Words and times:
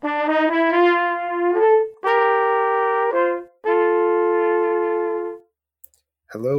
Hello 0.00 0.10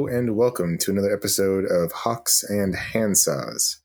and 0.07 0.35
welcome 0.35 0.77
to 0.79 0.91
another 0.91 1.13
episode 1.13 1.63
of 1.65 1.93
Hawks 1.93 2.43
and 2.43 2.75
Handsaws. 2.75 3.77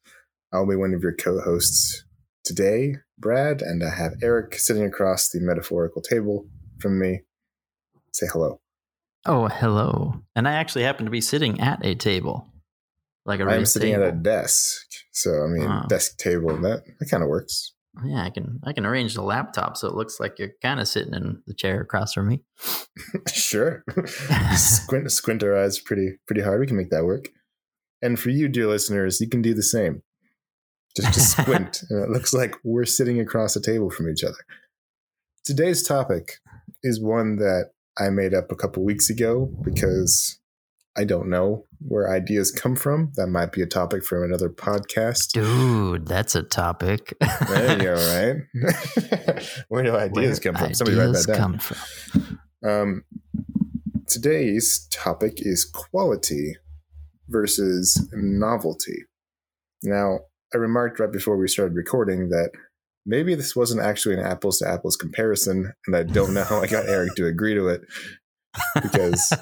I'll 0.53 0.67
be 0.67 0.75
one 0.75 0.93
of 0.95 1.03
your 1.03 1.14
co 1.14 1.38
hosts 1.40 2.03
today, 2.43 2.96
Brad, 3.17 3.62
and 3.62 3.85
I 3.85 3.90
have 3.90 4.14
Eric 4.22 4.59
sitting 4.59 4.85
across 4.85 5.29
the 5.29 5.38
metaphorical 5.40 6.03
table 6.03 6.49
from 6.81 6.99
me. 6.99 7.21
Say 8.13 8.27
hello. 8.33 8.61
Oh, 9.25 9.47
hello. 9.47 10.21
And 10.35 10.49
I 10.49 10.55
actually 10.55 10.83
happen 10.83 11.05
to 11.05 11.13
be 11.13 11.21
sitting 11.21 11.61
at 11.61 11.85
a 11.87 11.95
table. 11.95 12.49
Like 13.25 13.39
a 13.39 13.45
I'm 13.45 13.67
sitting 13.67 13.93
table. 13.93 14.05
at 14.07 14.15
a 14.15 14.17
desk. 14.17 14.85
So, 15.13 15.45
I 15.45 15.47
mean, 15.47 15.69
Oh. 15.71 15.85
desk 15.89 16.19
table, 16.19 16.57
that, 16.62 16.83
that 16.98 17.07
kind 17.09 17.23
of 17.23 17.29
works. 17.29 17.73
Yeah, 18.02 18.24
I 18.24 18.30
can 18.30 18.61
I 18.65 18.73
can 18.73 18.87
arrange 18.87 19.15
the 19.15 19.23
laptop 19.23 19.77
so 19.77 19.87
it 19.87 19.95
looks 19.95 20.19
like 20.19 20.38
you're 20.38 20.52
kind 20.61 20.80
of 20.80 20.88
sitting 20.88 21.15
in 21.15 21.43
the 21.47 21.55
chair 21.55 21.80
across 21.80 22.12
from 22.15 22.29
me. 22.29 22.43
sure. 23.33 23.84
squint, 24.57 25.11
squint 25.12 25.43
our 25.43 25.57
eyes 25.57 25.79
pretty, 25.79 26.19
pretty 26.27 26.43
hard. 26.43 26.61
We 26.61 26.67
can 26.67 26.77
make 26.77 26.91
that 26.91 27.05
work. 27.05 27.29
And 28.03 28.19
for 28.19 28.30
you, 28.30 28.48
dear 28.48 28.67
listeners, 28.67 29.20
you 29.20 29.29
can 29.29 29.43
do 29.43 29.55
the 29.55 29.62
same. 29.62 30.03
Just, 30.97 31.15
just 31.15 31.30
squint. 31.33 31.83
and 31.89 32.05
it 32.05 32.11
looks 32.11 32.34
like 32.34 32.57
we're 32.65 32.84
sitting 32.84 33.20
across 33.20 33.57
a 33.57 33.61
table 33.61 33.91
from 33.91 34.09
each 34.11 34.25
other. 34.25 34.39
Today's 35.45 35.83
topic 35.83 36.39
is 36.83 37.01
one 37.01 37.37
that 37.37 37.70
I 37.98 38.11
made 38.11 38.34
up 38.34 38.51
a 38.51 38.56
couple 38.56 38.84
weeks 38.84 39.09
ago 39.09 39.51
because 39.62 40.39
I 40.97 41.05
don't 41.05 41.29
know 41.29 41.65
where 41.87 42.11
ideas 42.11 42.51
come 42.51 42.77
from. 42.77 43.12
That 43.16 43.27
might 43.27 43.52
be 43.52 43.62
a 43.62 43.66
topic 43.66 44.05
for 44.05 44.25
another 44.25 44.48
podcast. 44.48 45.33
Dude, 45.33 46.06
that's 46.06 46.34
a 46.34 46.42
topic. 46.42 47.15
There 47.48 47.77
you 47.77 47.83
go, 47.83 47.95
right? 48.55 49.47
where 49.69 49.83
do 49.83 49.95
ideas 49.95 50.41
Where 50.42 50.52
come 50.52 50.65
from? 50.65 50.75
Somebody 50.75 50.97
write 50.97 51.09
ideas 51.09 51.27
that 51.27 51.33
down. 51.37 51.41
come 51.41 51.59
from. 51.59 52.41
Um, 52.65 53.05
today's 54.06 54.89
topic 54.91 55.34
is 55.39 55.64
quality 55.64 56.56
versus 57.28 58.09
novelty. 58.12 59.05
Now, 59.83 60.20
I 60.55 60.56
remarked 60.56 61.00
right 61.00 61.12
before 61.12 61.37
we 61.37 61.48
started 61.48 61.75
recording 61.75 62.31
that 62.31 62.53
maybe 63.05 63.34
this 63.34 63.55
wasn't 63.55 63.83
actually 63.83 64.14
an 64.14 64.25
apples 64.25 64.59
to 64.59 64.69
apples 64.69 64.97
comparison, 64.97 65.75
and 65.87 65.97
I 65.97 66.05
don't 66.05 66.33
know 66.33 66.44
how 66.44 66.61
I 66.62 66.66
got 66.66 66.89
Eric 66.89 67.14
to 67.16 67.27
agree 67.27 67.55
to 67.55 67.69
it 67.69 67.83
because 68.83 69.33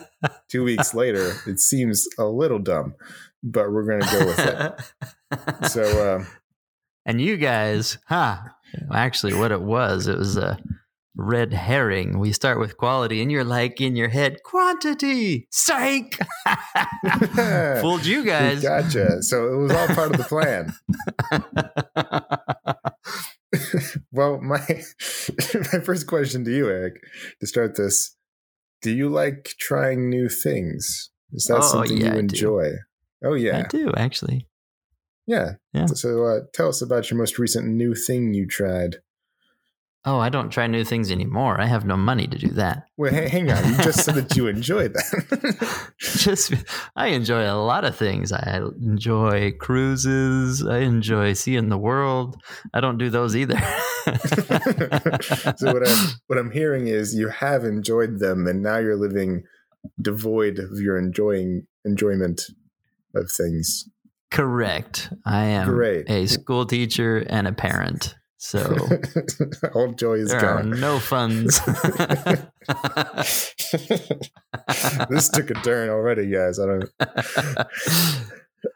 two 0.48 0.64
weeks 0.64 0.94
later 0.94 1.34
it 1.46 1.60
seems 1.60 2.06
a 2.18 2.24
little 2.24 2.58
dumb, 2.58 2.94
but 3.42 3.70
we're 3.72 3.84
going 3.84 4.00
to 4.00 4.18
go 4.18 4.27
with 4.27 4.38
it. 4.38 5.68
So, 5.70 6.16
um, 6.16 6.27
and 7.05 7.20
you 7.20 7.36
guys, 7.36 7.98
huh? 8.06 8.38
Actually, 8.92 9.34
what 9.34 9.52
it 9.52 9.60
was, 9.60 10.06
it 10.06 10.16
was 10.16 10.36
a 10.36 10.58
red 11.14 11.52
herring. 11.52 12.18
We 12.18 12.33
start 12.33 12.58
with 12.58 12.77
quality, 12.77 13.20
and 13.22 13.30
you're 13.30 13.44
like 13.44 13.80
in 13.80 13.96
your 13.96 14.08
head, 14.08 14.42
quantity, 14.42 15.46
psych. 15.50 16.18
Fooled 17.80 18.06
you 18.06 18.24
guys. 18.24 18.62
gotcha. 18.62 19.22
So 19.22 19.52
it 19.52 19.56
was 19.56 19.72
all 19.72 19.88
part 19.88 20.12
of 20.12 20.18
the 20.18 20.24
plan. 20.24 20.74
well, 24.12 24.40
my 24.40 24.60
my 25.72 25.80
first 25.84 26.06
question 26.06 26.44
to 26.44 26.50
you, 26.50 26.68
Eric, 26.68 27.02
to 27.40 27.46
start 27.46 27.77
this: 27.77 28.16
Do 28.83 28.91
you 28.91 29.08
like 29.08 29.55
trying 29.58 30.11
new 30.11 30.28
things? 30.28 31.11
Is 31.33 31.47
that 31.47 31.58
Oh, 31.58 31.61
something 31.61 31.97
yeah, 31.98 32.12
you 32.14 32.19
enjoy? 32.19 32.72
Oh 33.24 33.34
yeah, 33.34 33.58
I 33.58 33.62
do 33.69 33.92
actually. 33.97 34.48
yeah. 35.27 35.52
Yeah. 35.72 35.86
So 35.86 36.24
uh, 36.24 36.41
tell 36.52 36.69
us 36.69 36.83
about 36.83 37.11
your 37.11 37.19
most 37.19 37.39
recent 37.39 37.66
new 37.69 37.94
thing 37.94 38.34
you 38.34 38.47
tried. 38.47 38.97
Oh, 40.05 40.19
I 40.19 40.31
don't 40.31 40.50
try 40.50 40.67
new 40.67 40.83
things 40.83 41.12
anymore. 41.12 41.61
I 41.61 41.67
have 41.67 41.84
no 41.84 41.97
money 41.97 42.27
to 42.27 42.36
do 42.36 42.48
that. 42.55 42.86
Well, 42.97 43.12
hang 43.12 43.53
on. 43.53 43.64
You 43.69 43.77
just 43.77 44.05
said 44.05 44.17
that 44.17 44.36
you 44.36 44.48
enjoy 44.48 44.89
that. 44.89 45.92
Just, 46.00 46.55
I 46.97 47.08
enjoy 47.08 47.45
a 47.48 47.55
lot 47.55 47.85
of 47.85 47.95
things. 47.95 48.33
I 48.33 48.63
enjoy 48.80 49.52
cruises. 49.52 50.67
I 50.67 50.79
enjoy 50.79 51.35
seeing 51.35 51.68
the 51.68 51.79
world. 51.79 52.36
I 52.74 52.80
don't 52.80 52.98
do 52.98 53.11
those 53.11 53.36
either. 53.36 53.55
so 55.57 55.73
what 55.73 55.89
I'm 55.89 56.08
what 56.27 56.39
I'm 56.39 56.51
hearing 56.51 56.89
is 56.89 57.14
you 57.14 57.29
have 57.29 57.64
enjoyed 57.64 58.19
them, 58.19 58.48
and 58.48 58.61
now 58.61 58.79
you're 58.79 58.96
living 58.96 59.45
devoid 60.01 60.58
of 60.58 60.80
your 60.80 60.98
enjoying 60.98 61.67
enjoyment 61.84 62.42
of 63.14 63.30
things. 63.30 63.89
Correct. 64.33 65.13
I 65.24 65.45
am 65.45 65.69
Great. 65.69 66.11
a 66.11 66.27
school 66.27 66.67
teacher 66.67 67.19
and 67.29 67.46
a 67.46 67.52
parent. 67.52 68.17
So 68.45 68.89
All 69.75 69.92
joy 69.92 70.14
is 70.14 70.33
are 70.35 70.41
gone. 70.41 70.70
no 70.80 70.98
funds. 70.98 71.61
this 75.11 75.29
took 75.33 75.51
a 75.51 75.55
turn 75.63 75.89
already, 75.91 76.27
guys. 76.29 76.58
I 76.58 76.67
don't. 76.67 76.91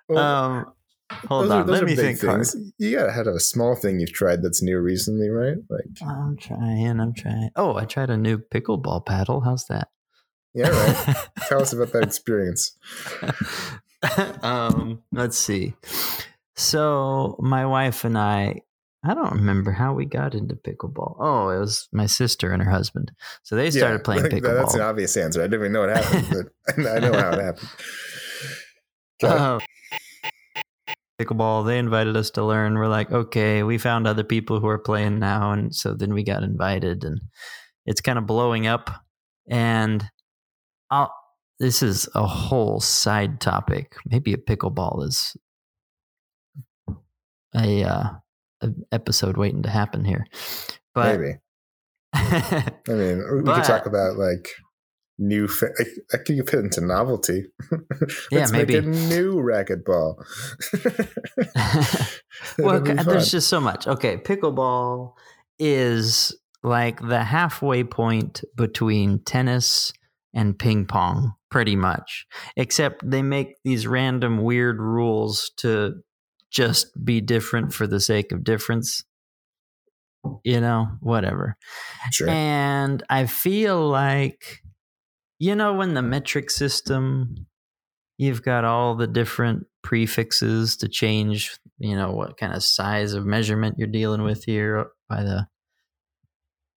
Well, 0.08 0.18
um, 0.18 0.72
hold 1.28 1.50
are- 1.50 1.60
on. 1.60 1.66
those 1.66 1.74
Let 1.74 1.82
are 1.82 1.86
me 1.86 1.94
think. 1.96 2.20
hard. 2.20 2.44
things. 2.46 2.72
You 2.78 2.96
gotta 2.96 3.12
have 3.12 3.26
a 3.28 3.38
small 3.40 3.74
thing 3.76 3.98
you've 4.00 4.12
tried 4.12 4.42
that's 4.42 4.62
new 4.62 4.78
recently, 4.80 5.28
right? 5.28 5.56
Like, 5.68 5.84
I'm 6.08 6.36
trying. 6.36 7.00
I'm 7.00 7.12
trying. 7.14 7.50
Oh, 7.56 7.76
I 7.76 7.84
tried 7.84 8.10
a 8.10 8.16
new 8.16 8.38
pickleball 8.38 9.04
paddle. 9.06 9.40
How's 9.40 9.64
that? 9.66 9.88
yeah, 10.54 10.68
right. 10.70 11.16
Tell 11.48 11.60
us 11.62 11.72
about 11.72 11.92
that 11.92 12.02
experience. 12.04 12.76
um, 14.42 15.02
let's 15.12 15.38
see. 15.38 15.74
So 16.56 17.36
my 17.40 17.64
wife 17.66 18.04
and 18.04 18.16
I, 18.18 18.62
I 19.06 19.14
don't 19.14 19.32
remember 19.34 19.70
how 19.70 19.94
we 19.94 20.04
got 20.04 20.34
into 20.34 20.56
pickleball. 20.56 21.16
Oh, 21.20 21.48
it 21.50 21.58
was 21.58 21.88
my 21.92 22.06
sister 22.06 22.52
and 22.52 22.62
her 22.62 22.70
husband. 22.70 23.12
So 23.44 23.54
they 23.54 23.70
started 23.70 23.98
Yeah, 23.98 24.02
playing 24.02 24.22
pickleball. 24.24 24.54
That's 24.54 24.74
an 24.74 24.80
obvious 24.80 25.16
answer. 25.16 25.40
I 25.40 25.44
didn't 25.44 25.60
even 25.60 25.72
know 25.72 25.80
what 25.80 25.90
happened, 25.90 26.26
but 26.30 26.76
I 26.96 26.98
know 26.98 27.12
how 27.12 27.32
it 27.32 27.40
happened. 27.40 27.68
Um, 29.22 29.60
pickleball. 31.20 31.66
They 31.66 31.78
invited 31.78 32.16
us 32.16 32.30
to 32.32 32.44
learn. 32.44 32.74
We're 32.74 32.88
like, 32.88 33.10
okay, 33.12 33.62
we 33.62 33.78
found 33.78 34.06
other 34.06 34.24
people 34.24 34.60
who 34.60 34.66
are 34.68 34.78
playing 34.78 35.18
now, 35.18 35.52
and 35.52 35.74
so 35.74 35.94
then 35.94 36.12
we 36.12 36.22
got 36.22 36.42
invited, 36.42 37.04
and 37.04 37.20
it's 37.84 38.00
kind 38.00 38.18
of 38.18 38.26
blowing 38.26 38.66
up. 38.66 38.90
And 39.48 40.04
I'll, 40.90 41.12
this 41.58 41.82
is 41.82 42.08
a 42.14 42.26
whole 42.26 42.80
side 42.80 43.40
topic. 43.40 43.94
Maybe 44.06 44.32
a 44.34 44.38
pickleball 44.38 45.04
is 45.04 45.36
a, 47.54 47.84
uh, 47.84 47.88
a 47.88 48.22
episode 48.92 49.36
waiting 49.36 49.62
to 49.62 49.70
happen 49.70 50.04
here, 50.04 50.26
but 50.94 51.18
Maybe. 51.20 51.38
I 52.14 52.72
mean, 52.88 53.22
we 53.34 53.42
But- 53.42 53.56
could 53.56 53.64
talk 53.64 53.86
about 53.86 54.16
like 54.16 54.48
new. 55.18 55.48
Fa- 55.48 55.70
I, 55.78 55.84
I 56.14 56.16
could 56.18 56.48
fit 56.48 56.60
into 56.60 56.80
novelty. 56.80 57.44
Yeah, 58.30 58.46
make 58.52 58.68
a 58.70 58.82
maybe. 58.82 58.86
new 58.86 59.34
racquetball. 59.36 60.16
well, 62.58 62.76
It'll 62.76 62.80
be 62.80 62.90
c- 62.90 62.96
fun. 62.96 63.06
there's 63.06 63.30
just 63.30 63.48
so 63.48 63.60
much. 63.60 63.86
Okay, 63.86 64.16
pickleball 64.18 65.12
is 65.58 66.36
like 66.62 67.00
the 67.06 67.22
halfway 67.24 67.84
point 67.84 68.42
between 68.56 69.20
tennis 69.24 69.92
and 70.34 70.58
ping 70.58 70.86
pong, 70.86 71.32
pretty 71.50 71.76
much. 71.76 72.26
Except 72.56 73.08
they 73.08 73.22
make 73.22 73.54
these 73.64 73.86
random 73.86 74.42
weird 74.42 74.80
rules 74.80 75.50
to 75.58 75.94
just 76.50 77.04
be 77.04 77.20
different 77.20 77.72
for 77.72 77.86
the 77.86 78.00
sake 78.00 78.32
of 78.32 78.44
difference. 78.44 79.04
You 80.44 80.60
know, 80.60 80.88
whatever. 81.00 81.56
sure. 82.10 82.28
And 82.28 83.02
I 83.08 83.26
feel 83.26 83.88
like, 83.88 84.60
you 85.38 85.54
know, 85.54 85.74
when 85.74 85.94
the 85.94 86.02
metric 86.02 86.50
system, 86.50 87.46
you've 88.18 88.42
got 88.42 88.64
all 88.64 88.96
the 88.96 89.06
different 89.06 89.66
prefixes 89.82 90.76
to 90.78 90.88
change, 90.88 91.56
you 91.78 91.94
know, 91.94 92.10
what 92.10 92.36
kind 92.38 92.54
of 92.54 92.64
size 92.64 93.12
of 93.12 93.24
measurement 93.24 93.76
you're 93.78 93.86
dealing 93.86 94.22
with 94.22 94.42
here 94.44 94.88
by 95.08 95.22
the, 95.22 95.46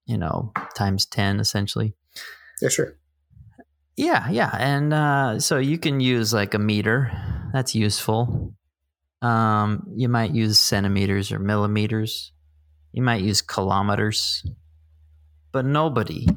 you 0.05 0.17
know, 0.17 0.51
times 0.75 1.07
10 1.07 1.39
essentially. 1.39 1.95
yeah, 2.61 2.69
sure. 2.69 2.97
Yeah, 3.97 4.29
yeah. 4.29 4.55
And 4.57 4.93
uh, 4.93 5.39
so 5.39 5.57
you 5.57 5.77
can 5.77 5.99
use 5.99 6.33
like 6.33 6.53
a 6.53 6.59
meter, 6.59 7.11
that's 7.51 7.75
useful. 7.75 8.53
Um, 9.21 9.87
you 9.95 10.09
might 10.09 10.31
use 10.31 10.59
centimeters 10.59 11.31
or 11.31 11.39
millimeters. 11.39 12.31
You 12.91 13.03
might 13.03 13.21
use 13.21 13.41
kilometers. 13.41 14.45
But 15.51 15.65
nobody 15.65 16.27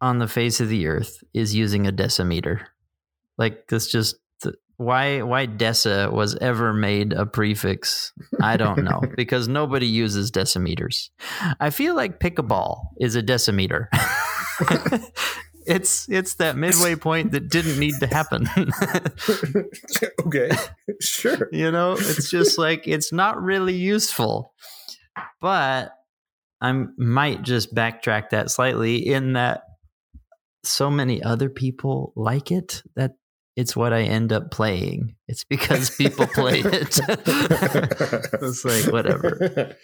on 0.00 0.18
the 0.18 0.28
face 0.28 0.60
of 0.60 0.68
the 0.68 0.86
earth 0.86 1.22
is 1.34 1.54
using 1.54 1.86
a 1.86 1.92
decimeter. 1.92 2.64
Like 3.36 3.68
this 3.68 3.90
just 3.90 4.16
why 4.80 5.20
why 5.20 5.46
deci 5.46 6.10
was 6.10 6.36
ever 6.36 6.72
made 6.72 7.12
a 7.12 7.26
prefix, 7.26 8.14
I 8.40 8.56
don't 8.56 8.82
know 8.82 9.02
because 9.16 9.46
nobody 9.46 9.86
uses 9.86 10.30
decimeters. 10.30 11.10
I 11.60 11.68
feel 11.68 11.94
like 11.94 12.18
pickleball 12.18 12.86
is 12.98 13.14
a 13.14 13.22
decimeter. 13.22 13.88
it's 15.70 16.08
it's 16.08 16.34
that 16.34 16.56
midway 16.56 16.96
point 16.96 17.32
that 17.32 17.48
didn't 17.48 17.78
need 17.78 17.94
to 18.00 18.06
happen. 18.06 18.48
okay, 20.26 20.50
sure. 21.00 21.48
you 21.52 21.70
know, 21.70 21.92
it's 21.92 22.30
just 22.30 22.58
like 22.58 22.86
it's 22.86 23.12
not 23.12 23.40
really 23.40 23.74
useful. 23.74 24.52
But 25.40 25.92
I 26.60 26.72
might 26.96 27.42
just 27.42 27.74
backtrack 27.74 28.30
that 28.30 28.50
slightly 28.50 28.96
in 28.96 29.34
that 29.34 29.62
so 30.62 30.90
many 30.90 31.22
other 31.22 31.48
people 31.48 32.12
like 32.16 32.50
it 32.50 32.82
that 32.96 33.12
it's 33.56 33.74
what 33.76 33.92
I 33.92 34.02
end 34.02 34.32
up 34.32 34.50
playing. 34.50 35.16
It's 35.28 35.44
because 35.44 35.90
people 35.96 36.26
play 36.26 36.60
it. 36.60 36.98
it's 37.08 38.64
like 38.64 38.92
whatever. 38.92 39.74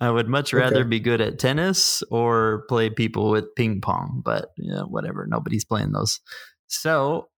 I 0.00 0.10
would 0.10 0.28
much 0.28 0.52
rather 0.52 0.80
Okay. 0.80 0.88
be 0.88 1.00
good 1.00 1.20
at 1.20 1.38
tennis 1.38 2.02
or 2.10 2.64
play 2.68 2.88
people 2.90 3.30
with 3.30 3.54
ping 3.56 3.80
pong, 3.80 4.22
but 4.24 4.50
yeah, 4.56 4.82
whatever. 4.82 5.26
Nobody's 5.28 5.64
playing 5.64 5.92
those. 5.92 6.20
So 6.68 7.28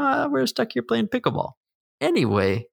uh, 0.00 0.28
we're 0.30 0.46
stuck 0.46 0.72
here 0.72 0.82
playing 0.82 1.08
pickleball. 1.08 1.52
Anyway, 2.00 2.66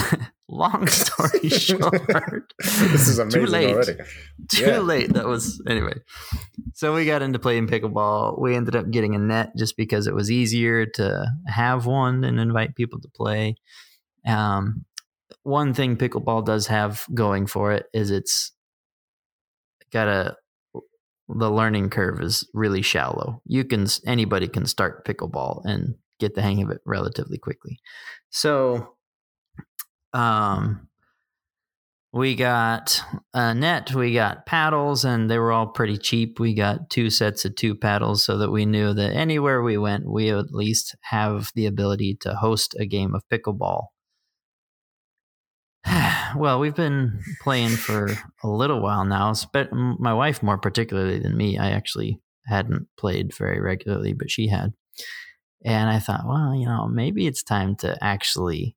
long 0.48 0.86
story 0.88 1.48
short, 1.50 2.52
this 2.58 3.08
is 3.08 3.18
amazing 3.20 3.40
too 3.40 3.46
late. 3.46 3.74
already. 3.74 3.94
Too 4.50 4.62
Yeah. 4.64 4.78
late. 4.78 5.12
That 5.12 5.26
was 5.26 5.62
anyway. 5.68 5.94
So 6.74 6.94
we 6.94 7.04
got 7.06 7.22
into 7.22 7.38
playing 7.38 7.68
pickleball. 7.68 8.40
We 8.40 8.56
ended 8.56 8.74
up 8.76 8.90
getting 8.90 9.14
a 9.14 9.18
net 9.18 9.50
just 9.56 9.76
because 9.76 10.06
it 10.06 10.14
was 10.14 10.30
easier 10.30 10.86
to 10.94 11.26
have 11.46 11.86
one 11.86 12.24
and 12.24 12.40
invite 12.40 12.74
people 12.74 13.00
to 13.00 13.08
play. 13.14 13.56
Um, 14.26 14.84
one 15.42 15.74
thing 15.74 15.96
pickleball 15.96 16.44
does 16.44 16.66
have 16.68 17.04
going 17.14 17.46
for 17.46 17.72
it 17.72 17.86
is 17.92 18.10
it's 18.10 18.52
got 19.92 20.08
a 20.08 20.36
the 21.28 21.50
learning 21.50 21.90
curve 21.90 22.20
is 22.20 22.48
really 22.54 22.82
shallow. 22.82 23.40
You 23.46 23.64
can 23.64 23.86
anybody 24.06 24.48
can 24.48 24.66
start 24.66 25.06
pickleball 25.06 25.62
and 25.64 25.94
get 26.20 26.34
the 26.34 26.42
hang 26.42 26.62
of 26.62 26.70
it 26.70 26.80
relatively 26.84 27.38
quickly. 27.38 27.80
So, 28.30 28.94
um, 30.12 30.88
we 32.12 32.34
got 32.34 33.00
a 33.34 33.54
net, 33.54 33.94
we 33.94 34.12
got 34.12 34.44
paddles, 34.44 35.04
and 35.04 35.30
they 35.30 35.38
were 35.38 35.52
all 35.52 35.68
pretty 35.68 35.96
cheap. 35.96 36.40
We 36.40 36.54
got 36.54 36.90
two 36.90 37.08
sets 37.08 37.44
of 37.44 37.54
two 37.54 37.76
paddles 37.76 38.24
so 38.24 38.38
that 38.38 38.50
we 38.50 38.66
knew 38.66 38.92
that 38.94 39.14
anywhere 39.14 39.62
we 39.62 39.78
went, 39.78 40.10
we 40.10 40.30
at 40.30 40.52
least 40.52 40.96
have 41.02 41.52
the 41.54 41.66
ability 41.66 42.18
to 42.22 42.34
host 42.34 42.74
a 42.78 42.86
game 42.86 43.14
of 43.14 43.22
pickleball. 43.32 43.86
well, 46.36 46.58
we've 46.58 46.74
been 46.74 47.20
playing 47.42 47.76
for 47.76 48.10
a 48.42 48.48
little 48.48 48.80
while 48.80 49.04
now. 49.04 49.32
Spe- 49.32 49.72
my 49.72 50.12
wife, 50.12 50.42
more 50.42 50.58
particularly 50.58 51.20
than 51.20 51.36
me, 51.36 51.58
I 51.58 51.70
actually 51.70 52.20
hadn't 52.46 52.88
played 52.98 53.32
very 53.36 53.60
regularly, 53.60 54.14
but 54.14 54.32
she 54.32 54.48
had. 54.48 54.72
And 55.64 55.90
I 55.90 55.98
thought, 55.98 56.26
well, 56.26 56.54
you 56.54 56.66
know, 56.66 56.88
maybe 56.88 57.26
it's 57.26 57.42
time 57.42 57.76
to 57.76 57.96
actually 58.02 58.76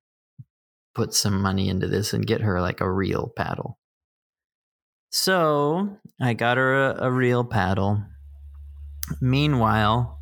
put 0.94 1.14
some 1.14 1.42
money 1.42 1.70
into 1.70 1.88
this 1.88 2.14
and 2.14 2.26
get 2.26 2.42
her 2.42 2.62
like 2.62 2.82
a 2.82 2.92
real 2.92 3.32
paddle. 3.36 3.80
So 5.10 5.98
I 6.22 6.34
got 6.34 6.58
her 6.58 6.92
a, 6.92 7.06
a 7.06 7.12
real 7.12 7.44
paddle. 7.44 8.04
Meanwhile, 9.22 10.20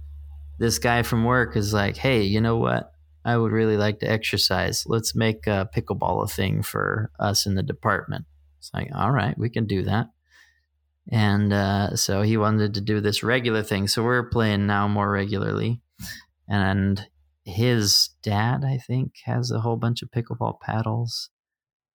this 0.59 0.79
guy 0.79 1.03
from 1.03 1.23
work 1.23 1.55
is 1.55 1.73
like, 1.73 1.97
hey, 1.97 2.23
you 2.23 2.41
know 2.41 2.57
what? 2.57 2.91
I 3.23 3.37
would 3.37 3.51
really 3.51 3.77
like 3.77 3.99
to 3.99 4.09
exercise. 4.09 4.83
Let's 4.87 5.15
make 5.15 5.47
uh, 5.47 5.65
pickleball 5.75 6.23
a 6.23 6.27
thing 6.27 6.63
for 6.63 7.11
us 7.19 7.45
in 7.45 7.55
the 7.55 7.63
department. 7.63 8.25
It's 8.59 8.71
like, 8.73 8.89
all 8.93 9.11
right, 9.11 9.37
we 9.37 9.49
can 9.49 9.65
do 9.65 9.83
that. 9.83 10.09
And 11.11 11.51
uh, 11.51 11.95
so 11.95 12.21
he 12.21 12.37
wanted 12.37 12.75
to 12.75 12.81
do 12.81 13.01
this 13.01 13.23
regular 13.23 13.63
thing. 13.63 13.87
So 13.87 14.03
we're 14.03 14.29
playing 14.29 14.67
now 14.67 14.87
more 14.87 15.09
regularly. 15.09 15.81
And 16.51 17.07
his 17.45 18.09
dad, 18.21 18.65
I 18.65 18.77
think, 18.77 19.13
has 19.23 19.51
a 19.51 19.61
whole 19.61 19.77
bunch 19.77 20.01
of 20.01 20.11
pickleball 20.11 20.59
paddles. 20.59 21.29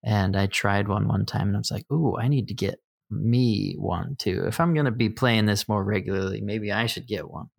And 0.03 0.35
I 0.35 0.47
tried 0.47 0.87
one 0.87 1.07
one 1.07 1.27
time 1.27 1.49
and 1.49 1.55
I 1.55 1.59
was 1.59 1.69
like, 1.69 1.85
ooh, 1.91 2.17
I 2.17 2.27
need 2.27 2.47
to 2.47 2.55
get 2.55 2.79
me 3.11 3.75
one 3.77 4.15
too. 4.17 4.45
If 4.47 4.59
I'm 4.59 4.73
going 4.73 4.87
to 4.87 4.91
be 4.91 5.09
playing 5.09 5.45
this 5.45 5.69
more 5.69 5.83
regularly, 5.83 6.41
maybe 6.41 6.71
I 6.71 6.87
should 6.87 7.05
get 7.07 7.29
one. 7.29 7.49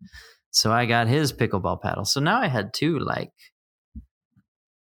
So 0.51 0.73
I 0.73 0.85
got 0.87 1.07
his 1.07 1.31
pickleball 1.31 1.81
paddle. 1.81 2.03
So 2.03 2.19
now 2.19 2.41
I 2.41 2.47
had 2.47 2.73
two 2.73 2.99
like 2.99 3.31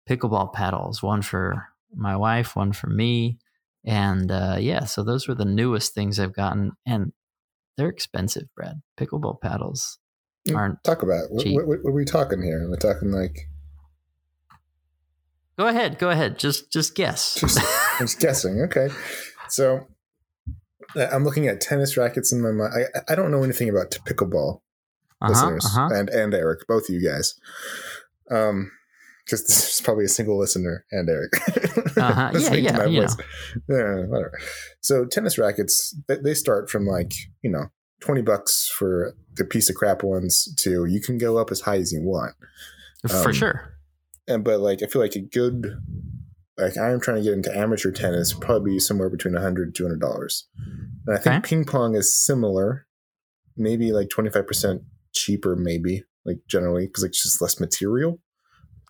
pickleball 0.09 0.53
paddles, 0.53 1.03
one 1.03 1.21
for 1.21 1.67
my 1.93 2.15
wife, 2.15 2.55
one 2.55 2.71
for 2.71 2.87
me. 2.87 3.39
And 3.85 4.31
uh, 4.31 4.55
yeah, 4.57 4.85
so 4.85 5.03
those 5.03 5.27
were 5.27 5.35
the 5.35 5.43
newest 5.43 5.93
things 5.93 6.17
I've 6.17 6.33
gotten. 6.33 6.71
And 6.85 7.11
they're 7.75 7.89
expensive, 7.89 8.45
Brad. 8.55 8.81
Pickleball 8.97 9.41
paddles 9.41 9.99
aren't. 10.53 10.83
Talk 10.83 11.03
about 11.03 11.31
what, 11.31 11.47
what, 11.47 11.67
what 11.67 11.89
are 11.89 11.93
we 11.93 12.05
talking 12.05 12.41
here? 12.41 12.67
We're 12.69 12.75
talking 12.75 13.11
like 13.11 13.47
Go 15.57 15.67
ahead, 15.67 15.97
go 15.99 16.09
ahead. 16.09 16.37
Just 16.37 16.71
just 16.71 16.95
guess. 16.95 17.35
Just- 17.35 17.59
I'm 17.59 17.99
just 18.07 18.19
guessing. 18.19 18.61
Okay, 18.61 18.89
so 19.47 19.87
uh, 20.95 21.07
I'm 21.11 21.23
looking 21.23 21.47
at 21.47 21.61
tennis 21.61 21.95
rackets 21.95 22.33
in 22.33 22.41
my 22.41 22.51
mind. 22.51 22.73
I, 22.93 23.13
I 23.13 23.15
don't 23.15 23.31
know 23.31 23.43
anything 23.43 23.69
about 23.69 23.91
pickleball, 23.91 24.61
uh-huh, 25.21 25.29
listeners, 25.29 25.65
uh-huh. 25.65 25.89
and 25.93 26.09
and 26.09 26.33
Eric, 26.33 26.67
both 26.67 26.89
of 26.89 26.95
you 26.95 27.07
guys. 27.07 27.35
Um, 28.29 28.71
because 29.23 29.47
this 29.47 29.75
is 29.75 29.81
probably 29.81 30.05
a 30.05 30.09
single 30.09 30.37
listener 30.37 30.85
and 30.91 31.09
Eric. 31.09 31.31
Uh-huh. 31.97 32.31
Yeah, 32.39 32.53
yeah, 32.85 33.01
voice. 33.01 33.17
Yeah, 33.67 34.03
whatever. 34.05 34.37
So 34.81 35.05
tennis 35.05 35.39
rackets, 35.39 35.95
they, 36.07 36.17
they 36.17 36.33
start 36.35 36.69
from 36.69 36.85
like 36.85 37.13
you 37.41 37.49
know 37.49 37.71
twenty 38.01 38.21
bucks 38.21 38.67
for 38.67 39.15
the 39.35 39.45
piece 39.45 39.69
of 39.69 39.75
crap 39.75 40.03
ones 40.03 40.47
to 40.57 40.85
you 40.85 41.01
can 41.01 41.17
go 41.17 41.37
up 41.37 41.51
as 41.51 41.61
high 41.61 41.77
as 41.77 41.91
you 41.91 42.01
want. 42.01 42.33
For 43.07 43.29
um, 43.29 43.33
sure. 43.33 43.77
and 44.27 44.43
but 44.43 44.59
like 44.59 44.81
I 44.83 44.87
feel 44.87 45.01
like 45.01 45.15
a 45.15 45.19
good 45.21 45.77
like 46.57 46.77
I'm 46.77 46.99
trying 47.01 47.17
to 47.17 47.23
get 47.23 47.33
into 47.33 47.55
amateur 47.55 47.91
tennis 47.91 48.33
probably 48.33 48.79
somewhere 48.79 49.09
between 49.09 49.33
100 49.33 49.63
and 49.67 49.75
200 49.75 49.99
dollars. 49.99 50.47
And 51.07 51.17
I 51.17 51.19
think 51.21 51.35
Okay. 51.35 51.49
ping 51.49 51.65
pong 51.65 51.95
is 51.95 52.15
similar, 52.15 52.87
maybe 53.57 53.91
like 53.91 54.09
25 54.09 54.47
percent 54.47 54.81
cheaper, 55.13 55.55
maybe 55.55 56.03
like 56.25 56.37
generally 56.47 56.87
because 56.87 57.03
it's 57.03 57.21
just 57.21 57.41
less 57.41 57.59
material, 57.59 58.11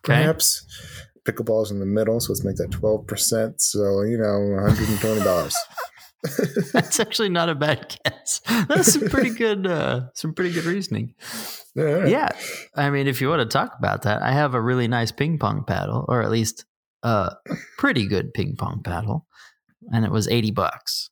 Okay. 0.04 0.22
perhaps. 0.22 0.64
Pickleball's 1.24 1.72
in 1.72 1.80
the 1.80 1.86
middle, 1.86 2.20
so 2.20 2.32
let's 2.32 2.44
make 2.44 2.54
that 2.56 2.70
12 2.70 3.04
percent. 3.08 3.60
So 3.60 4.02
you 4.02 4.16
know, 4.16 4.38
120 4.62 5.24
dollars. 5.24 5.56
That's 6.72 6.98
actually 6.98 7.28
not 7.28 7.48
a 7.48 7.54
bad 7.54 7.96
guess. 8.04 8.40
That's 8.68 8.92
some 8.94 9.08
pretty 9.08 9.30
good 9.30 9.66
uh 9.66 10.06
some 10.14 10.34
pretty 10.34 10.52
good 10.54 10.64
reasoning. 10.64 11.14
yeah, 11.74 12.06
Yeah. 12.06 12.28
I 12.74 12.90
mean, 12.90 13.06
if 13.06 13.20
you 13.20 13.28
want 13.28 13.40
to 13.40 13.46
talk 13.58 13.72
about 13.78 14.02
that, 14.02 14.22
I 14.22 14.32
have 14.32 14.54
a 14.54 14.60
really 14.60 14.88
nice 14.88 15.12
ping 15.12 15.38
pong 15.38 15.64
paddle, 15.66 16.04
or 16.08 16.22
at 16.22 16.30
least 16.30 16.64
a 17.02 17.32
pretty 17.78 18.08
good 18.08 18.32
ping 18.34 18.56
pong 18.56 18.82
paddle. 18.82 19.26
And 19.92 20.04
it 20.04 20.10
was 20.10 20.26
80 20.26 20.50
bucks. 20.52 21.10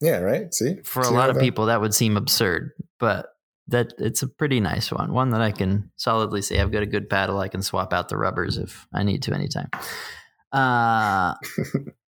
yeah, 0.00 0.18
right. 0.18 0.52
See, 0.54 0.76
For 0.84 1.02
a 1.02 1.10
lot 1.10 1.28
of 1.30 1.36
that- 1.36 1.42
people 1.42 1.66
that 1.66 1.80
would 1.80 1.94
seem 1.94 2.16
absurd, 2.16 2.70
but 2.98 3.26
that 3.68 3.92
it's 3.98 4.22
a 4.22 4.28
pretty 4.28 4.60
nice 4.60 4.92
one. 4.92 5.12
One 5.12 5.30
that 5.30 5.40
I 5.40 5.50
can 5.50 5.90
solidly 5.96 6.42
say 6.42 6.60
I've 6.60 6.72
got 6.72 6.82
a 6.82 6.86
good 6.86 7.08
paddle. 7.10 7.38
I 7.40 7.48
can 7.48 7.62
swap 7.62 7.92
out 7.92 8.08
the 8.08 8.16
rubbers 8.16 8.56
if 8.58 8.86
I 8.94 9.02
need 9.02 9.22
to 9.24 9.34
anytime. 9.34 9.68
Uh 10.52 11.34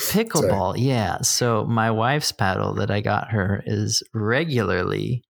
pickleball, 0.00 0.74
yeah. 0.76 1.20
So 1.22 1.64
my 1.64 1.90
wife's 1.90 2.32
paddle 2.32 2.74
that 2.74 2.90
I 2.90 3.00
got 3.00 3.30
her 3.30 3.62
is 3.66 4.02
regularly 4.14 5.22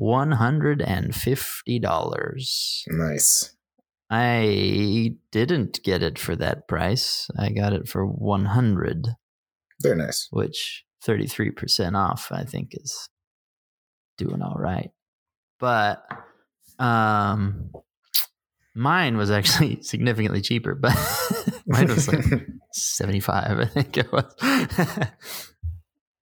$150. 0.00 2.84
Nice. 2.88 3.54
I 4.10 5.14
didn't 5.32 5.82
get 5.82 6.02
it 6.02 6.18
for 6.18 6.34
that 6.36 6.66
price. 6.66 7.28
I 7.38 7.50
got 7.50 7.74
it 7.74 7.86
for 7.88 8.06
100, 8.06 9.08
Very 9.82 9.96
nice. 9.96 10.28
which 10.30 10.84
33% 11.06 11.94
off 11.94 12.32
I 12.32 12.44
think 12.44 12.70
is 12.72 13.08
doing 14.16 14.40
all 14.42 14.56
right. 14.58 14.90
But 15.60 16.02
um 16.78 17.70
mine 18.74 19.16
was 19.16 19.30
actually 19.30 19.82
significantly 19.82 20.40
cheaper, 20.40 20.74
but 20.74 20.96
mine 21.66 21.88
was 21.88 22.08
like 22.08 22.24
75 22.72 23.58
I 23.60 23.64
think 23.66 23.96
it 23.96 24.10
was. 24.12 24.34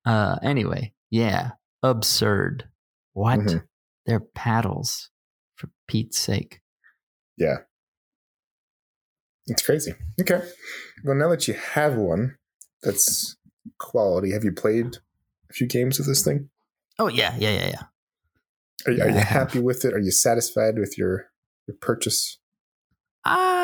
uh 0.07 0.37
anyway, 0.43 0.93
yeah, 1.11 1.51
absurd. 1.83 2.65
What? 3.13 3.41
Mhm. 3.41 3.65
They're 4.07 4.21
paddles 4.21 5.11
for 5.57 5.69
Pete's 5.89 6.19
sake. 6.19 6.61
Yeah. 7.37 7.59
It's 9.47 9.63
crazy. 9.65 9.95
Okay. 10.21 10.43
Well, 11.05 11.17
now 11.17 11.29
that 11.31 11.47
you 11.49 11.55
have 11.55 11.95
one 11.97 12.37
that's 12.83 13.37
quality, 13.79 14.33
have 14.33 14.45
you 14.45 14.53
played 14.53 14.97
a 15.51 15.53
few 15.53 15.67
games 15.67 15.99
with 15.99 16.07
this 16.09 16.23
thing? 16.25 16.51
Oh 16.99 17.09
yeah, 17.09 17.35
yeah, 17.39 17.51
yeah, 17.51 17.67
yeah. 17.69 17.83
Are, 18.87 18.91
you- 18.93 18.99
Yeah, 18.99 19.05
are 19.05 19.11
you 19.11 19.19
happy 19.21 19.59
with 19.61 19.85
it? 19.85 19.93
Are 19.95 19.99
you 20.01 20.11
satisfied 20.11 20.79
with 20.79 20.97
your, 20.99 21.27
your 21.67 21.77
purchase? 21.81 22.39
I 23.25 23.56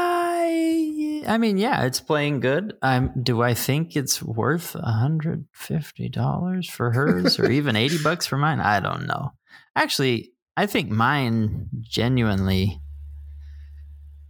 I 1.27 1.39
mean, 1.39 1.59
yeah, 1.59 1.85
it's 1.85 2.01
playing 2.01 2.41
good. 2.41 2.75
Um, 2.83 3.13
do 3.23 3.43
I 3.43 3.55
think 3.55 3.97
it's 3.97 4.23
worth 4.23 4.73
hundred 4.75 5.47
fifty 5.53 6.09
dollars 6.09 6.69
for 6.69 6.93
hers, 6.93 7.39
or 7.39 7.51
even 7.51 7.77
eighty 7.77 7.99
bucks 8.03 8.27
for 8.27 8.37
mine? 8.37 8.61
I 8.61 8.81
don't 8.81 9.07
know. 9.07 9.33
Actually, 9.77 10.33
I 10.57 10.67
think 10.67 10.91
mine 10.91 11.69
genuinely. 11.81 12.81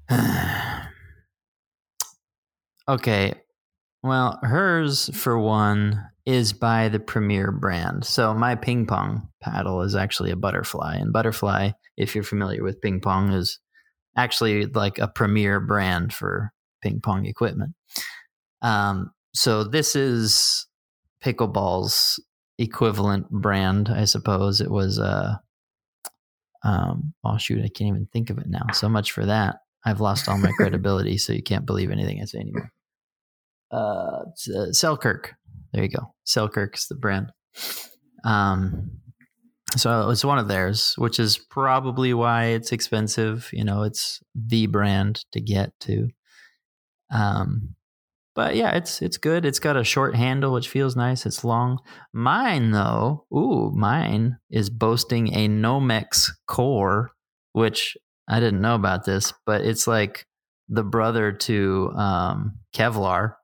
okay, 2.89 3.35
well, 4.03 4.39
hers 4.43 5.11
for 5.17 5.39
one 5.39 6.05
is 6.25 6.53
by 6.53 6.89
the 6.89 7.01
Premier 7.01 7.51
brand. 7.51 8.05
So 8.05 8.35
my 8.35 8.55
ping 8.55 8.87
pong 8.87 9.29
paddle 9.41 9.83
is 9.83 9.95
actually 9.95 10.31
a 10.31 10.37
butterfly, 10.37 10.97
and 10.97 11.13
butterfly, 11.13 11.73
if 11.97 12.15
you're 12.15 12.25
familiar 12.25 12.63
with 12.63 12.81
ping 12.81 13.01
pong, 13.01 13.33
is 13.33 13.59
actually 14.17 14.67
like 14.67 14.99
a 14.99 15.09
Premier 15.09 15.61
brand 15.61 16.13
for 16.13 16.53
ping 16.83 17.01
pong 17.01 17.27
equipment. 17.27 17.75
Um, 18.61 19.13
so 19.35 19.65
this 19.65 19.97
is 19.97 20.67
pickleball's 21.25 22.23
equivalent 22.59 23.31
brand, 23.31 23.89
I 23.89 24.05
suppose. 24.05 24.61
It 24.61 24.71
was 24.71 24.99
uh 24.99 25.37
um 26.65 27.15
oh 27.25 27.39
shoot, 27.39 27.59
I 27.65 27.69
can't 27.69 27.89
even 27.89 28.09
think 28.13 28.31
of 28.31 28.39
it 28.39 28.49
now. 28.49 28.67
So 28.73 28.89
much 28.89 29.13
for 29.13 29.27
that. 29.27 29.57
I've 29.85 30.01
lost 30.01 30.29
all 30.29 30.39
my 30.39 30.53
credibility, 30.57 31.19
so 31.19 31.33
you 31.33 31.43
can't 31.43 31.67
believe 31.67 31.91
anything 31.91 32.21
I 32.21 32.25
say 32.25 32.39
anymore. 32.39 32.71
Uh, 33.71 34.25
uh 34.57 34.73
Selkirk. 34.73 35.35
There 35.73 35.83
you 35.83 35.89
go. 35.89 36.15
Selkirk's 36.25 36.89
the 36.89 36.95
brand. 36.95 37.33
Um 38.25 38.91
so 39.77 40.11
it's 40.11 40.25
one 40.25 40.39
of 40.39 40.49
theirs, 40.49 40.95
which 40.99 41.19
is 41.19 41.39
probably 41.39 42.13
why 42.13 42.47
it's 42.47 42.73
expensive. 42.73 43.49
You 43.55 43.65
know, 43.65 43.85
it's 43.85 44.21
the 44.35 44.67
brand 44.67 45.25
to 45.33 45.41
get 45.41 45.73
to. 45.81 46.09
Um, 47.13 47.75
but 48.35 48.57
yeah, 48.57 48.75
it's 48.75 49.03
it's 49.03 49.19
good. 49.19 49.45
It's 49.45 49.59
got 49.59 49.77
a 49.77 49.85
short 49.85 50.17
handle, 50.17 50.55
which 50.55 50.69
feels 50.69 50.97
nice. 50.97 51.27
It's 51.27 51.45
long. 51.45 51.79
Mine 52.13 52.71
though, 52.71 53.27
ooh, 53.33 53.71
mine 53.75 54.39
is 54.51 54.71
boasting 54.71 55.35
a 55.35 55.49
Nomex 55.49 56.31
core, 56.47 57.11
which 57.53 57.97
I 58.29 58.41
didn't 58.41 58.63
know 58.63 58.75
about 58.75 59.05
this, 59.05 59.35
but 59.45 59.61
it's 59.61 59.87
like 59.87 60.27
the 60.69 60.83
brother 60.83 61.33
to 61.33 61.93
um, 61.95 62.59
Kevlar. 62.75 63.35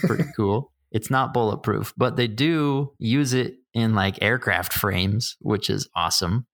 Pretty 0.00 0.24
cool. 0.36 0.72
It's 0.90 1.10
not 1.10 1.34
bulletproof, 1.34 1.92
but 1.96 2.16
they 2.16 2.28
do 2.28 2.92
use 2.98 3.34
it 3.34 3.54
in 3.72 3.94
like 3.94 4.22
aircraft 4.22 4.72
frames, 4.72 5.36
which 5.40 5.70
is 5.70 5.88
awesome. 5.94 6.46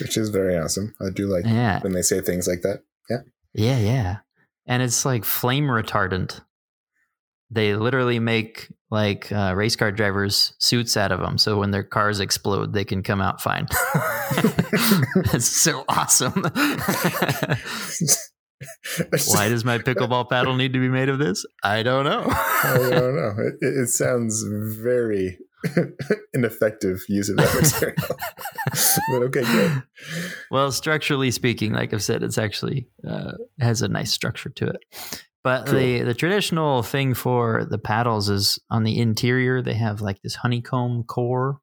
Which 0.00 0.16
is 0.16 0.30
very 0.30 0.56
awesome. 0.56 0.94
I 1.00 1.10
do 1.10 1.26
like 1.26 1.44
yeah. 1.44 1.80
when 1.80 1.92
they 1.92 2.02
say 2.02 2.20
things 2.20 2.46
like 2.46 2.62
that. 2.62 2.82
Yeah. 3.10 3.20
Yeah, 3.54 3.78
yeah 3.78 4.16
and 4.66 4.82
it's 4.82 5.04
like 5.04 5.24
flame 5.24 5.64
retardant. 5.64 6.40
They 7.50 7.74
literally 7.76 8.18
make 8.18 8.72
like 8.90 9.30
uh, 9.30 9.54
race 9.56 9.76
car 9.76 9.92
drivers 9.92 10.54
suits 10.58 10.96
out 10.96 11.12
of 11.12 11.20
them, 11.20 11.38
so 11.38 11.58
when 11.58 11.70
their 11.70 11.84
cars 11.84 12.20
explode, 12.20 12.72
they 12.72 12.84
can 12.84 13.02
come 13.02 13.20
out 13.20 13.40
fine. 13.40 13.66
it's 15.32 15.46
so 15.46 15.84
awesome. 15.88 16.32
Why 19.28 19.48
does 19.48 19.64
my 19.64 19.78
pickleball 19.78 20.30
paddle 20.30 20.56
need 20.56 20.72
to 20.72 20.78
be 20.80 20.88
made 20.88 21.08
of 21.08 21.18
this? 21.18 21.44
I 21.62 21.82
don't 21.82 22.04
know. 22.04 22.24
I 22.26 22.76
don't 22.90 22.90
know. 23.16 23.34
It, 23.38 23.56
it 23.60 23.88
sounds 23.88 24.42
very 24.82 25.38
ineffective 26.34 27.02
use 27.08 27.28
of 27.28 27.36
that 27.36 27.54
material. 27.60 27.96
but 29.10 29.22
okay, 29.26 29.42
good. 29.42 29.82
Well, 30.50 30.72
structurally 30.72 31.30
speaking, 31.30 31.72
like 31.72 31.92
I've 31.92 32.02
said, 32.02 32.22
it's 32.22 32.38
actually 32.38 32.88
uh, 33.06 33.32
has 33.60 33.82
a 33.82 33.88
nice 33.88 34.12
structure 34.12 34.50
to 34.50 34.68
it. 34.68 34.84
But 35.42 35.66
cool. 35.66 35.78
the 35.78 36.02
the 36.02 36.14
traditional 36.14 36.82
thing 36.82 37.14
for 37.14 37.64
the 37.64 37.78
paddles 37.78 38.28
is 38.28 38.58
on 38.70 38.82
the 38.82 38.98
interior 38.98 39.62
they 39.62 39.74
have 39.74 40.00
like 40.00 40.20
this 40.22 40.34
honeycomb 40.34 41.04
core. 41.04 41.60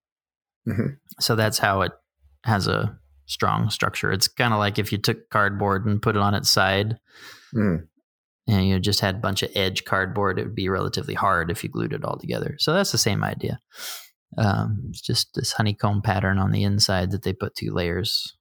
Mm-hmm. 0.67 0.93
So 1.19 1.35
that's 1.35 1.57
how 1.57 1.81
it 1.81 1.91
has 2.45 2.67
a 2.67 2.97
strong 3.25 3.69
structure. 3.69 4.11
It's 4.11 4.27
kind 4.27 4.53
of 4.53 4.59
like 4.59 4.79
if 4.79 4.91
you 4.91 4.97
took 4.97 5.29
cardboard 5.29 5.85
and 5.85 6.01
put 6.01 6.15
it 6.15 6.21
on 6.21 6.33
its 6.33 6.49
side. 6.49 6.97
Mm 7.53 7.87
and 8.47 8.67
you 8.67 8.79
just 8.79 8.99
had 8.99 9.15
a 9.15 9.19
bunch 9.19 9.43
of 9.43 9.51
edge 9.55 9.85
cardboard, 9.85 10.39
it 10.39 10.45
would 10.45 10.55
be 10.55 10.69
relatively 10.69 11.13
hard 11.13 11.49
if 11.49 11.63
you 11.63 11.69
glued 11.69 11.93
it 11.93 12.03
all 12.03 12.17
together. 12.17 12.55
So 12.59 12.73
that's 12.73 12.91
the 12.91 12.97
same 12.97 13.23
idea. 13.23 13.59
Um, 14.37 14.85
it's 14.89 15.01
just 15.01 15.29
this 15.35 15.53
honeycomb 15.53 16.01
pattern 16.01 16.39
on 16.39 16.51
the 16.51 16.63
inside 16.63 17.11
that 17.11 17.23
they 17.23 17.33
put 17.33 17.55
two 17.55 17.71
layers 17.71 18.35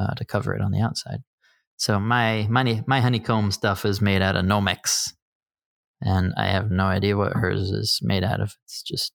uh, 0.00 0.14
to 0.14 0.24
cover 0.24 0.54
it 0.54 0.62
on 0.62 0.72
the 0.72 0.80
outside. 0.80 1.18
So 1.76 1.98
my 2.00 2.46
my 2.48 2.82
my 2.86 3.00
honeycomb 3.00 3.50
stuff 3.50 3.84
is 3.84 4.00
made 4.00 4.22
out 4.22 4.36
of 4.36 4.44
Nomex, 4.44 5.12
and 6.00 6.32
I 6.36 6.46
have 6.46 6.70
no 6.70 6.84
idea 6.84 7.16
what 7.16 7.32
hers 7.32 7.70
is 7.70 7.98
made 8.02 8.24
out 8.24 8.40
of. 8.40 8.54
It's 8.64 8.82
just 8.82 9.12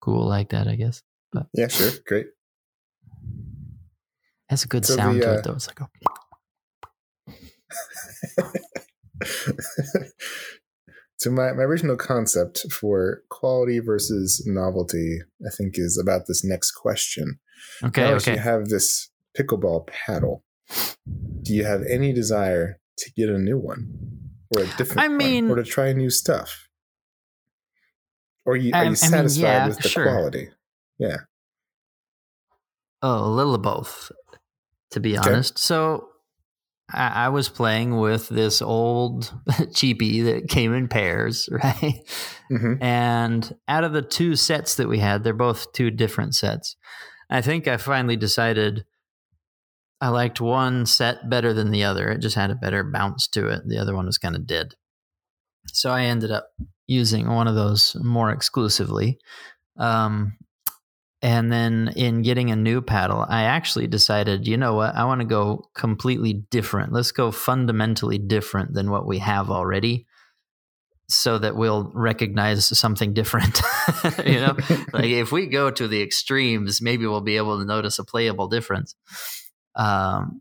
cool 0.00 0.26
like 0.26 0.50
that, 0.50 0.66
I 0.66 0.76
guess. 0.76 1.02
But 1.32 1.46
yeah, 1.52 1.68
sure, 1.68 1.90
great. 2.06 2.26
Has 4.48 4.64
a 4.64 4.68
good 4.68 4.86
so 4.86 4.96
sound 4.96 5.20
the, 5.20 5.28
uh, 5.28 5.32
to 5.32 5.34
it 5.34 5.38
uh, 5.38 5.42
though. 5.42 5.56
It's 5.56 5.68
like 5.68 5.80
a 5.80 5.88
so 11.16 11.30
my, 11.30 11.52
my 11.52 11.62
original 11.62 11.96
concept 11.96 12.70
for 12.72 13.22
quality 13.30 13.80
versus 13.80 14.44
novelty, 14.46 15.20
I 15.46 15.50
think, 15.56 15.74
is 15.76 15.98
about 15.98 16.22
this 16.26 16.44
next 16.44 16.72
question. 16.72 17.38
Okay. 17.82 18.02
Now 18.02 18.14
okay. 18.14 18.34
You 18.34 18.38
have 18.38 18.68
this 18.68 19.10
pickleball 19.36 19.86
paddle. 19.86 20.44
Do 21.42 21.54
you 21.54 21.64
have 21.64 21.82
any 21.88 22.12
desire 22.12 22.80
to 22.98 23.12
get 23.12 23.28
a 23.28 23.38
new 23.38 23.58
one, 23.58 23.88
or 24.54 24.62
a 24.62 24.66
different 24.76 25.00
I 25.00 25.08
mean, 25.08 25.48
one, 25.48 25.58
or 25.58 25.62
to 25.62 25.68
try 25.68 25.92
new 25.92 26.10
stuff? 26.10 26.68
Or 28.44 28.54
are 28.54 28.56
you, 28.56 28.72
are 28.74 28.84
you 28.84 28.94
satisfied 28.94 29.46
I 29.46 29.52
mean, 29.52 29.60
yeah, 29.60 29.68
with 29.68 29.78
the 29.78 29.88
sure. 29.88 30.04
quality? 30.04 30.48
Yeah. 30.98 31.16
Oh, 33.02 33.24
a 33.24 33.30
little 33.30 33.54
of 33.54 33.62
both, 33.62 34.10
to 34.90 35.00
be 35.00 35.18
okay. 35.18 35.30
honest. 35.30 35.58
So 35.58 36.08
I, 36.92 37.26
I 37.26 37.28
was 37.28 37.48
playing 37.48 37.98
with 37.98 38.28
this 38.28 38.62
old 38.62 39.32
cheapie 39.48 40.24
that 40.24 40.48
came 40.48 40.74
in 40.74 40.88
pairs, 40.88 41.48
right? 41.52 42.02
Mm-hmm. 42.50 42.82
And 42.82 43.54
out 43.66 43.84
of 43.84 43.92
the 43.92 44.02
two 44.02 44.36
sets 44.36 44.76
that 44.76 44.88
we 44.88 44.98
had, 44.98 45.24
they're 45.24 45.34
both 45.34 45.72
two 45.72 45.90
different 45.90 46.34
sets. 46.34 46.76
I 47.30 47.40
think 47.40 47.68
I 47.68 47.76
finally 47.76 48.16
decided 48.16 48.84
I 50.00 50.08
liked 50.08 50.40
one 50.40 50.86
set 50.86 51.28
better 51.28 51.52
than 51.52 51.70
the 51.70 51.84
other. 51.84 52.10
It 52.10 52.20
just 52.20 52.36
had 52.36 52.50
a 52.50 52.54
better 52.54 52.84
bounce 52.84 53.26
to 53.28 53.48
it. 53.48 53.62
The 53.66 53.78
other 53.78 53.94
one 53.94 54.06
was 54.06 54.18
kind 54.18 54.36
of 54.36 54.46
dead. 54.46 54.74
So 55.72 55.90
I 55.90 56.02
ended 56.02 56.30
up 56.30 56.48
using 56.86 57.28
one 57.28 57.48
of 57.48 57.54
those 57.54 57.96
more 58.00 58.30
exclusively. 58.30 59.18
Um, 59.76 60.36
and 61.20 61.50
then 61.50 61.92
in 61.96 62.22
getting 62.22 62.50
a 62.50 62.56
new 62.56 62.80
paddle, 62.80 63.24
I 63.28 63.44
actually 63.44 63.88
decided, 63.88 64.46
you 64.46 64.56
know 64.56 64.74
what? 64.74 64.94
I 64.94 65.04
want 65.04 65.20
to 65.20 65.26
go 65.26 65.68
completely 65.74 66.32
different. 66.32 66.92
Let's 66.92 67.10
go 67.10 67.32
fundamentally 67.32 68.18
different 68.18 68.72
than 68.72 68.90
what 68.90 69.06
we 69.06 69.18
have 69.18 69.50
already 69.50 70.06
so 71.08 71.38
that 71.38 71.56
we'll 71.56 71.90
recognize 71.94 72.66
something 72.78 73.14
different. 73.14 73.60
you 74.24 74.40
know, 74.40 74.56
like 74.92 75.06
if 75.06 75.32
we 75.32 75.46
go 75.46 75.70
to 75.70 75.88
the 75.88 76.02
extremes, 76.02 76.80
maybe 76.80 77.06
we'll 77.06 77.20
be 77.20 77.36
able 77.36 77.58
to 77.58 77.64
notice 77.64 77.98
a 77.98 78.04
playable 78.04 78.46
difference. 78.46 78.94
Um, 79.74 80.40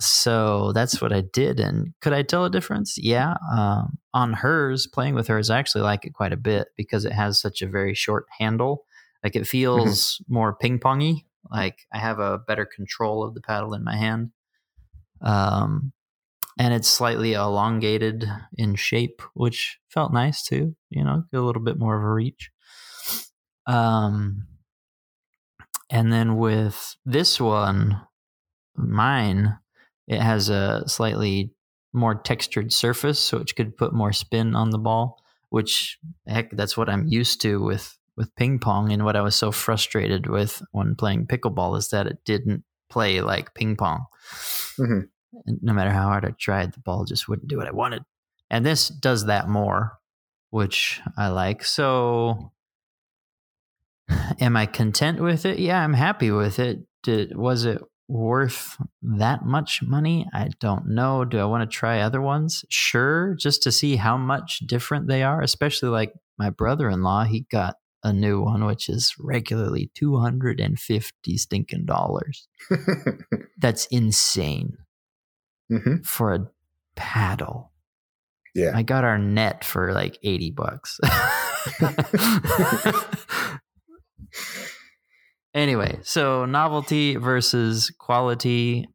so 0.00 0.72
that's 0.72 1.00
what 1.00 1.12
I 1.12 1.20
did. 1.20 1.60
And 1.60 1.92
could 2.00 2.12
I 2.12 2.22
tell 2.22 2.44
a 2.44 2.50
difference? 2.50 2.96
Yeah. 2.98 3.34
Um, 3.52 3.98
on 4.14 4.32
hers, 4.32 4.86
playing 4.86 5.14
with 5.14 5.28
hers, 5.28 5.50
I 5.50 5.58
actually 5.58 5.82
like 5.82 6.04
it 6.04 6.14
quite 6.14 6.32
a 6.32 6.36
bit 6.36 6.68
because 6.76 7.04
it 7.04 7.12
has 7.12 7.40
such 7.40 7.62
a 7.62 7.68
very 7.68 7.94
short 7.94 8.26
handle 8.38 8.84
like 9.22 9.36
it 9.36 9.40
mm-hmm. 9.40 9.44
feels 9.44 10.16
mm-hmm. 10.16 10.34
more 10.34 10.54
ping 10.54 10.78
pongy. 10.78 11.24
Like 11.50 11.86
I 11.92 11.98
have 11.98 12.18
a 12.18 12.38
better 12.38 12.66
control 12.66 13.24
of 13.24 13.34
the 13.34 13.40
paddle 13.40 13.74
in 13.74 13.84
my 13.84 13.96
hand. 13.96 14.30
Um, 15.20 15.92
and 16.58 16.74
it's 16.74 16.88
slightly 16.88 17.34
elongated 17.34 18.24
in 18.56 18.74
shape, 18.74 19.22
which 19.34 19.78
felt 19.88 20.12
nice 20.12 20.42
too. 20.42 20.74
You 20.90 21.04
know, 21.04 21.24
a 21.32 21.38
little 21.38 21.62
bit 21.62 21.78
more 21.78 21.96
of 21.96 22.02
a 22.02 22.12
reach. 22.12 22.50
Um, 23.66 24.46
and 25.90 26.12
then 26.12 26.36
with 26.36 26.96
this 27.04 27.40
one, 27.40 28.00
mine, 28.76 29.58
it 30.06 30.20
has 30.20 30.48
a 30.48 30.84
slightly 30.86 31.52
more 31.92 32.14
textured 32.14 32.72
surface, 32.72 33.18
so 33.18 33.38
it 33.38 33.54
could 33.56 33.76
put 33.76 33.92
more 33.92 34.12
spin 34.12 34.54
on 34.54 34.70
the 34.70 34.78
ball. 34.78 35.22
Which 35.50 35.98
heck, 36.26 36.50
that's 36.50 36.76
what 36.76 36.90
I'm 36.90 37.06
used 37.06 37.40
to 37.42 37.62
with 37.62 37.97
with 38.18 38.34
ping 38.34 38.58
pong 38.58 38.92
and 38.92 39.04
what 39.04 39.16
I 39.16 39.22
was 39.22 39.36
so 39.36 39.52
frustrated 39.52 40.26
with 40.26 40.60
when 40.72 40.96
playing 40.96 41.28
pickleball 41.28 41.78
is 41.78 41.88
that 41.90 42.08
it 42.08 42.18
didn't 42.24 42.64
play 42.90 43.20
like 43.20 43.54
ping 43.54 43.76
pong. 43.76 44.04
Mm-hmm. 44.78 45.00
no 45.62 45.72
matter 45.72 45.90
how 45.90 46.08
hard 46.08 46.24
I 46.24 46.32
tried, 46.38 46.74
the 46.74 46.80
ball 46.80 47.04
just 47.04 47.28
wouldn't 47.28 47.48
do 47.48 47.56
what 47.56 47.68
I 47.68 47.72
wanted. 47.72 48.02
And 48.50 48.66
this 48.66 48.88
does 48.88 49.26
that 49.26 49.48
more, 49.48 49.98
which 50.50 51.00
I 51.16 51.28
like. 51.28 51.64
So, 51.64 52.52
am 54.40 54.56
I 54.56 54.66
content 54.66 55.20
with 55.20 55.46
it? 55.46 55.58
Yeah, 55.58 55.82
I'm 55.82 55.94
happy 55.94 56.30
with 56.30 56.58
it. 56.58 56.80
Did, 57.04 57.36
was 57.36 57.64
it 57.64 57.80
worth 58.08 58.76
that 59.02 59.44
much 59.44 59.82
money? 59.82 60.26
I 60.32 60.50
don't 60.58 60.88
know. 60.88 61.24
Do 61.24 61.38
I 61.38 61.44
want 61.44 61.70
to 61.70 61.76
try 61.76 62.00
other 62.00 62.20
ones? 62.20 62.64
Sure, 62.68 63.36
just 63.38 63.62
to 63.62 63.72
see 63.72 63.96
how 63.96 64.16
much 64.16 64.60
different 64.66 65.06
they 65.06 65.22
are, 65.22 65.40
especially 65.40 65.90
like 65.90 66.12
my 66.38 66.50
brother 66.50 66.88
in 66.88 67.02
law. 67.02 67.24
He 67.24 67.46
got 67.50 67.76
a 68.04 68.12
new 68.12 68.40
one, 68.40 68.64
which 68.64 68.88
is 68.88 69.14
regularly 69.18 69.90
250 69.94 71.36
stinking 71.36 71.84
dollars. 71.84 72.48
That's 73.58 73.86
insane 73.86 74.78
mm-hmm. 75.70 76.02
for 76.04 76.34
a 76.34 76.48
paddle. 76.94 77.72
Yeah. 78.54 78.72
I 78.74 78.82
got 78.82 79.04
our 79.04 79.18
net 79.18 79.64
for 79.64 79.92
like 79.92 80.18
80 80.22 80.50
bucks. 80.52 80.98
anyway, 85.54 85.98
so 86.02 86.44
novelty 86.44 87.16
versus 87.16 87.92
quality. 87.98 88.88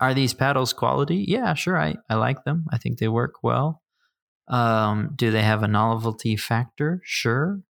Are 0.00 0.14
these 0.14 0.34
paddles 0.34 0.72
quality? 0.72 1.24
Yeah, 1.26 1.54
sure. 1.54 1.78
I, 1.78 1.96
I 2.08 2.16
like 2.16 2.44
them. 2.44 2.66
I 2.70 2.78
think 2.78 2.98
they 2.98 3.08
work 3.08 3.42
well. 3.42 3.82
Um, 4.48 5.12
do 5.16 5.30
they 5.30 5.42
have 5.42 5.62
a 5.62 5.68
novelty 5.68 6.36
factor? 6.36 7.00
Sure. 7.04 7.60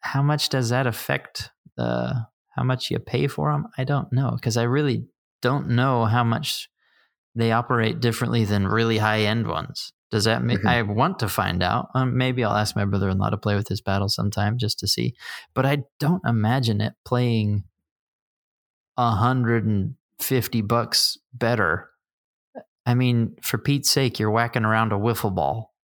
How 0.00 0.22
much 0.22 0.48
does 0.48 0.68
that 0.70 0.86
affect 0.86 1.50
the 1.76 2.26
how 2.56 2.64
much 2.64 2.90
you 2.90 2.98
pay 2.98 3.26
for 3.26 3.52
them? 3.52 3.66
I 3.78 3.84
don't 3.84 4.12
know 4.12 4.32
because 4.34 4.56
I 4.56 4.64
really 4.64 5.04
don't 5.40 5.70
know 5.70 6.04
how 6.04 6.24
much 6.24 6.68
they 7.34 7.52
operate 7.52 8.00
differently 8.00 8.44
than 8.44 8.66
really 8.66 8.98
high 8.98 9.20
end 9.20 9.46
ones. 9.46 9.92
Does 10.10 10.24
that 10.24 10.42
make 10.42 10.58
Mhm. 10.60 10.68
I 10.68 10.82
want 10.82 11.20
to 11.20 11.28
find 11.28 11.62
out? 11.62 11.88
Um, 11.94 12.16
maybe 12.16 12.42
I'll 12.42 12.56
ask 12.56 12.74
my 12.74 12.84
brother-in-law 12.84 13.30
to 13.30 13.36
play 13.38 13.54
with 13.54 13.68
his 13.68 13.80
paddle 13.80 14.08
sometime 14.08 14.58
just 14.58 14.78
to 14.80 14.88
see. 14.88 15.14
But 15.54 15.64
I 15.66 15.84
don't 16.00 16.24
imagine 16.26 16.80
it 16.80 16.94
playing 17.04 17.64
a 18.96 19.12
hundred 19.12 19.64
and 19.64 19.94
fifty 20.18 20.60
bucks 20.60 21.16
better. 21.32 21.90
I 22.84 22.94
mean, 22.94 23.36
for 23.42 23.56
Pete's 23.58 23.90
sake, 23.90 24.18
you're 24.18 24.30
whacking 24.30 24.64
around 24.64 24.92
a 24.92 24.96
wiffle 24.98 25.34
ball. 25.34 25.74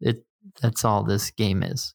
It 0.00 0.26
that's 0.60 0.84
all 0.84 1.04
this 1.04 1.30
game 1.30 1.62
is. 1.62 1.94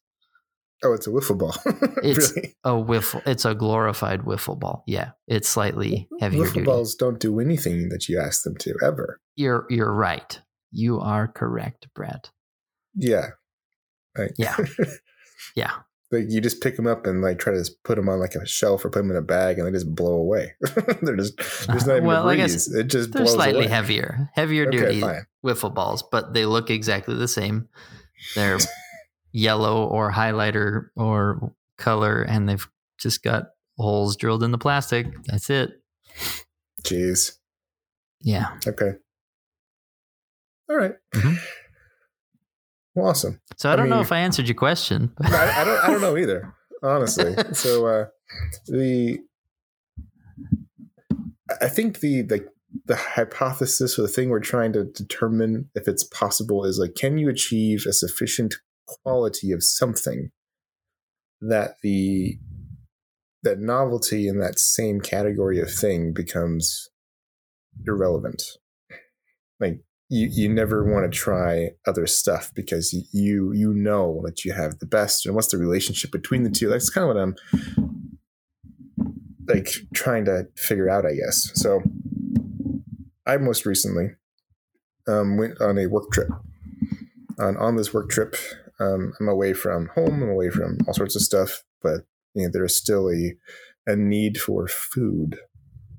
Oh, 0.84 0.92
it's 0.92 1.06
a 1.06 1.10
wiffle 1.10 1.38
ball. 1.38 1.54
It's- 2.02 2.32
really? 2.36 2.54
A 2.64 2.70
wiffle. 2.70 3.22
It's 3.26 3.44
a 3.44 3.54
glorified 3.54 4.20
wiffle 4.22 4.58
ball. 4.58 4.82
Yeah, 4.86 5.10
it's 5.28 5.48
slightly 5.48 6.08
heavier 6.20 6.42
Wiffle 6.44 6.54
duty. 6.54 6.64
balls 6.66 6.94
don't 6.96 7.18
do 7.20 7.38
anything 7.40 7.88
that 7.90 8.08
you 8.08 8.18
ask 8.20 8.42
them 8.42 8.56
to 8.58 8.74
ever. 8.82 9.20
You're 9.36 9.66
you're 9.70 9.92
right. 9.92 10.40
You 10.72 11.00
are 11.00 11.28
correct, 11.28 11.86
Brett. 11.94 12.30
Yeah. 12.94 13.28
Right. 14.18 14.32
Yeah. 14.38 14.56
Yeah. 15.56 15.72
like 16.12 16.26
you 16.28 16.40
just 16.40 16.62
pick 16.62 16.76
them 16.76 16.86
up 16.86 17.04
and 17.06 17.20
like 17.20 17.38
try 17.38 17.52
to 17.52 17.58
just 17.58 17.82
put 17.82 17.96
them 17.96 18.08
on 18.08 18.20
like 18.20 18.34
a 18.36 18.46
shelf 18.46 18.84
or 18.84 18.90
put 18.90 19.00
them 19.00 19.10
in 19.10 19.16
a 19.16 19.22
bag 19.22 19.58
and 19.58 19.66
they 19.66 19.72
just 19.72 19.92
blow 19.94 20.12
away. 20.14 20.54
They're 21.02 21.16
just 21.16 21.36
there's 21.66 21.86
not 21.86 21.96
even 21.96 22.04
Well, 22.04 22.28
a 22.28 22.34
breeze. 22.36 22.72
it 22.72 22.84
just 22.84 23.12
They're 23.12 23.26
slightly 23.26 23.64
away. 23.64 23.68
heavier, 23.68 24.30
heavier 24.34 24.68
Okay, 24.68 24.78
duty 24.78 25.00
fine. 25.00 25.26
wiffle 25.44 25.74
balls, 25.74 26.02
but 26.12 26.32
they 26.32 26.46
look 26.46 26.70
exactly 26.70 27.16
the 27.16 27.26
same. 27.28 27.68
They're 28.36 28.58
yellow 29.32 29.86
or 29.86 30.12
highlighter 30.12 30.88
or 30.96 31.52
color, 31.78 32.22
and 32.22 32.48
they've 32.48 32.66
just 32.98 33.22
got 33.22 33.44
holes 33.78 34.16
drilled 34.16 34.42
in 34.42 34.52
the 34.52 34.58
plastic. 34.58 35.06
That's 35.26 35.50
it. 35.50 35.82
Jeez. 36.82 37.38
Yeah. 38.20 38.56
Okay. 38.66 38.92
All 40.70 40.76
right. 40.76 40.94
Mhm. 41.14 41.38
Well, 42.94 43.06
awesome. 43.08 43.40
So 43.56 43.70
I 43.70 43.72
I 43.72 43.76
don't 43.76 43.88
know 43.88 44.00
if 44.00 44.12
I 44.12 44.18
answered 44.18 44.46
your 44.46 44.54
question. 44.54 45.12
I, 45.22 45.62
I 45.62 45.64
don't. 45.64 45.84
I 45.84 45.86
don't 45.88 46.00
know 46.00 46.16
either. 46.16 46.54
Honestly. 46.82 47.34
So 47.54 47.86
uh, 47.86 48.04
the 48.66 49.18
I 51.60 51.68
think 51.68 52.00
the 52.00 52.22
like 52.24 52.46
the 52.86 52.96
hypothesis 52.96 53.98
or 53.98 54.02
the 54.02 54.08
thing 54.08 54.30
we're 54.30 54.40
trying 54.40 54.72
to 54.72 54.84
determine 54.84 55.68
if 55.74 55.86
it's 55.86 56.04
possible 56.04 56.64
is 56.64 56.78
like, 56.78 56.94
can 56.94 57.18
you 57.18 57.28
achieve 57.28 57.84
a 57.86 57.92
sufficient 57.92 58.54
quality 59.02 59.52
of 59.52 59.62
something 59.62 60.30
that 61.40 61.76
the 61.82 62.38
that 63.42 63.58
novelty 63.58 64.28
in 64.28 64.38
that 64.38 64.58
same 64.58 65.00
category 65.00 65.60
of 65.60 65.70
thing 65.70 66.12
becomes 66.12 66.88
irrelevant. 67.86 68.42
Like 69.58 69.80
you, 70.08 70.28
you 70.30 70.48
never 70.48 70.84
want 70.84 71.10
to 71.10 71.18
try 71.18 71.70
other 71.86 72.06
stuff 72.06 72.52
because 72.54 72.92
y- 72.92 73.02
you 73.12 73.52
you 73.52 73.72
know 73.72 74.22
that 74.24 74.44
you 74.44 74.52
have 74.52 74.78
the 74.78 74.86
best 74.86 75.26
and 75.26 75.34
what's 75.34 75.50
the 75.50 75.58
relationship 75.58 76.12
between 76.12 76.42
the 76.42 76.50
two. 76.50 76.68
That's 76.68 76.90
kind 76.90 77.08
of 77.08 77.14
what 77.14 77.22
I'm 77.22 77.34
like 79.48 79.68
trying 79.94 80.24
to 80.26 80.46
figure 80.56 80.88
out, 80.88 81.04
I 81.06 81.14
guess. 81.14 81.50
So 81.54 81.82
I 83.26 83.36
most 83.38 83.66
recently 83.66 84.10
um, 85.08 85.36
went 85.36 85.60
on 85.60 85.78
a 85.78 85.86
work 85.86 86.10
trip. 86.12 86.28
On 87.38 87.56
on 87.56 87.76
this 87.76 87.94
work 87.94 88.10
trip, 88.10 88.36
um, 88.80 89.12
I'm 89.20 89.28
away 89.28 89.52
from 89.52 89.88
home. 89.94 90.22
I'm 90.22 90.30
away 90.30 90.50
from 90.50 90.78
all 90.86 90.94
sorts 90.94 91.16
of 91.16 91.22
stuff, 91.22 91.62
but 91.82 92.02
you 92.34 92.44
know, 92.44 92.50
there's 92.52 92.76
still 92.76 93.08
a 93.10 93.34
a 93.86 93.96
need 93.96 94.38
for 94.38 94.68
food, 94.68 95.38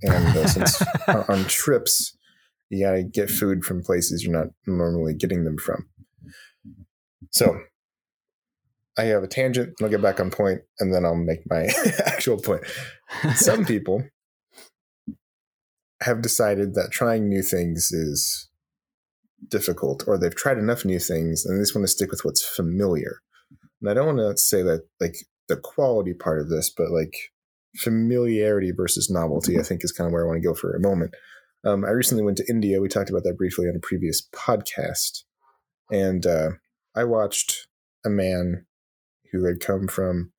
and 0.02 0.38
uh, 0.38 0.48
since 0.48 0.82
on- 1.08 1.26
on 1.30 1.46
trips, 1.46 2.18
you 2.70 2.86
gotta 2.86 3.04
get 3.04 3.30
food 3.30 3.64
from 3.66 3.84
places 3.84 4.24
you're 4.24 4.34
not 4.38 4.54
normally 4.66 5.14
getting 5.14 5.44
them 5.44 5.58
from. 5.58 5.88
So 7.32 7.60
I 8.98 9.04
have 9.06 9.24
a 9.24 9.28
tangent. 9.28 9.74
I'll 9.82 9.90
get 9.90 10.02
back 10.02 10.20
on 10.20 10.30
point, 10.32 10.62
and 10.80 10.94
then 10.94 11.06
I'll 11.06 11.16
make 11.16 11.50
my 11.50 11.68
actual 12.06 12.38
point. 12.38 12.64
Some 13.36 13.66
people 13.74 14.04
have 16.02 16.22
decided 16.22 16.74
that 16.76 16.92
trying 16.92 17.30
new 17.30 17.42
things 17.42 17.92
is 17.92 18.50
difficult, 19.50 20.04
or 20.08 20.18
they've 20.18 20.36
tried 20.36 20.58
enough 20.58 20.86
new 20.86 21.00
things, 21.00 21.46
and 21.46 21.58
they 21.58 21.62
just 21.62 21.76
want 21.76 21.84
to 21.84 21.92
stick 21.92 22.12
with 22.12 22.24
what's 22.24 22.46
familiar. 22.46 23.18
And 23.82 23.90
I 23.90 23.94
don't 23.94 24.16
want 24.16 24.20
to 24.20 24.42
say 24.42 24.62
that 24.64 24.88
like 25.00 25.16
the 25.48 25.58
quality 25.58 26.14
part 26.14 26.40
of 26.40 26.50
this, 26.50 26.70
but 26.70 26.92
like 26.92 27.14
familiarity 27.76 28.72
versus 28.72 29.10
novelty, 29.10 29.60
I 29.60 29.64
think 29.64 29.84
is 29.84 29.92
kind 29.92 30.08
of 30.08 30.14
where 30.14 30.24
I 30.24 30.28
want 30.28 30.42
to 30.42 30.48
go 30.48 30.54
for 30.54 30.76
a 30.76 30.80
moment. 30.80 31.14
Um, 31.66 31.86
I 31.86 31.90
recently 31.90 32.24
went 32.24 32.38
to 32.38 32.50
India. 32.50 32.82
We 32.82 32.88
talked 32.90 33.10
about 33.10 33.24
that 33.24 33.38
briefly 33.38 33.68
on 33.68 33.76
a 33.76 33.80
previous 33.80 34.28
podcast. 34.34 35.24
And 35.92 36.26
uh, 36.26 36.50
I 36.96 37.04
watched 37.06 37.68
a 38.06 38.10
man 38.10 38.66
who 39.32 39.46
had 39.46 39.60
come 39.60 39.88
from 39.88 40.32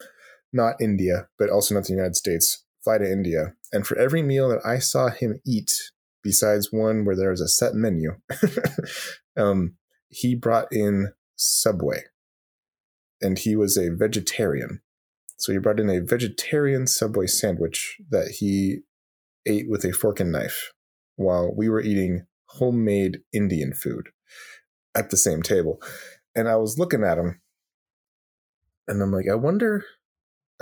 not 0.53 0.81
India, 0.81 1.29
but 1.39 1.51
also 1.51 1.75
not 1.75 1.85
the 1.85 1.93
United 1.93 2.17
States, 2.17 2.65
fly 2.83 2.99
to 2.99 3.11
India. 3.11 3.55
And 3.73 3.87
for 3.87 3.99
every 3.99 4.23
meal 4.23 4.49
that 4.51 4.65
I 4.65 4.79
saw 4.79 5.09
him 5.09 5.41
eat, 5.47 5.73
besides 6.25 6.73
one 6.73 7.05
where 7.05 7.15
there 7.15 7.31
was 7.31 7.41
a 7.41 7.49
set 7.49 7.75
menu, 7.75 8.17
um, 9.37 9.77
he 10.09 10.35
brought 10.35 10.67
in 10.73 11.13
Subway. 11.37 12.05
And 13.21 13.39
he 13.39 13.55
was 13.55 13.77
a 13.77 13.91
vegetarian. 13.91 14.81
So 15.37 15.53
he 15.53 15.59
brought 15.59 15.81
in 15.81 15.89
a 15.89 16.01
vegetarian 16.01 16.87
Subway 16.87 17.27
sandwich 17.27 17.97
that 18.11 18.37
he 18.39 18.79
ate 19.47 19.69
with 19.69 19.85
a 19.85 19.93
fork 19.93 20.21
and 20.21 20.33
knife 20.33 20.73
while 21.17 21.55
we 21.55 21.69
were 21.69 21.81
eating 21.81 22.27
homemade 22.47 23.21
Indian 23.33 23.73
food 23.73 24.09
at 24.97 25.11
the 25.11 25.17
same 25.17 25.43
table. 25.43 25.81
And 26.35 26.49
I 26.49 26.57
was 26.57 26.79
looking 26.79 27.05
at 27.05 27.19
him 27.19 27.41
and 28.89 29.03
I'm 29.03 29.13
like, 29.13 29.27
I 29.31 29.35
wonder 29.35 29.85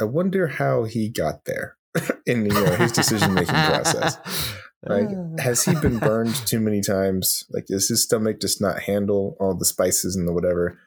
I 0.00 0.04
wonder 0.04 0.46
how 0.46 0.84
he 0.84 1.10
got 1.10 1.44
there 1.44 1.76
in 2.26 2.46
you 2.46 2.52
know, 2.52 2.74
his 2.76 2.92
decision 2.92 3.34
making 3.34 3.54
process. 3.54 4.16
Like, 4.84 5.08
has 5.38 5.64
he 5.64 5.74
been 5.76 5.98
burned 6.00 6.34
too 6.34 6.60
many 6.60 6.80
times? 6.80 7.44
Like, 7.50 7.66
does 7.66 7.88
his 7.88 8.02
stomach 8.02 8.40
just 8.40 8.60
not 8.60 8.82
handle 8.82 9.36
all 9.38 9.54
the 9.54 9.64
spices 9.64 10.16
and 10.16 10.26
the 10.26 10.32
whatever? 10.32 10.78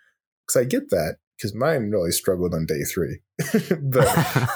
Because 0.46 0.62
I 0.62 0.66
get 0.66 0.90
that, 0.90 1.18
because 1.38 1.56
mine 1.56 1.90
really 1.92 2.12
struggled 2.12 2.54
on 2.54 2.66
day 2.66 2.84
three. 2.84 3.22
but 3.82 4.08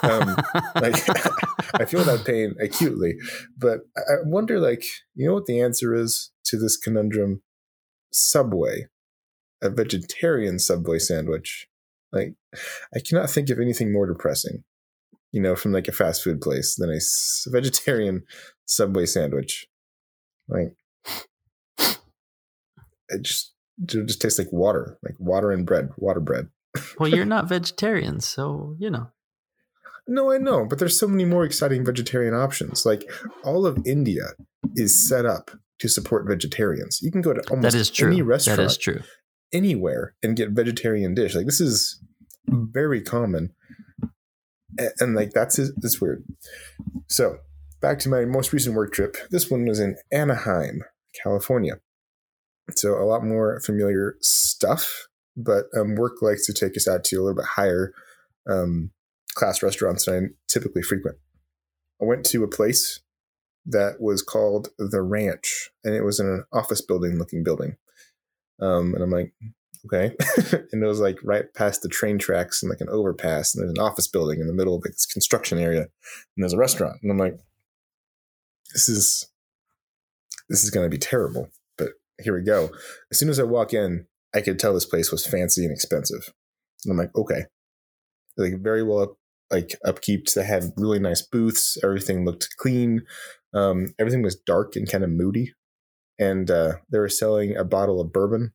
um, 0.04 0.36
like, 0.76 0.96
I 1.76 1.86
feel 1.86 2.04
that 2.04 2.24
pain 2.26 2.56
acutely. 2.62 3.16
But 3.58 3.80
I 3.98 4.16
wonder, 4.24 4.60
like, 4.60 4.84
you 5.16 5.28
know 5.28 5.36
what 5.36 5.46
the 5.46 5.62
answer 5.62 5.96
is 5.96 6.32
to 6.46 6.58
this 6.58 6.78
conundrum? 6.78 7.42
Subway, 8.12 8.88
a 9.62 9.70
vegetarian 9.70 10.60
Subway 10.60 11.00
sandwich. 11.00 11.68
Like, 12.12 12.34
I 12.94 13.00
cannot 13.00 13.30
think 13.30 13.50
of 13.50 13.60
anything 13.60 13.94
more 13.94 14.08
depressing, 14.08 14.64
you 15.32 15.42
know, 15.42 15.56
from 15.56 15.72
like 15.72 15.88
a 15.88 15.92
fast 15.92 16.24
food 16.24 16.42
place 16.42 16.76
than 16.76 16.90
a 16.90 17.00
vegetarian 17.52 18.24
Subway 18.66 19.06
sandwich. 19.06 19.68
Like, 20.48 20.76
it 23.10 23.22
just 23.22 23.54
it 23.82 24.06
just 24.08 24.22
tastes 24.22 24.40
like 24.40 24.52
water, 24.52 24.98
like 25.04 25.16
water 25.20 25.52
and 25.52 25.66
bread, 25.66 25.90
water 25.98 26.20
bread. 26.20 26.50
well, 27.00 27.10
you're 27.10 27.26
not 27.26 27.48
vegetarian, 27.50 28.20
so 28.20 28.76
you 28.80 28.90
know. 28.90 29.10
No, 30.08 30.32
I 30.32 30.38
know, 30.40 30.66
but 30.66 30.80
there's 30.80 31.00
so 31.00 31.08
many 31.08 31.24
more 31.26 31.44
exciting 31.46 31.86
vegetarian 31.86 32.34
options. 32.34 32.86
Like 32.86 33.10
all 33.44 33.66
of 33.68 33.78
India 33.86 34.24
is 34.76 35.08
set 35.08 35.26
up 35.26 35.52
to 35.80 35.88
support 35.88 36.28
vegetarians. 36.28 37.00
You 37.02 37.12
can 37.12 37.22
go 37.22 37.34
to 37.34 37.42
almost 37.50 37.74
That 37.74 37.80
is 37.80 37.90
true. 37.92 38.08
any 38.12 38.22
restaurant 38.24 38.58
That 38.58 38.66
is 38.66 38.78
true. 38.78 39.02
anywhere 39.54 40.16
and 40.24 40.36
get 40.36 40.50
vegetarian 40.50 41.14
dish. 41.14 41.36
Like 41.36 41.46
this 41.46 41.62
is 41.62 42.02
very 42.48 43.02
common, 43.02 43.54
and, 44.78 44.92
and 45.00 45.16
like 45.16 45.32
that's 45.32 45.58
that's 45.78 46.02
weird. 46.02 46.24
So 47.08 47.38
back 47.82 48.00
to 48.00 48.10
my 48.10 48.26
most 48.26 48.54
recent 48.54 48.76
work 48.76 48.94
trip. 48.94 49.18
This 49.32 49.50
one 49.50 49.66
was 49.66 49.80
in 49.80 49.96
Anaheim, 50.12 50.84
California. 51.24 51.80
So 52.76 53.02
a 53.02 53.06
lot 53.06 53.24
more 53.24 53.60
familiar 53.62 54.16
stuff, 54.22 55.08
but 55.36 55.66
um, 55.76 55.96
work 55.96 56.22
likes 56.22 56.46
to 56.46 56.54
take 56.54 56.78
us 56.78 56.88
out 56.88 57.04
to 57.06 57.16
a 57.18 57.22
little 57.24 57.36
bit 57.36 57.46
higher 57.56 57.94
um, 58.48 58.92
class 59.34 59.64
restaurants 59.64 60.06
than 60.06 60.16
I 60.16 60.28
typically 60.48 60.84
frequent. 60.84 61.18
I 62.02 62.06
went 62.06 62.26
to 62.28 62.44
a 62.44 62.48
place 62.48 63.02
that 63.66 64.00
was 64.00 64.22
called 64.22 64.70
the 64.78 65.02
Ranch, 65.02 65.72
and 65.84 65.96
it 65.96 66.04
was 66.04 66.20
in 66.20 66.28
an 66.28 66.46
office 66.54 66.82
building 66.82 67.18
looking 67.18 67.44
building. 67.44 67.76
Um, 68.62 68.94
and 68.94 69.04
I'm 69.04 69.12
like, 69.12 69.34
okay. 69.86 70.16
and 70.72 70.84
it 70.84 70.88
was 70.88 71.00
like 71.00 71.18
right 71.24 71.46
past 71.56 71.82
the 71.82 71.90
train 71.90 72.18
tracks 72.18 72.62
and 72.62 72.70
like 72.70 72.82
an 72.82 72.90
overpass, 72.90 73.54
and 73.54 73.62
there's 73.62 73.72
an 73.72 73.84
office 73.84 74.08
building 74.08 74.40
in 74.40 74.48
the 74.48 74.54
middle 74.54 74.76
of 74.76 74.84
like 74.84 74.94
this 74.94 75.06
construction 75.06 75.58
area, 75.58 75.82
and 75.82 75.90
there's 76.38 76.54
a 76.54 76.58
restaurant. 76.58 76.98
And 77.02 77.12
I'm 77.12 77.18
like, 77.18 77.38
this 78.74 78.90
is 78.90 79.30
this 80.50 80.64
is 80.64 80.70
going 80.70 80.86
to 80.86 80.90
be 80.90 80.98
terrible. 80.98 81.50
But 81.78 81.90
here 82.22 82.36
we 82.36 82.44
go. 82.44 82.70
As 83.12 83.20
soon 83.20 83.30
as 83.30 83.40
I 83.40 83.44
walk 83.44 83.74
in, 83.74 84.06
I 84.34 84.42
could 84.42 84.60
tell 84.60 84.74
this 84.74 84.86
place 84.86 85.12
was 85.12 85.26
fancy 85.26 85.64
and 85.64 85.72
expensive. 85.72 86.34
And 86.86 86.92
I'm 86.92 86.98
like, 86.98 87.16
okay, 87.16 87.46
like 88.38 88.62
very 88.62 88.84
well 88.84 89.00
up, 89.00 89.14
like 89.52 89.76
upkeep. 89.86 90.28
They 90.28 90.44
had 90.44 90.72
really 90.78 91.00
nice 91.00 91.22
booths. 91.22 91.78
Everything 91.84 92.26
looked 92.26 92.50
clean. 92.58 93.02
Um, 93.54 93.94
everything 94.00 94.22
was 94.22 94.36
dark 94.36 94.76
and 94.76 94.90
kind 94.90 95.04
of 95.04 95.10
moody. 95.10 95.54
And 96.20 96.52
uh, 96.52 96.74
they 96.92 97.00
were 97.00 97.10
selling 97.10 97.56
a 97.56 97.64
bottle 97.64 98.02
of 98.02 98.12
bourbon 98.12 98.54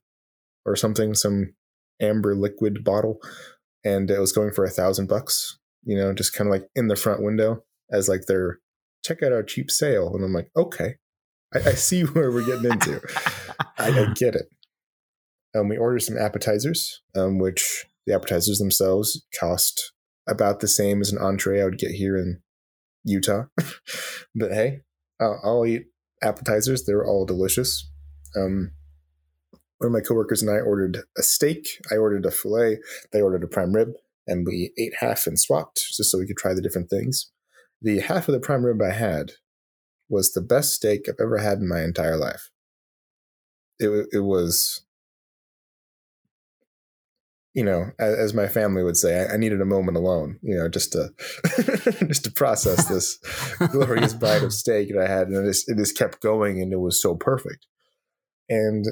or 0.65 0.75
something, 0.75 1.13
some 1.13 1.53
amber 2.01 2.35
liquid 2.35 2.83
bottle, 2.83 3.19
and 3.83 4.09
it 4.09 4.19
was 4.19 4.31
going 4.31 4.51
for 4.51 4.65
a 4.65 4.69
thousand 4.69 5.07
bucks. 5.07 5.57
You 5.83 5.97
know, 5.97 6.13
just 6.13 6.33
kind 6.33 6.47
of 6.47 6.51
like 6.51 6.67
in 6.75 6.87
the 6.87 6.95
front 6.95 7.21
window 7.21 7.63
as 7.91 8.09
like 8.09 8.25
their 8.25 8.59
check 9.03 9.21
out 9.21 9.31
our 9.31 9.43
cheap 9.43 9.69
sale. 9.69 10.13
And 10.13 10.23
I'm 10.23 10.33
like, 10.33 10.49
okay, 10.57 10.95
I, 11.53 11.59
I 11.59 11.73
see 11.73 12.01
where 12.03 12.31
we're 12.31 12.45
getting 12.45 12.71
into. 12.71 13.01
I, 13.77 13.89
I, 13.89 14.13
get 14.13 14.35
it. 14.35 14.47
Um, 15.55 15.69
we 15.69 15.77
ordered 15.77 16.01
some 16.01 16.17
appetizers, 16.17 17.01
um, 17.15 17.37
which 17.37 17.85
the 18.05 18.15
appetizers 18.15 18.57
themselves 18.57 19.25
cost 19.39 19.93
about 20.27 20.59
the 20.59 20.67
same 20.67 21.01
as 21.01 21.11
an 21.11 21.19
entree 21.19 21.61
I 21.61 21.65
would 21.65 21.77
get 21.77 21.91
here 21.91 22.17
in 22.17 22.41
Utah. 23.03 23.45
but 24.35 24.51
hey, 24.51 24.81
I'll, 25.19 25.39
I'll, 25.43 25.65
eat 25.65 25.85
appetizers. 26.21 26.83
They're 26.83 27.05
all 27.05 27.25
delicious. 27.25 27.89
Um, 28.35 28.71
one 29.79 29.87
of 29.87 29.91
my 29.91 29.99
coworkers 29.99 30.41
and 30.41 30.51
I 30.51 30.59
ordered 30.59 30.99
a 31.17 31.23
steak. 31.23 31.67
I 31.91 31.95
ordered 31.95 32.25
a 32.25 32.31
filet. 32.31 32.79
They 33.11 33.21
ordered 33.21 33.43
a 33.43 33.47
prime 33.47 33.73
rib, 33.73 33.93
and 34.27 34.45
we 34.45 34.71
ate 34.77 34.93
half 34.99 35.27
and 35.27 35.39
swapped 35.39 35.93
just 35.95 36.11
so 36.11 36.17
we 36.17 36.27
could 36.27 36.37
try 36.37 36.53
the 36.53 36.61
different 36.61 36.89
things. 36.89 37.31
The 37.81 37.99
half 37.99 38.27
of 38.27 38.33
the 38.33 38.39
prime 38.39 38.65
rib 38.65 38.81
I 38.81 38.93
had 38.93 39.33
was 40.09 40.31
the 40.31 40.41
best 40.41 40.73
steak 40.73 41.07
I've 41.07 41.15
ever 41.19 41.37
had 41.37 41.59
in 41.59 41.67
my 41.67 41.81
entire 41.81 42.17
life. 42.17 42.49
It 43.79 44.07
it 44.13 44.21
was, 44.21 44.85
you 47.53 47.63
know, 47.63 47.91
as, 47.99 48.15
as 48.17 48.33
my 48.33 48.47
family 48.47 48.83
would 48.83 48.95
say, 48.95 49.25
I, 49.25 49.33
I, 49.33 49.37
needed 49.37 49.59
a 49.59 49.65
moment 49.65 49.97
alone, 49.97 50.39
you 50.41 50.55
know, 50.55 50.69
just 50.69 50.93
to 50.93 51.13
just 52.07 52.23
to 52.23 52.31
process 52.31 52.87
this 52.87 53.17
glorious 53.71 54.13
bite 54.13 54.43
of 54.43 54.53
steak 54.53 54.87
that 54.93 55.03
I 55.03 55.11
had, 55.11 55.27
and 55.27 55.45
it 55.45 55.49
just, 55.49 55.69
it 55.69 55.77
just 55.77 55.97
kept 55.97 56.21
going, 56.21 56.61
and 56.61 56.71
it 56.71 56.79
was 56.79 57.01
so 57.01 57.15
perfect. 57.15 57.67
And 58.47 58.85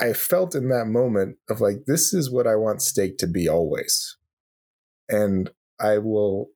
I 0.00 0.12
felt 0.12 0.54
in 0.54 0.68
that 0.68 0.86
moment 0.86 1.38
of 1.48 1.60
like, 1.60 1.84
this 1.86 2.14
is 2.14 2.30
what 2.30 2.46
I 2.46 2.54
want 2.56 2.82
steak 2.82 3.18
to 3.18 3.26
be 3.26 3.48
always, 3.48 4.16
and 5.08 5.50
I 5.80 5.98
will. 5.98 6.48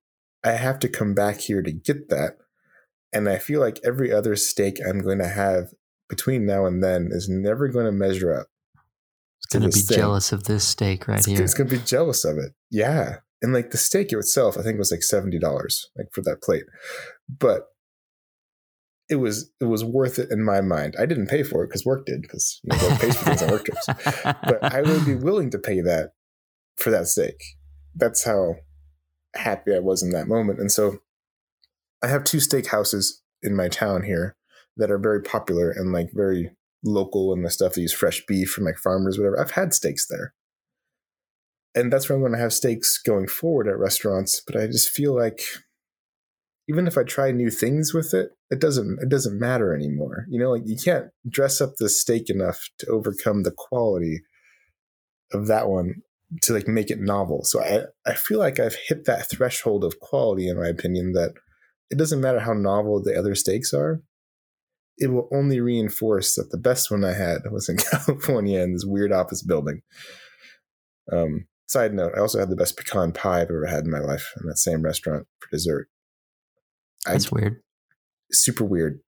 I 0.44 0.52
have 0.52 0.81
to 0.81 0.88
come 0.88 1.14
back 1.14 1.38
here 1.38 1.62
to 1.62 1.70
get 1.70 2.09
that 2.09 2.33
and 3.12 3.28
I 3.28 3.38
feel 3.38 3.61
like 3.61 3.78
every 3.85 4.11
other 4.12 4.37
steak 4.37 4.78
I'm 4.87 5.00
going 5.00 5.18
to 5.18 5.28
have 5.28 5.72
between 6.09 6.46
now 6.46 6.66
and 6.66 6.83
then 6.83 7.09
is 7.11 7.28
never 7.28 7.68
going 7.68 7.87
to 7.87 7.92
measure 7.92 8.35
up. 8.35 8.46
It's 9.38 9.52
going 9.52 9.70
to 9.70 9.76
be 9.76 9.83
thing. 9.83 9.98
jealous 9.98 10.33
of 10.33 10.44
this 10.44 10.64
steak 10.64 11.07
right 11.09 11.18
it's, 11.18 11.26
here. 11.26 11.42
It's 11.42 11.55
going 11.55 11.68
to 11.68 11.76
be 11.76 11.85
jealous 11.85 12.24
of 12.24 12.38
it. 12.38 12.52
Yeah. 12.70 13.16
And 13.42 13.52
like 13.52 13.70
the 13.70 13.78
steak 13.78 14.12
itself, 14.12 14.57
I 14.57 14.62
think 14.62 14.78
was 14.78 14.92
like 14.92 15.00
$70 15.00 15.42
like 15.96 16.07
for 16.12 16.22
that 16.22 16.42
plate. 16.42 16.64
But 17.28 17.66
it 19.09 19.17
was 19.17 19.51
it 19.61 19.65
was 19.65 19.85
worth 19.85 20.19
it 20.19 20.31
in 20.31 20.45
my 20.45 20.61
mind. 20.61 20.95
I 20.99 21.07
didn't 21.07 21.27
pay 21.27 21.43
for 21.43 21.65
it 21.65 21.69
because 21.69 21.85
work 21.85 22.07
did 22.07 22.23
because 22.23 22.61
you 22.62 22.77
know, 22.77 22.88
work 22.88 23.01
pays 23.01 23.17
for 23.17 23.25
things 23.25 23.43
on 23.43 23.51
work 23.51 23.65
trips. 23.65 23.87
But 24.25 24.62
I 24.62 24.83
would 24.83 25.05
be 25.05 25.15
willing 25.15 25.51
to 25.51 25.59
pay 25.59 25.81
that 25.81 26.12
for 26.77 26.91
that 26.91 27.09
steak. 27.09 27.43
That's 27.95 28.25
how 28.25 28.57
happy 29.35 29.75
I 29.75 29.81
was 29.81 30.03
in 30.03 30.11
that 30.11 30.29
moment. 30.29 30.61
And 30.61 30.71
so 30.71 30.99
I 32.03 32.09
have 32.09 32.25
two 32.25 32.38
steakhouses 32.38 33.21
in 33.43 33.57
my 33.57 33.69
town 33.69 34.03
here 34.05 34.37
that 34.77 34.91
are 34.91 34.99
very 34.99 35.23
popular 35.23 35.71
and 35.71 35.93
like 35.93 36.11
very 36.12 36.51
local 36.85 37.33
and 37.33 37.45
the 37.45 37.51
stuff 37.51 37.75
they 37.75 37.83
use 37.83 37.93
fresh 37.93 38.25
beef 38.27 38.51
from 38.51 38.65
like 38.65 38.79
farmers, 38.79 39.19
whatever. 39.19 39.41
I've 39.41 39.53
had 39.53 39.75
steaks 39.75 40.07
there. 40.09 40.35
And 41.75 41.93
that's 41.93 42.09
where 42.09 42.17
I'm 42.17 42.23
going 42.23 42.33
to 42.33 42.38
have 42.38 42.53
steaks 42.53 43.01
going 43.01 43.29
forward 43.29 43.69
at 43.69 43.79
restaurants. 43.79 44.43
But 44.47 44.57
I 44.57 44.67
just 44.67 44.91
feel 44.91 45.15
like 45.15 45.41
even 46.73 46.87
if 46.87 46.97
I 46.97 47.03
try 47.03 47.31
new 47.31 47.51
things 47.51 47.93
with 47.93 48.15
it, 48.15 48.31
it 48.51 48.61
doesn't 48.61 48.99
it 49.03 49.09
doesn't 49.09 49.39
matter 49.39 49.75
anymore. 49.75 50.27
You 50.29 50.41
know, 50.41 50.51
like 50.53 50.63
you 50.65 50.77
can't 50.77 51.07
dress 51.29 51.61
up 51.61 51.75
the 51.79 51.89
steak 51.89 52.31
enough 52.31 52.69
to 52.79 52.87
overcome 52.87 53.43
the 53.43 53.53
quality 53.57 54.23
of 55.33 55.47
that 55.49 55.69
one 55.69 55.97
to 56.43 56.55
like 56.55 56.67
make 56.67 56.91
it 56.91 56.99
novel. 56.99 57.45
So 57.45 57.63
I 57.63 57.83
I 58.07 58.15
feel 58.15 58.39
like 58.39 58.59
I've 58.59 58.77
hit 58.89 59.05
that 59.05 59.29
threshold 59.31 59.85
of 59.85 60.01
quality 60.01 60.49
in 60.49 60.59
my 60.59 60.69
opinion 60.69 61.13
that 61.13 61.35
it 61.91 61.99
doesn't 61.99 62.23
matter 62.23 62.41
how 62.41 62.55
novel 62.55 63.03
the 63.03 63.19
other 63.19 63.35
steaks 63.35 63.75
are. 63.75 64.01
It 64.97 65.09
will 65.09 65.29
only 65.33 65.61
reinforce 65.61 66.35
that 66.37 66.51
the 66.51 66.59
best 66.59 66.91
one 66.91 67.05
I 67.05 67.13
had 67.13 67.43
was 67.51 67.69
in 67.69 67.77
California 67.91 68.61
in 68.61 68.73
this 68.73 68.87
weird 68.87 69.13
office 69.13 69.43
building. 69.43 69.83
Um, 71.13 71.47
side 71.67 71.93
note, 71.93 72.13
I 72.17 72.21
also 72.21 72.39
had 72.39 72.51
the 72.51 72.57
best 72.57 72.77
pecan 72.77 73.13
pie 73.13 73.41
I've 73.41 73.51
ever 73.51 73.67
had 73.67 73.85
in 73.85 73.91
my 73.91 73.99
life 73.99 74.33
in 74.41 74.49
that 74.49 74.59
same 74.59 74.83
restaurant 74.83 75.27
for 75.41 75.49
dessert. 75.51 75.89
That's 77.07 77.27
I, 77.27 77.37
weird. 77.37 77.62
Super 78.31 78.65
weird. 78.65 79.01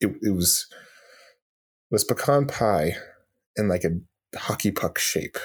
It, 0.00 0.14
it 0.22 0.34
was 0.34 0.66
it 0.70 1.94
was 1.94 2.04
pecan 2.04 2.46
pie 2.46 2.96
in 3.56 3.68
like 3.68 3.84
a 3.84 3.90
hockey 4.36 4.70
puck 4.70 4.98
shape, 4.98 5.38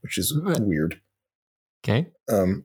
which 0.00 0.18
is 0.18 0.38
weird. 0.60 1.00
Okay. 1.84 2.08
Um, 2.30 2.64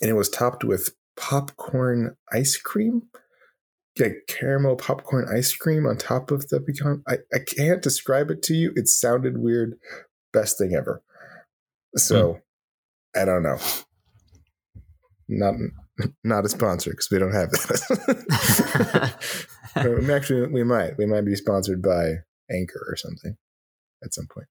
and 0.00 0.10
it 0.10 0.14
was 0.14 0.28
topped 0.28 0.64
with 0.64 0.94
popcorn 1.16 2.16
ice 2.32 2.56
cream, 2.56 3.02
like 3.98 4.24
caramel 4.28 4.76
popcorn 4.76 5.26
ice 5.34 5.54
cream 5.54 5.86
on 5.86 5.96
top 5.96 6.30
of 6.30 6.48
the 6.48 6.60
pecan. 6.60 7.02
I, 7.08 7.18
I 7.32 7.38
can't 7.38 7.82
describe 7.82 8.30
it 8.30 8.42
to 8.44 8.54
you. 8.54 8.72
It 8.74 8.88
sounded 8.88 9.38
weird. 9.38 9.74
Best 10.32 10.58
thing 10.58 10.74
ever. 10.74 11.02
So 11.96 12.34
mm. 12.34 13.20
I 13.20 13.24
don't 13.24 13.42
know. 13.42 13.58
Not 15.28 15.54
not 16.24 16.44
a 16.44 16.48
sponsor 16.48 16.90
because 16.90 17.08
we 17.10 17.18
don't 17.18 17.32
have 17.32 17.50
that. 17.50 19.14
Actually, 20.10 20.48
we 20.48 20.64
might. 20.64 20.96
We 20.98 21.06
might 21.06 21.24
be 21.24 21.34
sponsored 21.34 21.82
by 21.82 22.16
Anchor 22.50 22.84
or 22.88 22.96
something 22.96 23.36
at 24.04 24.14
some 24.14 24.26
point. 24.32 24.46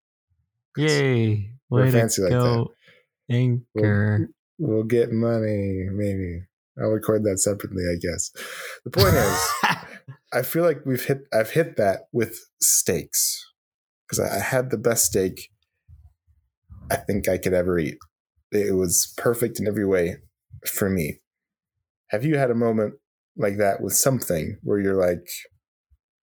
Yay! 0.77 1.25
Way 1.27 1.51
We're 1.69 1.91
fancy 1.91 2.21
like 2.21 2.31
that. 2.31 2.67
Anchor. 3.29 4.29
We'll, 4.57 4.75
we'll, 4.75 4.83
get 4.83 5.11
money, 5.11 5.87
maybe. 5.91 6.43
I'll 6.81 6.89
record 6.89 7.23
that 7.25 7.39
separately, 7.39 7.83
I 7.83 7.95
guess. 8.01 8.31
The 8.85 8.91
point 8.91 9.15
is, 9.15 9.49
I 10.33 10.41
feel 10.43 10.63
like 10.63 10.85
we've 10.85 11.03
hit. 11.03 11.23
I've 11.33 11.51
hit 11.51 11.77
that 11.77 12.07
with 12.11 12.39
steaks 12.61 13.45
because 14.07 14.19
I, 14.19 14.37
I 14.37 14.39
had 14.39 14.69
the 14.69 14.77
best 14.77 15.05
steak 15.05 15.49
I 16.89 16.95
think 16.95 17.27
I 17.27 17.37
could 17.37 17.53
ever 17.53 17.77
eat. 17.79 17.97
It 18.51 18.75
was 18.75 19.13
perfect 19.17 19.59
in 19.59 19.67
every 19.67 19.85
way 19.85 20.17
for 20.65 20.89
me. 20.89 21.19
Have 22.11 22.25
you 22.25 22.37
had 22.37 22.51
a 22.51 22.55
moment 22.55 22.95
like 23.37 23.57
that 23.57 23.81
with 23.81 23.93
something 23.93 24.57
where 24.63 24.79
you're 24.79 24.99
like, 24.99 25.27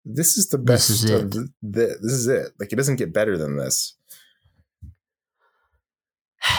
"This 0.05 0.37
is 0.37 0.51
the 0.51 0.59
best 0.59 0.89
this 0.89 1.05
is 1.05 1.11
of 1.11 1.31
the, 1.31 1.49
the, 1.63 1.99
this 2.03 2.13
is 2.13 2.27
it." 2.27 2.53
Like 2.61 2.73
it 2.73 2.77
doesn't 2.77 2.97
get 2.97 3.13
better 3.13 3.37
than 3.37 3.57
this. 3.57 3.95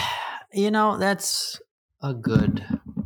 You 0.52 0.72
know, 0.72 0.98
that's 0.98 1.62
a 2.02 2.12
good 2.12 2.66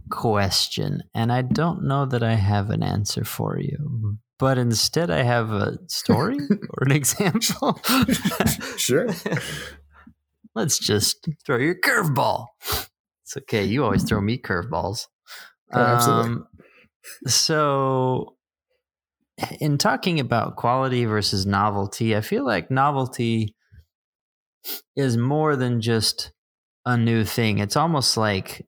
question, 0.09 1.03
and 1.13 1.29
I 1.29 1.41
don't 1.41 1.83
know 1.83 2.05
that 2.05 2.23
I 2.23 2.35
have 2.35 2.69
an 2.69 2.81
answer 2.81 3.25
for 3.25 3.59
you. 3.59 4.17
But 4.39 4.57
instead, 4.57 5.11
I 5.11 5.23
have 5.23 5.51
a 5.51 5.77
story 5.87 6.37
or 6.37 6.83
an 6.85 6.93
example. 6.93 7.81
sure. 8.77 9.09
Let's 10.55 10.79
just 10.79 11.27
throw 11.45 11.57
your 11.57 11.75
curveball. 11.75 12.47
It's 13.23 13.35
okay. 13.37 13.65
You 13.65 13.83
always 13.83 14.03
throw 14.03 14.21
me 14.21 14.37
curveballs. 14.37 15.07
Oh, 15.73 15.81
absolutely. 15.81 16.31
Um, 16.31 16.47
so, 17.27 18.35
in 19.59 19.77
talking 19.77 20.19
about 20.19 20.55
quality 20.55 21.05
versus 21.05 21.45
novelty, 21.45 22.15
I 22.15 22.21
feel 22.21 22.45
like 22.45 22.71
novelty 22.71 23.55
is 24.95 25.17
more 25.17 25.55
than 25.55 25.81
just 25.81 26.31
a 26.85 26.97
new 26.97 27.23
thing. 27.23 27.59
It's 27.59 27.75
almost 27.75 28.17
like 28.17 28.65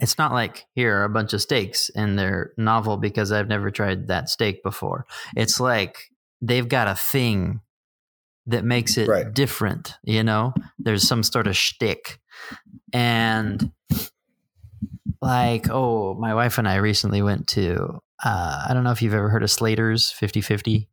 it's 0.00 0.18
not 0.18 0.32
like 0.32 0.66
here 0.74 0.98
are 0.98 1.04
a 1.04 1.10
bunch 1.10 1.32
of 1.32 1.40
steaks 1.40 1.90
and 1.94 2.18
they're 2.18 2.52
novel 2.56 2.96
because 2.96 3.30
I've 3.30 3.48
never 3.48 3.70
tried 3.70 4.08
that 4.08 4.28
steak 4.28 4.62
before. 4.62 5.06
It's 5.36 5.60
like 5.60 5.96
they've 6.40 6.68
got 6.68 6.88
a 6.88 6.96
thing 6.96 7.60
that 8.46 8.64
makes 8.64 8.98
it 8.98 9.08
right. 9.08 9.32
different. 9.32 9.94
You 10.02 10.24
know, 10.24 10.54
there's 10.78 11.06
some 11.06 11.22
sort 11.22 11.46
of 11.46 11.56
shtick, 11.56 12.18
and 12.92 13.70
like, 15.22 15.68
oh, 15.70 16.14
my 16.14 16.34
wife 16.34 16.58
and 16.58 16.68
I 16.68 16.76
recently 16.76 17.22
went 17.22 17.46
to. 17.48 18.00
Uh, 18.22 18.66
I 18.68 18.74
don't 18.74 18.84
know 18.84 18.90
if 18.90 19.00
you've 19.00 19.14
ever 19.14 19.28
heard 19.28 19.42
of 19.42 19.50
Slater's 19.50 20.10
50 20.10 20.40
50. 20.40 20.88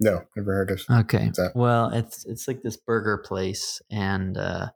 No, 0.00 0.22
never 0.36 0.52
heard 0.52 0.70
of. 0.70 0.82
Okay. 0.90 1.30
Well, 1.54 1.90
it's 1.90 2.24
it's 2.24 2.46
like 2.46 2.62
this 2.62 2.76
burger 2.76 3.18
place, 3.18 3.80
and 3.90 4.36
uh, 4.36 4.68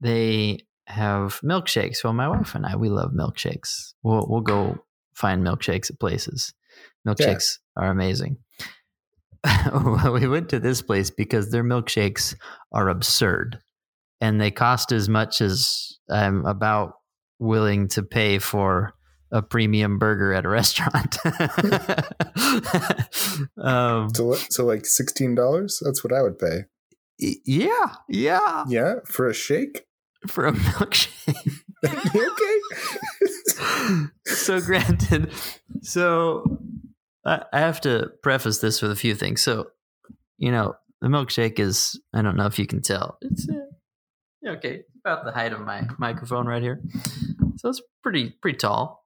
they 0.00 0.60
have 0.86 1.40
milkshakes. 1.40 2.04
Well, 2.04 2.12
my 2.12 2.28
wife 2.28 2.54
and 2.54 2.66
I 2.66 2.76
we 2.76 2.90
love 2.90 3.12
milkshakes. 3.12 3.94
We'll 4.02 4.26
we'll 4.28 4.42
go 4.42 4.84
find 5.14 5.42
milkshakes 5.46 5.90
at 5.90 6.00
places. 6.00 6.52
Milkshakes 7.06 7.58
are 7.76 7.90
amazing. 7.90 8.38
we 10.12 10.28
went 10.28 10.50
to 10.50 10.60
this 10.60 10.82
place 10.82 11.10
because 11.10 11.50
their 11.50 11.64
milkshakes 11.64 12.34
are 12.72 12.90
absurd, 12.90 13.58
and 14.20 14.38
they 14.38 14.50
cost 14.50 14.92
as 14.92 15.08
much 15.08 15.40
as 15.40 15.98
I'm 16.10 16.44
about 16.44 16.94
willing 17.42 17.88
to 17.88 18.02
pay 18.02 18.38
for 18.38 18.94
a 19.30 19.42
premium 19.42 19.98
burger 19.98 20.32
at 20.32 20.44
a 20.44 20.48
restaurant. 20.48 21.16
um, 23.58 24.08
So, 24.14 24.34
so 24.34 24.64
like 24.64 24.86
sixteen 24.86 25.34
dollars. 25.34 25.80
That's 25.84 26.02
what 26.04 26.12
I 26.12 26.22
would 26.22 26.38
pay. 26.38 26.64
yeah, 27.18 27.94
yeah, 28.08 28.64
Yeah, 28.68 28.94
for 29.06 29.28
a 29.28 29.34
shake. 29.34 29.86
for 30.28 30.46
a 30.46 30.52
milkshake. 30.52 31.52
okay. 31.84 32.58
so 34.26 34.60
granted, 34.60 35.32
so 35.82 36.58
I, 37.24 37.42
I 37.52 37.60
have 37.60 37.80
to 37.82 38.10
preface 38.22 38.58
this 38.58 38.82
with 38.82 38.90
a 38.92 38.96
few 38.96 39.14
things. 39.14 39.40
So, 39.42 39.68
you 40.38 40.50
know, 40.52 40.74
the 41.00 41.08
milkshake 41.08 41.58
is 41.58 42.00
I 42.12 42.22
don't 42.22 42.36
know 42.36 42.46
if 42.46 42.58
you 42.58 42.66
can 42.66 42.82
tell. 42.82 43.18
It's 43.22 43.46
okay, 44.46 44.82
about 45.04 45.24
the 45.24 45.32
height 45.32 45.52
of 45.52 45.60
my 45.60 45.86
microphone 45.98 46.46
right 46.46 46.62
here. 46.62 46.80
So 47.56 47.68
it's 47.68 47.80
pretty 48.02 48.30
pretty 48.42 48.58
tall. 48.58 49.04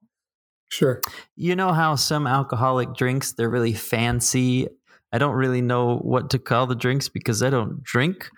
Sure. 0.68 1.00
You 1.36 1.54
know 1.54 1.72
how 1.72 1.94
some 1.94 2.26
alcoholic 2.26 2.94
drinks 2.94 3.32
they're 3.32 3.48
really 3.50 3.72
fancy. 3.72 4.68
I 5.12 5.18
don't 5.18 5.34
really 5.34 5.62
know 5.62 5.98
what 5.98 6.30
to 6.30 6.38
call 6.38 6.66
the 6.66 6.74
drinks 6.74 7.08
because 7.08 7.42
I 7.42 7.50
don't 7.50 7.82
drink. 7.84 8.28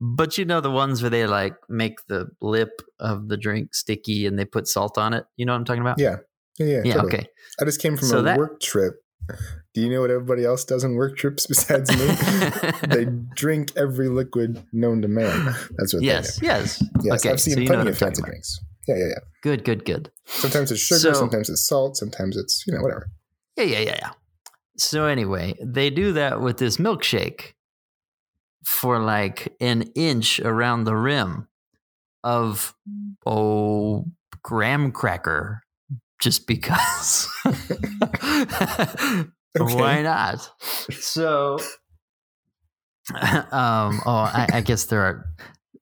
But 0.00 0.38
you 0.38 0.46
know 0.46 0.62
the 0.62 0.70
ones 0.70 1.02
where 1.02 1.10
they 1.10 1.26
like 1.26 1.54
make 1.68 2.06
the 2.06 2.28
lip 2.40 2.80
of 2.98 3.28
the 3.28 3.36
drink 3.36 3.74
sticky 3.74 4.26
and 4.26 4.38
they 4.38 4.46
put 4.46 4.66
salt 4.66 4.96
on 4.96 5.12
it. 5.12 5.26
You 5.36 5.44
know 5.44 5.52
what 5.52 5.58
I'm 5.58 5.64
talking 5.66 5.82
about? 5.82 5.98
Yeah. 5.98 6.16
Yeah. 6.58 6.66
Yeah. 6.66 6.80
Yeah. 6.84 6.94
totally. 6.94 7.14
Okay. 7.14 7.26
I 7.60 7.64
just 7.66 7.82
came 7.82 7.96
from 7.98 8.08
So 8.08 8.18
a 8.20 8.22
that- 8.22 8.38
work 8.38 8.60
trip. 8.60 9.04
Do 9.74 9.80
you 9.80 9.88
know 9.88 10.00
what 10.00 10.10
everybody 10.10 10.44
else 10.44 10.64
does 10.64 10.84
on 10.84 10.94
work 10.94 11.16
trips 11.16 11.46
besides 11.46 11.90
me? 11.90 12.70
they 12.88 13.04
drink 13.36 13.70
every 13.76 14.08
liquid 14.08 14.62
known 14.72 15.00
to 15.02 15.08
man. 15.08 15.54
That's 15.76 15.94
what 15.94 16.02
yes. 16.02 16.40
Yes. 16.42 16.78
they 16.78 16.86
do. 16.86 16.90
Yes, 17.04 17.20
okay. 17.24 17.32
I've 17.32 17.40
seen 17.40 17.54
so 17.54 17.66
plenty 17.66 17.90
of 17.90 17.98
fancy 17.98 18.22
drinks. 18.22 18.60
Yeah, 18.88 18.96
yeah, 18.96 19.06
yeah. 19.06 19.18
Good. 19.42 19.64
Good. 19.64 19.84
Good. 19.84 20.10
Sometimes 20.26 20.72
it's 20.72 20.80
sugar, 20.80 20.98
So- 20.98 21.12
sometimes 21.12 21.48
it's 21.48 21.66
salt, 21.66 21.96
sometimes 21.96 22.36
it's 22.36 22.64
you 22.66 22.74
know 22.74 22.80
whatever. 22.82 23.10
Yeah. 23.56 23.64
Yeah. 23.64 23.78
Yeah. 23.80 23.98
Yeah. 24.02 24.10
So 24.76 25.04
anyway, 25.06 25.54
they 25.62 25.90
do 25.90 26.12
that 26.14 26.40
with 26.40 26.58
this 26.58 26.78
milkshake 26.78 27.52
for 28.64 28.98
like 28.98 29.54
an 29.60 29.82
inch 29.94 30.40
around 30.40 30.84
the 30.84 30.96
rim 30.96 31.46
of 32.24 32.74
oh 33.26 34.06
graham 34.42 34.90
cracker 34.92 35.62
just 36.20 36.46
because. 36.46 37.28
Okay. 39.58 39.74
why 39.74 40.00
not? 40.00 40.48
So 40.92 41.58
um 43.50 44.00
oh 44.06 44.30
I, 44.32 44.46
I 44.52 44.60
guess 44.60 44.84
there 44.84 45.00
are 45.00 45.24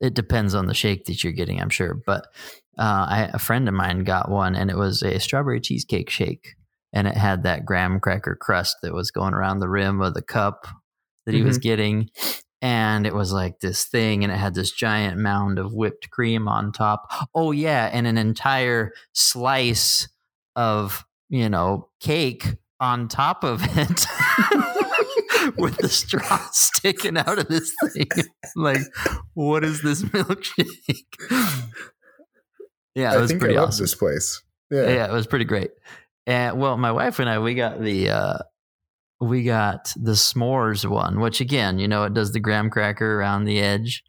it 0.00 0.14
depends 0.14 0.54
on 0.54 0.64
the 0.64 0.72
shake 0.72 1.04
that 1.04 1.22
you're 1.22 1.34
getting 1.34 1.60
i'm 1.60 1.68
sure 1.68 2.00
but 2.06 2.28
uh 2.78 3.06
I, 3.10 3.30
a 3.34 3.38
friend 3.38 3.68
of 3.68 3.74
mine 3.74 4.04
got 4.04 4.30
one 4.30 4.54
and 4.54 4.70
it 4.70 4.76
was 4.78 5.02
a 5.02 5.20
strawberry 5.20 5.60
cheesecake 5.60 6.08
shake 6.08 6.56
and 6.92 7.06
it 7.06 7.16
had 7.16 7.42
that 7.42 7.66
graham 7.66 8.00
cracker 8.00 8.34
crust 8.34 8.76
that 8.82 8.94
was 8.94 9.10
going 9.10 9.34
around 9.34 9.60
the 9.60 9.68
rim 9.68 10.00
of 10.00 10.14
the 10.14 10.22
cup 10.22 10.66
that 11.26 11.34
he 11.34 11.42
was 11.42 11.58
getting. 11.58 12.08
And 12.62 13.06
it 13.06 13.14
was 13.14 13.32
like 13.32 13.60
this 13.60 13.84
thing 13.84 14.24
and 14.24 14.32
it 14.32 14.36
had 14.36 14.54
this 14.54 14.72
giant 14.72 15.18
mound 15.18 15.58
of 15.58 15.74
whipped 15.74 16.10
cream 16.10 16.48
on 16.48 16.72
top. 16.72 17.12
Oh 17.34 17.52
yeah 17.52 17.90
and 17.92 18.06
an 18.06 18.16
entire 18.16 18.92
slice 19.12 20.08
of 20.58 21.06
you 21.28 21.48
know 21.48 21.88
cake 22.00 22.56
on 22.80 23.06
top 23.06 23.44
of 23.44 23.62
it 23.62 24.06
with 25.56 25.76
the 25.78 25.88
straw 25.88 26.48
sticking 26.52 27.16
out 27.16 27.38
of 27.38 27.46
this 27.48 27.72
thing 27.92 28.08
like 28.56 28.80
what 29.34 29.64
is 29.64 29.82
this 29.82 30.02
milkshake 30.02 31.04
yeah 32.96 33.16
it 33.16 33.20
was 33.20 33.32
pretty 33.32 33.56
I 33.56 33.62
awesome 33.62 33.84
this 33.84 33.94
place. 33.94 34.42
Yeah. 34.70 34.88
yeah. 34.88 35.06
it 35.06 35.12
was 35.12 35.26
pretty 35.26 35.44
great. 35.44 35.70
And 36.26 36.58
well, 36.60 36.76
my 36.76 36.92
wife 36.92 37.20
and 37.20 37.30
I, 37.30 37.38
we 37.38 37.54
got 37.54 37.80
the 37.80 38.10
uh, 38.10 38.38
we 39.20 39.44
got 39.44 39.92
the 39.96 40.12
s'mores 40.12 40.84
one, 40.84 41.20
which 41.20 41.40
again, 41.40 41.78
you 41.78 41.88
know, 41.88 42.04
it 42.04 42.12
does 42.12 42.32
the 42.32 42.40
graham 42.40 42.68
cracker 42.68 43.18
around 43.18 43.44
the 43.44 43.60
edge. 43.60 44.02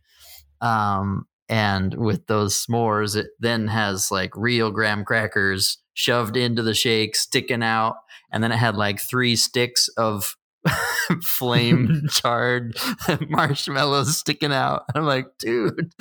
Um, 0.59 1.27
and 1.47 1.93
with 1.95 2.27
those 2.27 2.65
s'mores, 2.65 3.15
it 3.15 3.27
then 3.39 3.67
has 3.67 4.11
like 4.11 4.35
real 4.35 4.69
graham 4.69 5.05
crackers 5.05 5.77
shoved 5.99 6.37
into 6.37 6.63
the 6.63 6.73
shake, 6.73 7.13
sticking 7.13 7.61
out, 7.61 7.97
and 8.31 8.41
then 8.41 8.53
it 8.53 8.57
had 8.57 8.77
like 8.77 9.01
three 9.01 9.35
sticks 9.35 9.89
of 9.89 10.37
flame 11.21 12.03
charred 12.09 12.77
marshmallows 13.29 14.17
sticking 14.17 14.53
out. 14.53 14.83
I'm 14.95 15.03
like, 15.03 15.27
dude, 15.37 15.91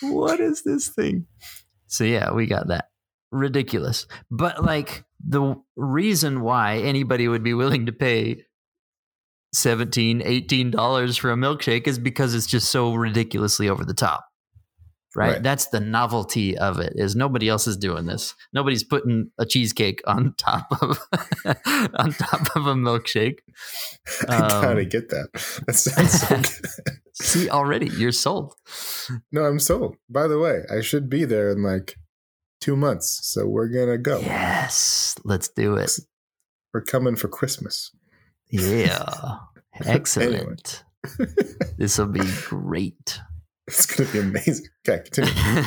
what 0.00 0.38
is 0.38 0.62
this 0.62 0.88
thing? 0.88 1.26
So 1.88 2.04
yeah, 2.04 2.32
we 2.32 2.46
got 2.46 2.68
that. 2.68 2.90
Ridiculous. 3.32 4.06
But 4.30 4.64
like 4.64 5.04
the 5.26 5.56
reason 5.74 6.42
why 6.42 6.78
anybody 6.78 7.26
would 7.26 7.42
be 7.42 7.54
willing 7.54 7.86
to 7.86 7.92
pay 7.92 8.44
17 9.54 10.22
18 10.24 10.70
dollars 10.70 11.16
for 11.16 11.32
a 11.32 11.36
milkshake 11.36 11.86
is 11.86 11.98
because 11.98 12.34
it's 12.34 12.46
just 12.46 12.70
so 12.70 12.94
ridiculously 12.94 13.68
over 13.68 13.84
the 13.84 13.92
top 13.92 14.24
right? 15.16 15.32
Right. 15.34 15.42
that's 15.42 15.66
the 15.68 15.80
novelty 15.80 16.56
of 16.58 16.78
it 16.80 16.92
is 16.96 17.14
nobody 17.14 17.48
else 17.48 17.66
is 17.66 17.76
doing 17.76 18.06
this 18.06 18.34
nobody's 18.52 18.82
putting 18.84 19.30
a 19.38 19.44
cheesecake 19.46 20.00
on 20.06 20.34
top 20.38 20.66
of 20.82 20.98
on 21.94 22.12
top 22.12 22.56
of 22.56 22.66
a 22.66 22.74
milkshake 22.74 23.38
I 24.28 24.38
gotta 24.48 24.82
Um, 24.82 24.88
get 24.88 25.10
that. 25.10 25.28
That 25.66 25.74
sounds 25.74 26.20
so 26.20 26.36
good. 26.36 26.94
see 27.14 27.48
already 27.50 27.88
you're 27.88 28.12
sold 28.12 28.54
no, 29.30 29.44
I'm 29.44 29.58
sold. 29.60 29.96
By 30.08 30.26
the 30.28 30.38
way, 30.38 30.62
I 30.70 30.80
should 30.80 31.10
be 31.10 31.24
there 31.26 31.50
in 31.50 31.62
like 31.62 31.96
two 32.60 32.76
months, 32.76 33.20
so 33.22 33.46
we're 33.46 33.68
gonna 33.68 33.98
go. 33.98 34.20
yes 34.20 35.14
let's 35.24 35.48
do 35.48 35.74
it 35.76 35.90
We're 36.72 36.80
coming 36.84 37.16
for 37.16 37.28
Christmas. 37.28 37.90
yeah 38.48 39.38
excellent 39.84 40.84
this 41.78 41.98
will 41.98 42.06
be 42.06 42.20
great 42.46 43.20
It's 43.68 43.86
gonna 43.86 44.10
be 44.10 44.18
amazing. 44.18 44.66
Okay, 44.88 45.02
continue. 45.04 45.62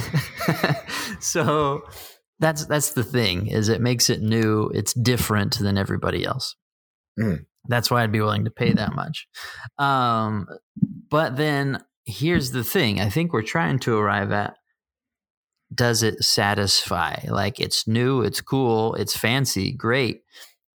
so 1.20 1.82
that's 2.40 2.66
that's 2.66 2.94
the 2.94 3.04
thing 3.04 3.48
is 3.48 3.70
it 3.70 3.80
makes 3.82 4.10
it 4.10 4.22
new 4.22 4.70
it's 4.74 4.94
different 4.94 5.58
than 5.60 5.78
everybody 5.78 6.26
else 6.26 6.56
Mm. 7.18 7.46
that's 7.70 7.90
why 7.90 8.04
i'd 8.04 8.12
be 8.12 8.20
willing 8.20 8.44
to 8.44 8.52
pay 8.52 8.74
that 8.74 8.94
much 8.94 9.26
um, 9.78 10.46
but 11.10 11.38
then 11.38 11.82
here's 12.06 12.52
the 12.52 12.64
thing 12.66 13.00
i 13.00 13.08
think 13.10 13.32
we're 13.32 13.42
trying 13.42 13.80
to 13.80 13.98
arrive 13.98 14.34
at 14.34 14.56
does 15.74 16.04
it 16.04 16.22
satisfy 16.22 17.16
like 17.30 17.62
it's 17.62 17.88
new 17.88 18.22
it's 18.22 18.42
cool 18.42 18.96
it's 18.96 19.16
fancy 19.16 19.72
great 19.72 20.24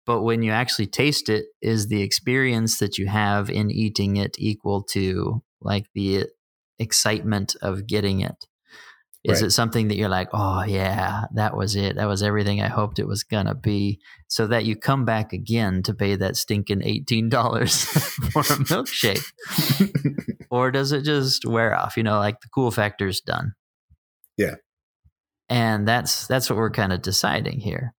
but 0.06 0.22
when 0.22 0.42
you 0.42 0.50
actually 0.50 0.86
taste 0.86 1.28
it 1.28 1.44
is 1.60 1.88
the 1.88 2.00
experience 2.00 2.78
that 2.78 2.96
you 2.96 3.06
have 3.06 3.50
in 3.50 3.70
eating 3.70 4.16
it 4.16 4.34
equal 4.38 4.82
to 4.82 5.42
like 5.60 5.84
the 5.94 6.24
excitement 6.80 7.54
of 7.62 7.86
getting 7.86 8.20
it. 8.20 8.46
Is 9.22 9.42
Right. 9.42 9.48
it 9.48 9.50
something 9.50 9.88
that 9.88 9.96
you're 9.98 10.08
like 10.08 10.30
oh 10.32 10.64
yeah 10.64 11.24
that 11.34 11.54
was 11.54 11.76
it. 11.76 11.96
That 11.96 12.08
was 12.08 12.22
everything 12.22 12.62
i 12.62 12.68
hoped 12.68 12.98
it 12.98 13.06
was 13.06 13.22
gonna 13.22 13.54
be 13.54 14.00
so 14.28 14.46
that 14.46 14.64
you 14.64 14.76
come 14.76 15.04
back 15.04 15.34
again 15.34 15.82
to 15.82 15.92
pay 15.94 16.16
that 16.16 16.36
stinking 16.36 16.80
$18 16.80 17.30
for 18.32 18.40
a 18.40 18.56
milkshake? 18.64 19.24
Or 20.50 20.72
does 20.72 20.90
it 20.92 21.04
just 21.04 21.44
wear 21.44 21.76
off? 21.76 21.96
You 21.98 22.02
know 22.02 22.18
like 22.18 22.40
the 22.40 22.48
cool 22.48 22.70
factor's 22.70 23.20
done. 23.20 23.52
Yeah. 24.38 24.54
and 25.50 25.86
that's 25.86 26.26
that's 26.26 26.48
what 26.48 26.56
we're 26.56 26.70
kind 26.70 26.92
of 26.92 27.02
deciding 27.02 27.60
here. 27.60 27.92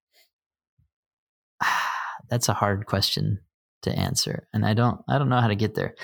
That's 2.29 2.49
a 2.49 2.53
hard 2.53 2.85
question 2.87 3.39
to 3.83 3.91
answer 3.91 4.47
and 4.53 4.63
i 4.63 4.75
don't 4.75 5.01
i 5.09 5.17
don't 5.17 5.27
know 5.29 5.41
how 5.41 5.47
to 5.47 5.55
get 5.55 5.73
there. 5.75 5.95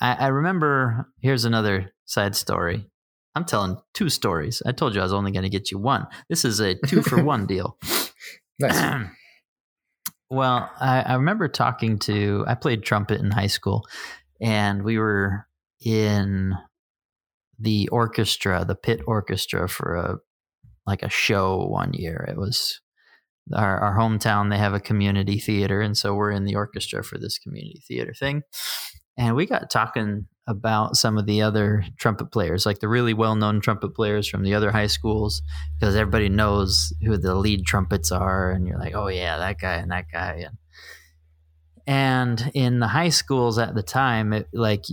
I, 0.00 0.12
I 0.14 0.26
remember 0.28 1.08
here's 1.20 1.44
another 1.46 1.93
side 2.06 2.36
story 2.36 2.86
i'm 3.34 3.44
telling 3.44 3.76
two 3.94 4.08
stories 4.08 4.62
i 4.66 4.72
told 4.72 4.94
you 4.94 5.00
i 5.00 5.04
was 5.04 5.12
only 5.12 5.32
going 5.32 5.42
to 5.42 5.48
get 5.48 5.70
you 5.70 5.78
one 5.78 6.06
this 6.28 6.44
is 6.44 6.60
a 6.60 6.74
two 6.86 7.02
for 7.02 7.22
one 7.22 7.46
deal 7.54 7.78
nice. 8.58 9.06
well, 10.30 10.70
I, 10.80 11.02
I 11.02 11.14
remember 11.14 11.48
talking 11.48 11.98
to, 12.00 12.44
I 12.46 12.54
played 12.54 12.82
trumpet 12.82 13.20
in 13.20 13.30
high 13.30 13.46
school, 13.46 13.86
and 14.40 14.82
we 14.82 14.98
were 14.98 15.46
in 15.84 16.54
the 17.58 17.88
orchestra, 17.88 18.64
the 18.64 18.74
pit 18.74 19.00
orchestra 19.06 19.68
for 19.68 19.94
a 19.94 20.16
like 20.86 21.02
a 21.02 21.08
show 21.08 21.64
one 21.66 21.94
year. 21.94 22.26
It 22.28 22.36
was 22.36 22.80
our, 23.54 23.78
our 23.78 23.98
hometown, 23.98 24.50
they 24.50 24.58
have 24.58 24.74
a 24.74 24.80
community 24.80 25.38
theater. 25.38 25.80
And 25.80 25.96
so 25.96 26.14
we're 26.14 26.30
in 26.30 26.44
the 26.44 26.56
orchestra 26.56 27.02
for 27.02 27.16
this 27.16 27.38
community 27.38 27.82
theater 27.86 28.12
thing. 28.12 28.42
And 29.16 29.34
we 29.34 29.46
got 29.46 29.70
talking 29.70 30.26
about 30.46 30.96
some 30.96 31.16
of 31.16 31.26
the 31.26 31.42
other 31.42 31.84
trumpet 31.98 32.26
players, 32.26 32.66
like 32.66 32.80
the 32.80 32.88
really 32.88 33.14
well 33.14 33.34
known 33.34 33.60
trumpet 33.60 33.94
players 33.94 34.28
from 34.28 34.42
the 34.42 34.54
other 34.54 34.70
high 34.70 34.86
schools, 34.86 35.42
because 35.78 35.96
everybody 35.96 36.28
knows 36.28 36.92
who 37.02 37.16
the 37.16 37.34
lead 37.34 37.64
trumpets 37.64 38.12
are. 38.12 38.50
And 38.50 38.66
you're 38.66 38.78
like, 38.78 38.94
oh, 38.94 39.08
yeah, 39.08 39.38
that 39.38 39.58
guy 39.58 39.74
and 39.74 39.90
that 39.90 40.06
guy. 40.12 40.46
And, 40.46 40.58
and 41.86 42.50
in 42.54 42.80
the 42.80 42.88
high 42.88 43.08
schools 43.08 43.58
at 43.58 43.74
the 43.74 43.82
time, 43.82 44.32
it, 44.32 44.48
like 44.52 44.84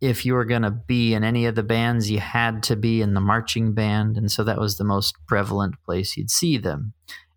if 0.00 0.24
you 0.24 0.34
were 0.34 0.44
going 0.44 0.62
to 0.62 0.70
be 0.70 1.14
in 1.14 1.24
any 1.24 1.46
of 1.46 1.54
the 1.54 1.62
bands, 1.62 2.10
you 2.10 2.20
had 2.20 2.62
to 2.64 2.76
be 2.76 3.00
in 3.02 3.14
the 3.14 3.20
marching 3.20 3.72
band. 3.72 4.16
And 4.16 4.30
so 4.30 4.44
that 4.44 4.58
was 4.58 4.76
the 4.76 4.84
most 4.84 5.14
prevalent 5.26 5.74
place 5.84 6.16
you'd 6.16 6.30
see 6.30 6.58
them. 6.58 6.92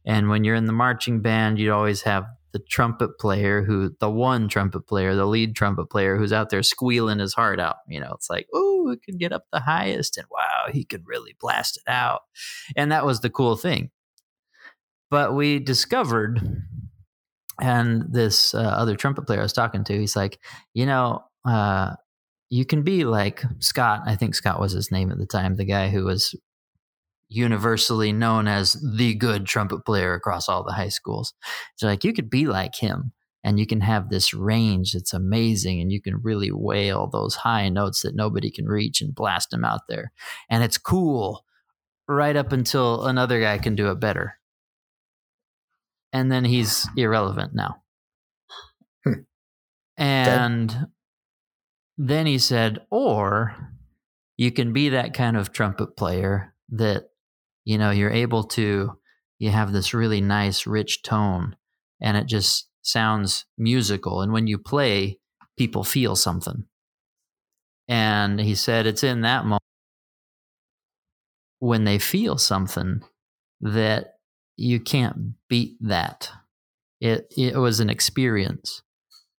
And 0.06 0.30
when 0.30 0.44
you're 0.44 0.56
in 0.56 0.66
the 0.66 0.74
marching 0.74 1.22
band, 1.22 1.60
you'd 1.60 1.72
always 1.72 2.02
have 2.04 2.26
the 2.54 2.60
trumpet 2.60 3.18
player 3.20 3.64
who, 3.64 3.96
the 4.00 4.10
one 4.10 4.48
trumpet 4.48 4.82
player, 4.88 5.16
the 5.16 5.26
lead 5.26 5.56
trumpet 5.56 5.90
player 5.90 6.18
who's 6.18 6.34
out 6.34 6.50
there 6.50 6.64
squealing 6.64 7.20
his 7.20 7.34
heart 7.34 7.60
out. 7.60 7.78
You 7.88 8.00
know, 8.00 8.12
it's 8.14 8.30
like, 8.30 8.48
oh, 8.54 8.90
it 8.92 9.02
could 9.04 9.20
get 9.20 9.32
up 9.32 9.46
the 9.52 9.60
highest. 9.62 10.18
And 10.18 10.28
wow, 10.30 10.72
he 10.72 10.84
could 10.84 11.04
really 11.06 11.36
blast 11.40 11.78
it 11.78 11.90
out. 11.90 12.22
And 12.76 12.92
that 12.92 13.06
was 13.06 13.22
the 13.22 13.30
cool 13.30 13.56
thing. 13.56 13.90
But 15.10 15.36
we 15.36 15.60
discovered, 15.60 16.42
and 17.60 18.06
this 18.12 18.54
uh, 18.54 18.60
other 18.60 18.96
trumpet 18.96 19.28
player 19.28 19.40
I 19.40 19.44
was 19.44 19.54
talking 19.54 19.84
to, 19.86 20.00
he's 20.00 20.16
like, 20.16 20.40
you 20.74 20.86
know, 20.86 21.24
uh, 21.46 21.96
you 22.50 22.66
can 22.66 22.84
be 22.84 23.06
like 23.06 23.44
Scott. 23.60 24.04
I 24.06 24.16
think 24.16 24.36
Scott 24.36 24.60
was 24.60 24.74
his 24.74 24.92
name 24.92 25.12
at 25.12 25.18
the 25.18 25.26
time, 25.26 25.56
the 25.56 25.66
guy 25.66 25.90
who 25.90 26.06
was 26.06 26.36
universally 27.32 28.12
known 28.12 28.48
as 28.48 28.74
the 28.98 29.16
good 29.16 29.46
trumpet 29.46 29.86
player 29.86 30.14
across 30.14 30.50
all 30.50 30.64
the 30.64 30.74
high 30.74 30.90
schools. 30.90 31.34
So, 31.76 31.88
like, 31.88 32.04
you 32.04 32.12
could 32.12 32.30
be 32.30 32.46
like 32.46 32.76
him 32.76 33.14
and 33.42 33.58
you 33.58 33.66
can 33.66 33.80
have 33.82 34.10
this 34.10 34.34
range 34.34 34.92
that's 34.92 35.14
amazing 35.14 35.80
and 35.80 35.92
you 35.92 36.02
can 36.02 36.22
really 36.22 36.52
wail 36.52 37.08
those 37.08 37.36
high 37.36 37.70
notes 37.70 38.02
that 38.02 38.16
nobody 38.16 38.52
can 38.52 38.66
reach 38.66 39.02
and 39.02 39.16
blast 39.16 39.50
them 39.50 39.64
out 39.64 39.82
there. 39.88 40.12
And 40.50 40.62
it's 40.62 40.78
cool 40.78 41.46
right 42.08 42.36
up 42.36 42.52
until 42.52 43.06
another 43.06 43.40
guy 43.40 43.58
can 43.58 43.76
do 43.76 43.90
it 43.92 44.00
better. 44.00 44.38
And 46.12 46.30
then 46.30 46.44
he's 46.44 46.88
irrelevant 46.98 47.56
now. 47.56 47.78
Hmm. 49.06 49.22
and 49.98 50.88
then 51.98 52.26
he 52.26 52.38
said, 52.38 52.80
or 52.92 53.56
you 54.36 54.52
can 54.52 54.74
be 54.74 54.90
that 54.90 55.14
kind 55.14 55.38
of 55.38 55.54
trumpet 55.54 55.96
player 55.96 56.54
that, 56.70 57.11
you 57.72 57.78
know, 57.78 57.92
you're 57.92 58.12
able 58.12 58.44
to, 58.44 58.98
you 59.40 59.50
have 59.50 59.72
this 59.72 59.94
really 59.94 60.22
nice, 60.22 60.68
rich 60.68 61.04
tone 61.04 61.56
and 62.02 62.18
it 62.18 62.28
just 62.28 62.68
sounds 62.82 63.46
musical. 63.58 64.22
And 64.22 64.34
when 64.34 64.48
you 64.48 64.58
play, 64.58 65.20
people 65.58 65.84
feel 65.84 66.16
something. 66.16 66.66
And 67.88 68.40
he 68.40 68.56
said, 68.56 68.86
it's 68.86 69.04
in 69.04 69.22
that 69.22 69.46
moment 69.46 69.64
when 71.60 71.84
they 71.84 72.00
feel 72.00 72.38
something 72.38 73.04
that 73.62 74.16
you 74.58 74.80
can't 74.80 75.34
beat 75.48 75.78
that. 75.82 76.30
It, 77.00 77.34
it 77.38 77.56
was 77.56 77.80
an 77.80 77.90
experience 77.90 78.84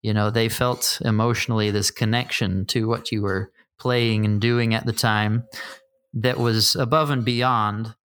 you 0.02 0.14
know 0.14 0.30
they 0.30 0.50
felt 0.50 1.00
emotionally 1.06 1.72
this 1.72 1.92
connection 1.92 2.66
to 2.66 2.88
what 2.88 3.12
you 3.12 3.22
were 3.22 3.52
playing 3.80 4.26
and 4.26 4.42
doing 4.42 4.74
at 4.74 4.86
the 4.86 4.94
time 4.94 5.44
that 6.14 6.40
was 6.40 6.76
above 6.76 7.10
and 7.10 7.24
beyond 7.24 7.96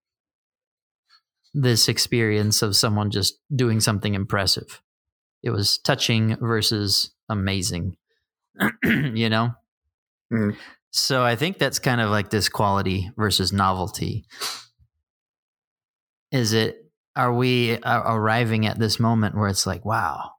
this 1.58 1.88
experience 1.88 2.60
of 2.60 2.76
someone 2.76 3.10
just 3.10 3.38
doing 3.54 3.80
something 3.80 4.14
impressive. 4.14 4.82
It 5.42 5.50
was 5.50 5.78
touching 5.78 6.36
versus 6.40 7.12
amazing 7.28 7.96
you 8.84 9.28
know? 9.28 9.50
Mm. 10.32 10.56
so 10.90 11.22
i 11.22 11.36
think 11.36 11.56
that's 11.56 11.78
kind 11.78 12.00
of 12.00 12.10
like 12.10 12.30
this 12.30 12.48
quality 12.48 13.10
versus 13.16 13.52
novelty. 13.52 14.24
Is 16.32 16.52
it 16.52 16.90
are 17.14 17.32
we 17.32 17.78
arriving 17.84 18.66
at 18.66 18.78
this 18.78 18.98
moment 18.98 19.36
where 19.36 19.48
it's 19.48 19.66
like 19.66 19.84
wow 19.84 20.32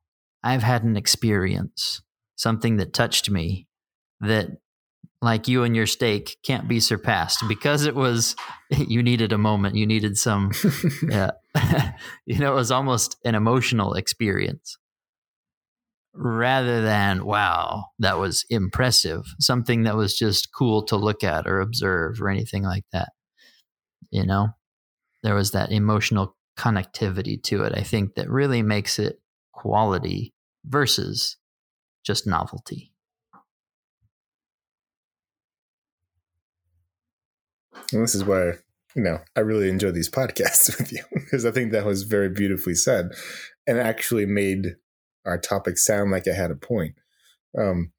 I've 0.43 0.63
had 0.63 0.83
an 0.83 0.95
experience, 0.97 2.01
something 2.35 2.77
that 2.77 2.93
touched 2.93 3.29
me 3.29 3.67
that 4.21 4.49
like 5.21 5.47
you 5.47 5.63
and 5.63 5.75
your 5.75 5.87
steak 5.87 6.37
can't 6.43 6.67
be 6.67 6.79
surpassed. 6.79 7.43
Because 7.47 7.85
it 7.85 7.95
was 7.95 8.35
you 8.69 9.01
needed 9.03 9.31
a 9.31 9.37
moment. 9.37 9.75
You 9.75 9.85
needed 9.85 10.17
some 10.17 10.51
yeah. 11.09 11.31
You 12.25 12.39
know 12.39 12.51
it 12.51 12.55
was 12.55 12.71
almost 12.71 13.17
an 13.25 13.35
emotional 13.35 13.93
experience. 13.93 14.77
Rather 16.13 16.81
than 16.81 17.25
wow 17.25 17.85
that 17.99 18.17
was 18.17 18.45
impressive. 18.49 19.23
Something 19.39 19.83
that 19.83 19.95
was 19.95 20.17
just 20.17 20.49
cool 20.53 20.83
to 20.85 20.95
look 20.95 21.23
at 21.23 21.47
or 21.47 21.59
observe 21.61 22.21
or 22.21 22.29
anything 22.29 22.63
like 22.63 22.85
that. 22.91 23.09
You 24.09 24.25
know? 24.25 24.49
There 25.23 25.35
was 25.35 25.51
that 25.51 25.71
emotional 25.71 26.35
connectivity 26.57 27.39
to 27.43 27.61
it 27.61 27.71
i 27.77 27.83
think 27.83 28.15
that 28.15 28.27
really 28.27 28.63
makes 28.63 28.97
it 28.97 29.19
quality 29.51 30.33
versus 30.65 31.37
just 32.05 32.27
novelty. 32.27 32.91
And 37.93 38.03
this 38.03 38.15
is 38.15 38.23
why 38.23 38.53
you 38.95 39.03
know 39.03 39.19
I 39.35 39.41
really 39.41 39.69
enjoy 39.69 39.91
these 39.91 40.09
podcasts 40.09 40.77
with 40.79 40.91
you 40.91 41.03
because 41.13 41.45
I 41.45 41.51
think 41.51 41.71
that 41.71 41.85
was 41.85 42.03
very 42.03 42.29
beautifully 42.29 42.75
said, 42.75 43.11
and 43.65 43.79
actually 43.79 44.25
made 44.25 44.75
our 45.25 45.37
topic 45.37 45.77
sound 45.77 46.11
like 46.11 46.27
I 46.27 46.33
had 46.33 46.51
a 46.51 46.55
point. 46.55 46.95
Um, 47.57 47.91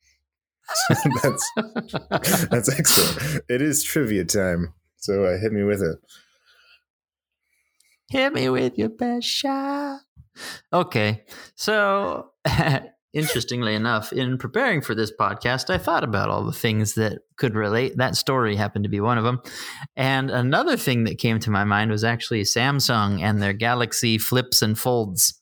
so 0.74 0.94
that's 1.22 1.52
that's 2.50 2.78
excellent. 2.78 3.42
It 3.48 3.62
is 3.62 3.82
trivia 3.82 4.24
time, 4.24 4.74
so 4.96 5.24
uh, 5.24 5.38
hit 5.38 5.52
me 5.52 5.62
with 5.62 5.82
it. 5.82 5.98
Hit 8.10 8.32
me 8.32 8.48
with 8.48 8.78
your 8.78 8.88
best 8.88 9.26
shot. 9.26 10.00
Okay. 10.72 11.24
So, 11.54 12.30
interestingly 13.12 13.74
enough, 13.74 14.12
in 14.12 14.38
preparing 14.38 14.80
for 14.80 14.94
this 14.94 15.12
podcast, 15.18 15.70
I 15.70 15.78
thought 15.78 16.04
about 16.04 16.28
all 16.28 16.44
the 16.44 16.52
things 16.52 16.94
that 16.94 17.20
could 17.36 17.54
relate. 17.54 17.96
That 17.96 18.16
story 18.16 18.56
happened 18.56 18.84
to 18.84 18.90
be 18.90 19.00
one 19.00 19.18
of 19.18 19.24
them. 19.24 19.40
And 19.96 20.30
another 20.30 20.76
thing 20.76 21.04
that 21.04 21.18
came 21.18 21.38
to 21.40 21.50
my 21.50 21.64
mind 21.64 21.90
was 21.90 22.04
actually 22.04 22.42
Samsung 22.42 23.20
and 23.20 23.40
their 23.40 23.52
Galaxy 23.52 24.18
flips 24.18 24.62
and 24.62 24.78
folds. 24.78 25.40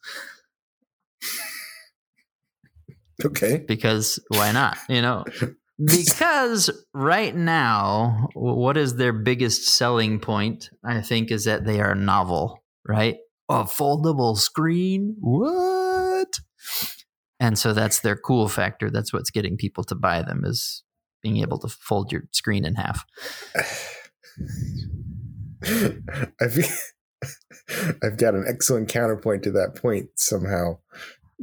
Okay. 3.24 3.64
Because 3.66 4.18
why 4.28 4.52
not? 4.52 4.78
You 4.88 5.02
know, 5.02 5.24
because 5.84 6.70
right 6.92 7.34
now, 7.34 8.28
what 8.34 8.76
is 8.76 8.96
their 8.96 9.12
biggest 9.12 9.66
selling 9.68 10.20
point? 10.20 10.70
I 10.84 11.00
think 11.00 11.30
is 11.30 11.44
that 11.44 11.64
they 11.64 11.80
are 11.80 11.94
novel, 11.94 12.62
right? 12.86 13.16
a 13.48 13.64
foldable 13.64 14.36
screen? 14.36 15.16
What? 15.20 15.95
And 17.38 17.58
so 17.58 17.72
that's 17.72 18.00
their 18.00 18.16
cool 18.16 18.48
factor. 18.48 18.90
That's 18.90 19.12
what's 19.12 19.30
getting 19.30 19.56
people 19.56 19.84
to 19.84 19.94
buy 19.94 20.22
them 20.22 20.44
is 20.44 20.82
being 21.22 21.38
able 21.38 21.58
to 21.58 21.68
fold 21.68 22.12
your 22.12 22.22
screen 22.32 22.64
in 22.64 22.76
half. 22.76 23.04
I've 26.40 26.58
I've 28.02 28.16
got 28.16 28.34
an 28.34 28.44
excellent 28.46 28.88
counterpoint 28.88 29.42
to 29.44 29.50
that 29.52 29.74
point 29.74 30.10
somehow. 30.14 30.78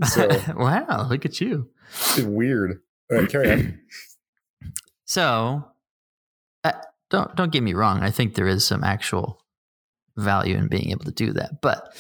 So 0.06 0.28
wow, 0.56 1.08
look 1.10 1.26
at 1.26 1.42
you. 1.42 1.70
Weird. 2.18 2.80
All 3.12 3.20
right, 3.20 3.30
carry 3.30 3.52
on. 3.52 3.80
So, 5.06 5.64
uh, 6.64 6.72
don't 7.12 7.36
don't 7.36 7.52
get 7.52 7.62
me 7.62 7.74
wrong. 7.74 8.02
I 8.02 8.10
think 8.10 8.34
there 8.34 8.48
is 8.48 8.66
some 8.66 8.84
actual 8.84 9.44
value 10.16 10.56
in 10.56 10.70
being 10.70 10.90
able 10.90 11.04
to 11.06 11.12
do 11.12 11.34
that. 11.34 11.62
But 11.62 11.94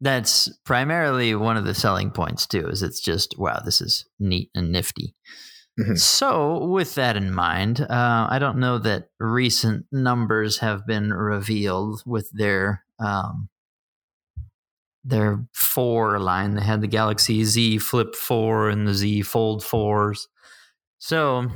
that's 0.00 0.48
primarily 0.64 1.34
one 1.34 1.56
of 1.56 1.64
the 1.64 1.74
selling 1.74 2.10
points 2.10 2.46
too 2.46 2.68
is 2.68 2.82
it's 2.82 3.00
just 3.00 3.34
wow 3.38 3.60
this 3.64 3.80
is 3.80 4.06
neat 4.18 4.50
and 4.54 4.72
nifty. 4.72 5.14
Mm-hmm. 5.78 5.96
so 5.96 6.64
with 6.64 6.94
that 6.94 7.18
in 7.18 7.34
mind 7.34 7.82
uh, 7.82 8.26
i 8.30 8.38
don't 8.38 8.56
know 8.56 8.78
that 8.78 9.10
recent 9.20 9.84
numbers 9.92 10.58
have 10.58 10.86
been 10.86 11.12
revealed 11.12 12.02
with 12.06 12.30
their 12.32 12.82
um, 12.98 13.50
their 15.04 15.46
four 15.52 16.18
line. 16.18 16.54
They 16.54 16.62
had 16.62 16.80
the 16.80 16.86
galaxy 16.86 17.44
z 17.44 17.76
flip 17.78 18.14
4 18.14 18.70
and 18.70 18.88
the 18.88 18.94
z 18.94 19.20
fold 19.20 19.62
4s 19.62 20.26
so 20.98 21.46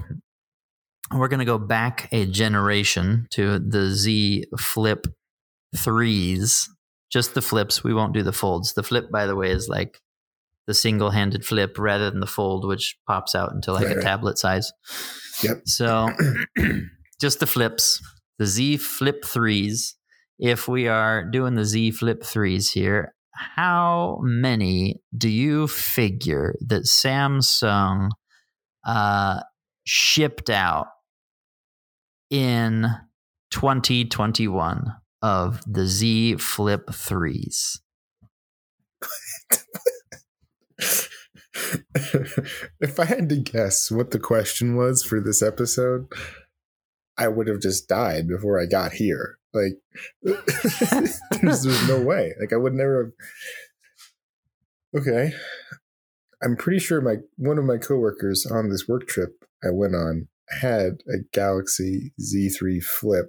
we're 1.12 1.28
going 1.28 1.40
to 1.40 1.44
go 1.44 1.58
back 1.58 2.08
a 2.12 2.26
generation 2.26 3.26
to 3.30 3.58
the 3.58 3.90
z 3.90 4.44
flip 4.58 5.06
threes, 5.76 6.68
just 7.10 7.34
the 7.34 7.42
flips. 7.42 7.82
We 7.84 7.94
won't 7.94 8.14
do 8.14 8.22
the 8.22 8.32
folds. 8.32 8.74
The 8.74 8.82
flip, 8.82 9.10
by 9.10 9.26
the 9.26 9.36
way, 9.36 9.50
is 9.50 9.68
like 9.68 10.00
the 10.66 10.74
single 10.74 11.10
handed 11.10 11.44
flip 11.44 11.78
rather 11.78 12.10
than 12.10 12.20
the 12.20 12.26
fold, 12.26 12.66
which 12.66 12.96
pops 13.06 13.34
out 13.34 13.52
into 13.52 13.72
like 13.72 13.86
right, 13.86 13.92
a 13.92 13.96
right. 13.96 14.04
tablet 14.04 14.38
size. 14.38 14.72
Yep. 15.42 15.62
So 15.66 16.10
just 17.20 17.40
the 17.40 17.46
flips, 17.46 18.00
the 18.38 18.46
Z 18.46 18.78
flip 18.78 19.24
threes. 19.24 19.96
If 20.38 20.68
we 20.68 20.88
are 20.88 21.24
doing 21.24 21.54
the 21.54 21.64
Z 21.64 21.90
flip 21.92 22.22
threes 22.24 22.70
here, 22.70 23.14
how 23.32 24.18
many 24.22 25.00
do 25.16 25.28
you 25.28 25.66
figure 25.66 26.54
that 26.66 26.82
Samsung 26.82 28.10
uh, 28.86 29.40
shipped 29.84 30.50
out 30.50 30.86
in 32.30 32.86
2021 33.50 34.94
of 35.22 35.60
the 35.66 35.86
Z 35.86 36.36
Flip 36.36 36.86
3s? 36.86 37.78
if 42.80 42.98
I 42.98 43.04
had 43.04 43.28
to 43.28 43.36
guess 43.36 43.90
what 43.90 44.10
the 44.10 44.18
question 44.18 44.76
was 44.76 45.02
for 45.02 45.20
this 45.20 45.42
episode, 45.42 46.06
I 47.18 47.28
would 47.28 47.48
have 47.48 47.60
just 47.60 47.88
died 47.88 48.28
before 48.28 48.60
I 48.60 48.66
got 48.66 48.92
here. 48.92 49.38
Like, 49.52 49.74
there's, 50.22 51.20
there's 51.42 51.88
no 51.88 52.00
way. 52.00 52.32
Like, 52.40 52.52
I 52.52 52.56
would 52.56 52.74
never 52.74 53.12
have. 54.94 55.02
Okay. 55.02 55.32
I'm 56.42 56.56
pretty 56.56 56.78
sure 56.78 57.00
my 57.00 57.16
one 57.36 57.58
of 57.58 57.64
my 57.64 57.76
coworkers 57.76 58.46
on 58.46 58.70
this 58.70 58.88
work 58.88 59.06
trip 59.06 59.44
I 59.62 59.70
went 59.70 59.94
on 59.94 60.28
had 60.48 61.02
a 61.06 61.18
Galaxy 61.32 62.12
Z3 62.20 62.82
Flip, 62.82 63.26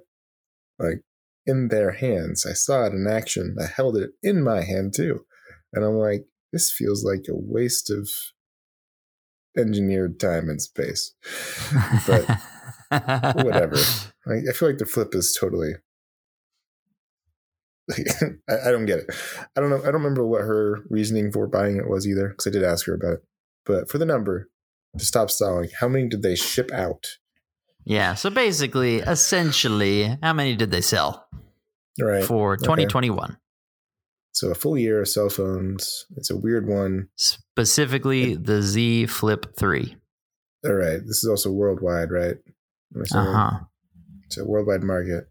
like 0.78 1.02
in 1.46 1.68
their 1.68 1.92
hands. 1.92 2.46
I 2.46 2.52
saw 2.52 2.84
it 2.84 2.92
in 2.92 3.06
action. 3.06 3.56
I 3.60 3.66
held 3.66 3.96
it 3.96 4.10
in 4.22 4.42
my 4.42 4.62
hand 4.62 4.94
too, 4.94 5.24
and 5.72 5.84
I'm 5.84 5.94
like, 5.94 6.24
this 6.52 6.70
feels 6.70 7.04
like 7.04 7.24
a 7.28 7.34
waste 7.34 7.90
of 7.90 8.08
engineered 9.56 10.18
time 10.20 10.48
and 10.48 10.60
space. 10.60 11.14
But 12.06 12.26
whatever. 13.44 13.76
I, 14.26 14.34
I 14.48 14.52
feel 14.52 14.68
like 14.68 14.78
the 14.78 14.86
flip 14.86 15.14
is 15.14 15.36
totally. 15.38 15.72
I, 18.48 18.68
I, 18.68 18.70
don't 18.70 18.86
get 18.86 19.00
it. 19.00 19.14
I 19.56 19.60
don't 19.60 19.70
know. 19.70 19.80
I 19.80 19.86
don't 19.86 19.94
remember 19.94 20.24
what 20.24 20.42
her 20.42 20.80
reasoning 20.88 21.32
for 21.32 21.46
buying 21.46 21.76
it 21.76 21.88
was 21.88 22.06
either, 22.06 22.28
because 22.28 22.46
I 22.46 22.50
did 22.50 22.62
ask 22.62 22.86
her 22.86 22.94
about 22.94 23.14
it. 23.14 23.24
But 23.66 23.90
for 23.90 23.98
the 23.98 24.06
number, 24.06 24.48
to 24.96 25.04
stop 25.04 25.30
stalling, 25.30 25.70
how 25.80 25.88
many 25.88 26.08
did 26.08 26.22
they 26.22 26.36
ship 26.36 26.70
out? 26.72 27.06
Yeah. 27.84 28.14
So 28.14 28.30
basically, 28.30 28.98
essentially, 28.98 30.16
how 30.22 30.32
many 30.32 30.56
did 30.56 30.70
they 30.70 30.80
sell? 30.80 31.26
Right. 32.00 32.24
For 32.24 32.56
2021. 32.56 33.24
Okay. 33.24 33.36
So 34.32 34.50
a 34.50 34.54
full 34.54 34.78
year 34.78 35.02
of 35.02 35.08
cell 35.08 35.28
phones. 35.28 36.06
It's 36.16 36.30
a 36.30 36.36
weird 36.36 36.66
one. 36.66 37.08
Specifically, 37.16 38.34
the 38.34 38.62
Z 38.62 39.06
Flip 39.06 39.54
3. 39.58 39.96
All 40.64 40.72
right. 40.72 41.00
This 41.00 41.22
is 41.22 41.28
also 41.28 41.50
worldwide, 41.50 42.10
right? 42.10 42.36
Uh 43.14 43.32
huh. 43.32 43.58
It's 44.26 44.38
a 44.38 44.44
worldwide 44.44 44.82
market. 44.82 45.28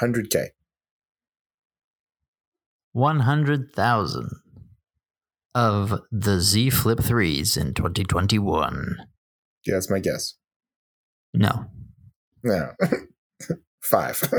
100K. 0.00 0.48
100,000 2.92 4.30
of 5.54 6.00
the 6.10 6.40
Z 6.40 6.70
Flip 6.70 6.98
3s 6.98 7.56
in 7.56 7.74
2021. 7.74 8.96
Yeah, 9.64 9.74
that's 9.74 9.90
my 9.90 10.00
guess. 10.00 10.34
No. 11.34 11.66
No. 12.42 12.72
Five. 13.82 14.20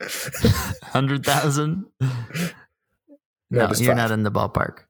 100,000? 0.00 1.84
No, 2.00 2.08
no 3.50 3.60
you're 3.76 3.88
five. 3.88 3.96
not 3.96 4.10
in 4.10 4.22
the 4.22 4.30
ballpark. 4.30 4.80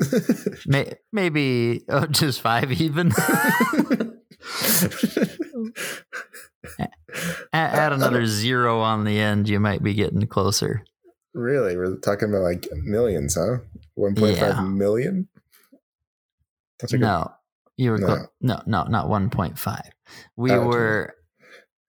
May, 0.66 0.94
maybe 1.12 1.84
oh, 1.88 2.06
just 2.06 2.40
five 2.40 2.70
even. 2.80 3.10
add, 7.52 7.92
another 7.92 8.22
uh, 8.22 8.26
zero 8.26 8.80
on 8.80 9.04
the 9.04 9.18
end, 9.18 9.48
you 9.48 9.58
might 9.58 9.82
be 9.82 9.94
getting 9.94 10.26
closer. 10.26 10.84
Really? 11.34 11.76
We're 11.76 11.96
talking 11.96 12.28
about 12.28 12.42
like 12.42 12.68
millions, 12.84 13.34
huh? 13.34 13.58
1.5 13.98 14.36
yeah. 14.36 14.60
million? 14.62 15.28
no, 16.92 17.32
you 17.76 17.90
were 17.90 17.98
no. 17.98 18.26
No, 18.40 18.62
no, 18.66 18.84
not 18.84 19.06
1.5. 19.06 19.80
We 20.36 20.52
oh, 20.52 20.66
were 20.66 21.14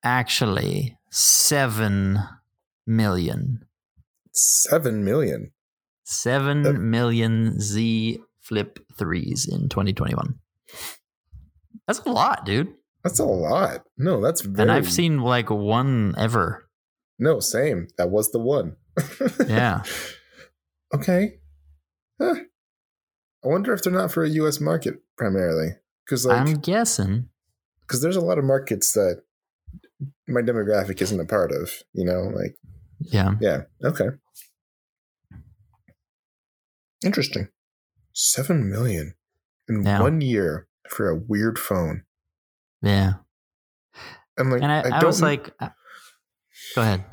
actually 0.03 0.97
7 1.11 2.19
million. 2.87 3.65
7 4.33 5.03
million. 5.03 5.51
Seven 6.11 6.89
million 6.89 7.59
Z 7.59 8.19
Flip 8.41 8.79
3s 8.97 9.47
in 9.47 9.69
2021. 9.69 10.39
That's 11.85 11.99
a 11.99 12.09
lot, 12.09 12.47
dude. 12.47 12.73
That's 13.03 13.19
a 13.19 13.25
lot. 13.25 13.83
No, 13.95 14.19
that's 14.19 14.41
very. 14.41 14.63
And 14.63 14.71
I've 14.71 14.91
seen 14.91 15.19
like 15.19 15.51
one 15.51 16.15
ever. 16.17 16.67
No, 17.19 17.39
same. 17.39 17.89
That 17.99 18.09
was 18.09 18.31
the 18.31 18.39
one. 18.39 18.77
yeah. 19.47 19.83
Okay. 20.95 21.37
Huh. 22.21 22.35
I 23.43 23.47
wonder 23.47 23.73
if 23.73 23.83
they're 23.83 23.93
not 23.93 24.11
for 24.11 24.23
a 24.23 24.29
U.S. 24.29 24.59
market 24.59 24.95
primarily, 25.17 25.69
because 26.05 26.25
like, 26.25 26.39
I'm 26.39 26.55
guessing 26.55 27.29
because 27.81 28.01
there's 28.01 28.17
a 28.17 28.21
lot 28.21 28.37
of 28.37 28.43
markets 28.43 28.91
that 28.93 29.23
my 30.27 30.41
demographic 30.41 31.01
isn't 31.01 31.19
a 31.19 31.25
part 31.25 31.51
of. 31.51 31.71
You 31.93 32.05
know, 32.05 32.21
like 32.23 32.57
yeah, 32.99 33.31
yeah. 33.39 33.61
Okay. 33.83 34.09
Interesting. 37.03 37.47
Seven 38.13 38.69
million 38.69 39.13
in 39.69 39.85
yeah. 39.85 40.01
one 40.01 40.19
year 40.19 40.67
for 40.89 41.09
a 41.09 41.15
weird 41.15 41.57
phone. 41.57 42.03
Yeah. 42.81 43.13
I'm 44.37 44.49
like, 44.49 44.61
and 44.61 44.71
I, 44.71 44.81
I, 44.81 44.99
I 45.01 45.05
was 45.05 45.21
like, 45.21 45.51
uh, 45.59 45.69
go 46.75 46.81
ahead. 46.81 47.05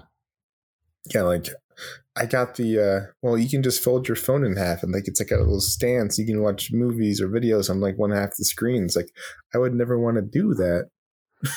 Yeah, 1.15 1.23
like 1.23 1.47
I 2.17 2.27
got 2.27 2.57
the 2.57 2.79
uh 2.79 3.01
well, 3.23 3.37
you 3.37 3.49
can 3.49 3.63
just 3.63 3.83
fold 3.83 4.09
your 4.09 4.17
phone 4.17 4.45
in 4.45 4.57
half 4.57 4.83
and 4.83 4.93
like 4.93 5.07
it's 5.07 5.21
like 5.21 5.31
a 5.31 5.37
little 5.37 5.61
stand 5.61 6.15
so 6.15 6.23
you 6.23 6.29
can 6.29 6.43
watch 6.43 6.71
movies 6.73 7.21
or 7.21 7.29
videos 7.29 7.69
on 7.69 7.81
like 7.81 7.99
one 7.99 8.11
half 8.11 8.31
the 8.39 8.45
screen. 8.45 8.85
It's 8.85 8.97
like 8.97 9.11
I 9.55 9.59
would 9.59 9.75
never 9.75 9.99
want 9.99 10.17
to 10.17 10.23
do 10.23 10.55
that 10.55 10.89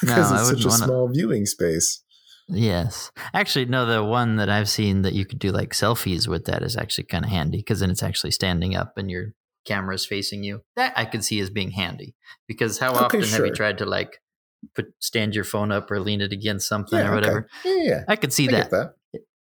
because 0.01 0.03
no, 0.31 0.37
it's 0.37 0.49
such 0.49 0.65
a 0.65 0.67
wanna... 0.67 0.85
small 0.85 1.09
viewing 1.09 1.45
space. 1.45 2.03
Yes. 2.49 3.11
Actually, 3.33 3.65
no, 3.65 3.85
the 3.85 4.03
one 4.03 4.37
that 4.37 4.49
I've 4.49 4.69
seen 4.69 5.03
that 5.03 5.13
you 5.13 5.25
could 5.25 5.39
do 5.39 5.51
like 5.51 5.71
selfies 5.71 6.27
with 6.27 6.45
that 6.45 6.63
is 6.63 6.75
actually 6.75 7.05
kind 7.05 7.23
of 7.23 7.31
handy 7.31 7.59
because 7.59 7.79
then 7.79 7.91
it's 7.91 8.03
actually 8.03 8.31
standing 8.31 8.75
up 8.75 8.97
and 8.97 9.09
your 9.09 9.33
camera 9.65 9.95
is 9.95 10.05
facing 10.05 10.43
you. 10.43 10.61
That 10.75 10.93
I 10.95 11.05
could 11.05 11.23
see 11.23 11.39
as 11.39 11.49
being 11.49 11.71
handy 11.71 12.15
because 12.47 12.79
how 12.79 12.91
okay, 12.91 13.05
often 13.05 13.21
sure. 13.23 13.37
have 13.37 13.45
you 13.45 13.53
tried 13.53 13.77
to 13.77 13.85
like 13.85 14.19
put 14.75 14.87
stand 14.99 15.35
your 15.35 15.43
phone 15.43 15.71
up 15.71 15.89
or 15.91 15.99
lean 15.99 16.21
it 16.21 16.33
against 16.33 16.67
something 16.67 16.97
yeah, 16.97 17.11
or 17.11 17.15
whatever? 17.15 17.47
Okay. 17.59 17.83
Yeah, 17.83 17.83
yeah, 17.83 18.03
I 18.07 18.15
could 18.15 18.33
see 18.33 18.47
I 18.49 18.51
that. 18.51 18.71
that. 18.71 18.93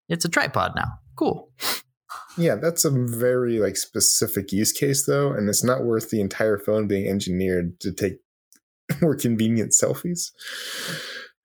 It's 0.09 0.26
a 0.26 0.30
tripod 0.30 0.74
now. 0.76 0.99
Cool. 1.18 1.49
Yeah, 2.38 2.55
that's 2.55 2.86
a 2.86 2.91
very 2.91 3.59
like 3.59 3.76
specific 3.76 4.51
use 4.51 4.72
case 4.72 5.05
though, 5.05 5.32
and 5.34 5.49
it's 5.49 5.63
not 5.63 5.84
worth 5.84 6.09
the 6.09 6.22
entire 6.22 6.57
phone 6.57 6.88
being 6.88 7.07
engineered 7.07 7.80
to 7.82 7.91
take 7.91 8.20
more 9.01 9.15
convenient 9.15 9.72
selfies 9.72 10.32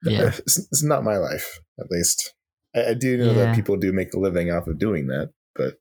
yeah. 0.04 0.32
It's, 0.38 0.58
it's, 0.58 0.82
not 0.82 1.04
my 1.04 1.16
life, 1.16 1.60
at 1.78 1.90
least. 1.90 2.34
I, 2.74 2.90
I 2.90 2.94
do 2.94 3.16
know 3.16 3.32
yeah. 3.32 3.44
that 3.44 3.54
people 3.54 3.76
do 3.76 3.92
make 3.92 4.14
a 4.14 4.18
living 4.18 4.50
off 4.50 4.66
of 4.66 4.78
doing 4.78 5.06
that, 5.08 5.30
but 5.54 5.74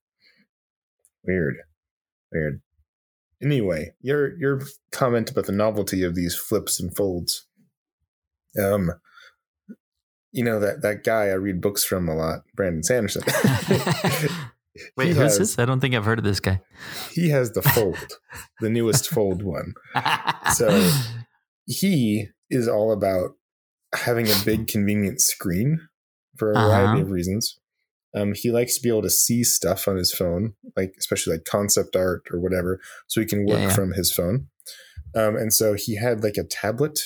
weird, 1.24 1.58
weird. 2.32 2.62
Anyway, 3.42 3.94
your 4.02 4.38
your 4.38 4.62
comment 4.92 5.32
about 5.32 5.46
the 5.48 5.52
novelty 5.52 6.04
of 6.04 6.16
these 6.16 6.36
flips 6.36 6.80
and 6.80 6.96
folds. 6.96 7.48
Um, 8.62 8.92
you 10.32 10.44
know 10.44 10.60
that 10.60 10.82
that 10.82 11.04
guy 11.04 11.26
I 11.26 11.34
read 11.34 11.62
books 11.62 11.84
from 11.84 12.08
a 12.08 12.16
lot, 12.16 12.44
Brandon 12.56 12.84
Sanderson. 12.84 13.24
Wait, 14.96 15.10
who's 15.10 15.18
has, 15.18 15.38
this? 15.38 15.60
I 15.60 15.66
don't 15.66 15.82
think 15.82 15.94
I've 15.94 16.06
heard 16.06 16.20
of 16.20 16.24
this 16.24 16.40
guy. 16.40 16.62
He 17.12 17.30
has 17.30 17.52
the 17.52 17.62
fold, 17.62 18.18
the 18.62 18.70
newest 18.70 19.10
fold 19.10 19.44
one. 19.44 19.74
So 20.54 20.90
he 21.66 22.28
is 22.50 22.68
all 22.68 22.92
about 22.92 23.32
having 23.94 24.28
a 24.28 24.36
big 24.46 24.68
convenient 24.68 25.20
screen 25.20 25.90
for 26.38 26.52
a 26.52 26.56
uh-huh. 26.56 26.68
variety 26.68 27.02
of 27.02 27.12
reasons. 27.12 27.60
Um, 28.16 28.34
he 28.34 28.52
likes 28.52 28.76
to 28.76 28.82
be 28.82 28.90
able 28.90 29.02
to 29.04 29.10
see 29.10 29.44
stuff 29.44 29.88
on 29.88 29.98
his 29.98 30.14
phone, 30.14 30.54
like 30.76 30.94
especially 30.98 31.34
like 31.34 31.46
concept 31.46 31.96
art 31.96 32.24
or 32.32 32.40
whatever, 32.40 32.80
so 33.08 33.22
he 33.22 33.28
can 33.28 33.46
work 33.46 33.60
yeah, 33.60 33.68
yeah. 33.68 33.74
from 33.74 33.94
his 33.94 34.12
phone. 34.12 34.48
Um, 35.16 35.36
and 35.36 35.54
so 35.54 35.74
he 35.74 35.96
had 35.96 36.24
like 36.24 36.38
a 36.38 36.44
tablet 36.44 37.00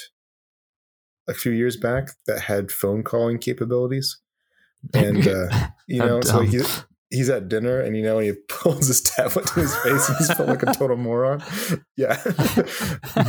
a 1.28 1.34
few 1.34 1.52
years 1.52 1.78
back 1.78 2.10
that 2.28 2.42
had 2.42 2.72
phone 2.72 3.04
calling 3.04 3.38
capabilities, 3.38 4.20
and 4.94 5.28
uh, 5.28 5.68
you 5.88 6.00
know, 6.00 6.22
so 6.22 6.42
he 6.42 6.62
he's 7.10 7.30
at 7.30 7.48
dinner 7.48 7.80
and 7.80 7.96
you 7.96 8.04
know 8.04 8.20
he 8.20 8.34
pulls 8.50 8.88
his 8.88 9.02
tablet 9.02 9.48
to 9.48 9.62
his 9.62 9.76
face 9.78 10.10
and 10.10 10.18
he's 10.18 10.34
felt 10.34 10.50
like 10.50 10.64
a 10.64 10.74
total 10.74 10.98
moron. 10.98 11.44
Yeah. 11.98 12.22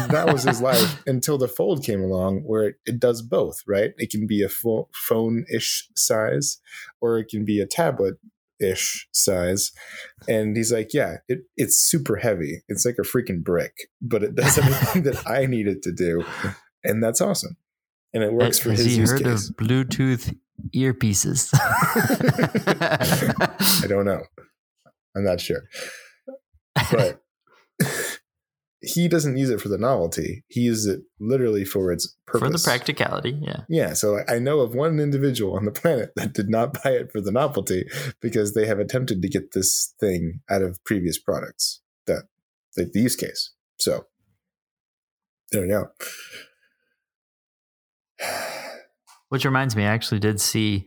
That 0.09 0.31
was 0.33 0.45
his 0.45 0.61
life 0.61 1.03
until 1.07 1.37
the 1.37 1.49
fold 1.49 1.85
came 1.85 2.01
along 2.01 2.41
where 2.41 2.69
it, 2.69 2.77
it 2.87 3.01
does 3.01 3.23
both 3.23 3.63
right? 3.67 3.91
It 3.99 4.11
can 4.11 4.27
be 4.27 4.43
a 4.43 4.49
full 4.49 4.89
phone-ish 4.93 5.89
size 5.95 6.59
or 7.01 7.19
it 7.19 7.29
can 7.29 7.45
be 7.45 7.61
a 7.61 7.67
tablet 7.67 8.15
ish 8.59 9.09
size. 9.13 9.73
And 10.29 10.57
he's 10.57 10.73
like 10.73 10.95
yeah 10.95 11.17
it, 11.29 11.41
it's 11.57 11.77
super 11.77 12.17
heavy. 12.17 12.63
It's 12.69 12.85
like 12.85 12.97
a 12.99 13.03
freaking 13.03 13.43
brick 13.43 13.89
but 14.01 14.23
it 14.23 14.35
does 14.35 14.59
everything 14.59 15.03
that 15.05 15.29
i 15.29 15.47
need 15.47 15.67
it 15.69 15.83
to 15.83 15.93
do. 15.93 16.25
And 16.85 17.03
that's 17.03 17.21
awesome 17.21 17.57
and 18.17 18.25
it 18.25 18.33
works 18.33 18.57
Has 18.57 18.61
for 18.61 18.71
his 18.71 18.87
he 18.87 18.97
use 18.97 19.11
heard 19.11 19.25
case. 19.25 19.51
of 19.51 19.57
bluetooth 19.57 20.35
earpieces. 20.75 21.51
I 23.85 23.87
don't 23.87 24.07
know. 24.07 24.23
I'm 25.15 25.23
not 25.23 25.39
sure. 25.39 25.65
But 26.91 27.21
he 28.81 29.07
doesn't 29.07 29.37
use 29.37 29.51
it 29.51 29.61
for 29.61 29.69
the 29.69 29.77
novelty. 29.77 30.45
He 30.49 30.61
uses 30.61 30.87
it 30.87 31.03
literally 31.21 31.67
for 31.67 31.93
its 31.93 32.17
purpose. 32.27 32.49
For 32.49 32.51
the 32.51 32.63
practicality, 32.65 33.37
yeah. 33.39 33.65
Yeah, 33.69 33.93
so 33.93 34.21
I 34.27 34.39
know 34.39 34.61
of 34.61 34.75
one 34.75 34.99
individual 34.99 35.55
on 35.55 35.67
the 35.67 35.71
planet 35.71 36.13
that 36.17 36.33
did 36.33 36.49
not 36.49 36.83
buy 36.83 36.93
it 36.93 37.13
for 37.13 37.21
the 37.21 37.33
novelty 37.33 37.85
because 38.23 38.55
they 38.55 38.67
have 38.67 38.79
attempted 38.79 39.21
to 39.21 39.29
get 39.29 39.53
this 39.53 39.93
thing 40.01 40.41
out 40.49 40.63
of 40.63 40.83
previous 40.85 41.19
products 41.19 41.83
that 42.07 42.23
like 42.79 42.93
the 42.93 43.01
use 43.01 43.17
case. 43.17 43.51
So 43.79 44.07
there 45.53 45.61
we 45.61 45.69
go. 45.69 45.91
Which 49.29 49.45
reminds 49.45 49.75
me, 49.77 49.85
I 49.85 49.89
actually 49.93 50.21
did 50.21 50.41
see. 50.41 50.87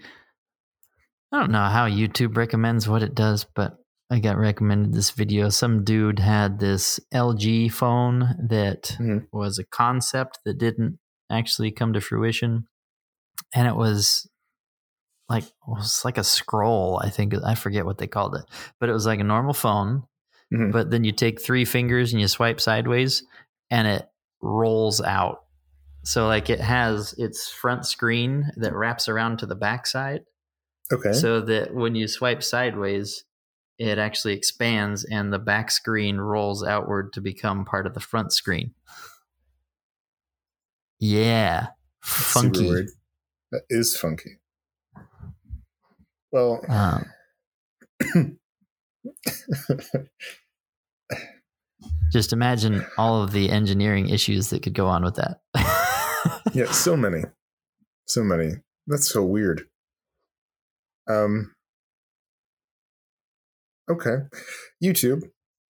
I 1.32 1.40
don't 1.40 1.52
know 1.52 1.66
how 1.66 1.88
YouTube 1.88 2.38
recommends 2.38 2.88
what 2.88 3.04
it 3.04 3.14
does, 3.14 3.46
but 3.56 3.78
I 4.10 4.20
got 4.20 4.38
recommended 4.38 4.94
this 4.94 5.12
video. 5.12 5.50
Some 5.50 5.84
dude 5.84 6.20
had 6.20 6.60
this 6.60 7.00
LG 7.14 7.70
phone 7.70 8.36
that 8.50 8.96
Mhm. 9.00 9.28
was 9.32 9.60
a 9.60 9.66
concept 9.66 10.40
that 10.46 10.58
didn't 10.58 10.98
actually 11.30 11.72
come 11.72 11.94
to 11.94 12.02
fruition, 12.02 12.68
and 13.54 13.68
it 13.68 13.76
was 13.76 14.28
like 15.28 15.44
it 15.44 15.54
was 15.68 16.04
like 16.04 16.18
a 16.18 16.24
scroll. 16.24 17.00
I 17.04 17.10
think 17.12 17.36
I 17.46 17.54
forget 17.54 17.86
what 17.86 18.00
they 18.00 18.08
called 18.08 18.36
it, 18.36 18.46
but 18.80 18.90
it 18.90 18.94
was 18.94 19.06
like 19.06 19.20
a 19.20 19.24
normal 19.24 19.54
phone. 19.54 20.08
Mhm. 20.52 20.72
But 20.72 20.90
then 20.90 21.04
you 21.04 21.12
take 21.12 21.40
three 21.40 21.66
fingers 21.66 22.12
and 22.12 22.20
you 22.20 22.28
swipe 22.28 22.60
sideways, 22.60 23.22
and 23.70 23.88
it 23.88 24.10
rolls 24.42 25.02
out. 25.02 25.44
So 26.04 26.28
like 26.28 26.50
it 26.50 26.60
has 26.62 27.14
its 27.18 27.50
front 27.52 27.86
screen 27.86 28.52
that 28.58 28.74
wraps 28.74 29.08
around 29.08 29.39
to 29.39 29.45
the 29.45 29.56
backside 29.56 30.22
Okay. 30.91 31.14
so 31.14 31.41
that 31.41 31.74
when 31.74 31.93
you 31.95 32.08
swipe 32.08 32.41
sideways, 32.41 33.26
it 33.78 33.97
actually 34.00 34.34
expands 34.34 35.04
and 35.06 35.32
the 35.32 35.39
back 35.39 35.70
screen 35.72 36.18
rolls 36.18 36.64
outward 36.64 37.14
to 37.14 37.22
become 37.22 37.64
part 37.66 37.86
of 37.86 37.93
the 37.93 38.00
front 38.00 38.34
screen. 38.34 38.74
Yeah. 41.00 41.68
Super 42.04 42.24
Funky. 42.56 42.86
That 43.52 43.62
is 43.70 43.95
funky. 43.97 44.39
Well, 46.32 46.62
Um, 46.70 47.06
just 52.12 52.34
imagine 52.34 52.86
all 52.97 53.24
of 53.24 53.32
the 53.32 53.50
engineering 53.50 54.10
issues 54.10 54.50
that 54.50 54.62
could 54.64 54.74
go 54.74 54.88
on 54.88 55.04
with 55.04 55.16
that. 55.16 55.39
yeah, 56.54 56.72
so 56.72 56.96
many. 56.96 57.24
So 58.06 58.24
many. 58.24 58.56
That's 58.88 59.12
so 59.12 59.24
weird. 59.24 59.68
Um 61.08 61.54
Okay. 63.90 64.18
YouTube, 64.84 65.24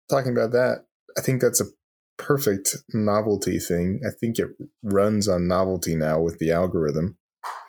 talking 0.09 0.33
about 0.33 0.51
that, 0.51 0.85
I 1.17 1.21
think 1.21 1.41
that's 1.41 1.61
a 1.61 1.65
perfect 2.17 2.75
novelty 2.93 3.59
thing. 3.59 4.01
I 4.05 4.11
think 4.19 4.37
it 4.39 4.49
runs 4.83 5.27
on 5.27 5.47
novelty 5.47 5.95
now 5.95 6.19
with 6.19 6.37
the 6.37 6.51
algorithm. 6.51 7.17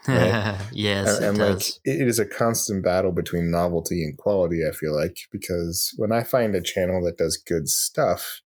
yes, 0.09 1.19
and 1.19 1.25
it 1.25 1.29
and, 1.29 1.39
like 1.39 1.59
does. 1.59 1.81
it 1.85 2.09
is 2.09 2.19
a 2.19 2.25
constant 2.27 2.83
battle 2.83 3.13
between 3.13 3.51
novelty 3.51 4.03
and 4.03 4.17
quality 4.17 4.63
i 4.67 4.75
feel 4.75 4.97
like 4.97 5.15
because 5.31 5.95
when 5.97 6.11
i 6.11 6.23
find 6.23 6.55
a 6.55 6.63
channel 6.63 7.05
that 7.05 7.19
does 7.19 7.37
good 7.37 7.69
stuff 7.69 8.41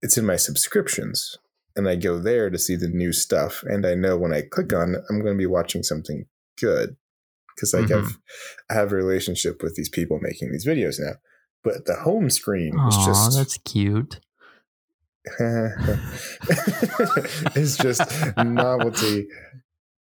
it's 0.00 0.16
in 0.16 0.24
my 0.24 0.36
subscriptions 0.36 1.36
and 1.76 1.88
i 1.88 1.94
go 1.96 2.18
there 2.18 2.50
to 2.50 2.58
see 2.58 2.76
the 2.76 2.88
new 2.88 3.12
stuff 3.12 3.62
and 3.66 3.84
i 3.86 3.94
know 3.94 4.16
when 4.16 4.32
i 4.32 4.42
click 4.42 4.72
on 4.72 4.94
it 4.94 5.02
i'm 5.08 5.20
going 5.20 5.34
to 5.34 5.38
be 5.38 5.46
watching 5.46 5.82
something 5.82 6.24
good 6.60 6.96
because 7.54 7.72
like 7.74 7.86
Mhm. 7.86 7.98
i've 8.04 8.18
i 8.70 8.74
have 8.74 8.92
a 8.92 8.96
relationship 8.96 9.62
with 9.62 9.74
these 9.76 9.88
people 9.88 10.18
making 10.20 10.50
these 10.52 10.66
videos 10.66 10.96
now 10.98 11.14
but 11.62 11.86
the 11.86 11.94
home 11.96 12.28
screen 12.30 12.78
is 12.88 12.96
just 13.06 13.36
that's 13.36 13.56
cute. 13.64 14.20
it's 17.56 17.76
just 17.78 18.36
novelty 18.36 19.26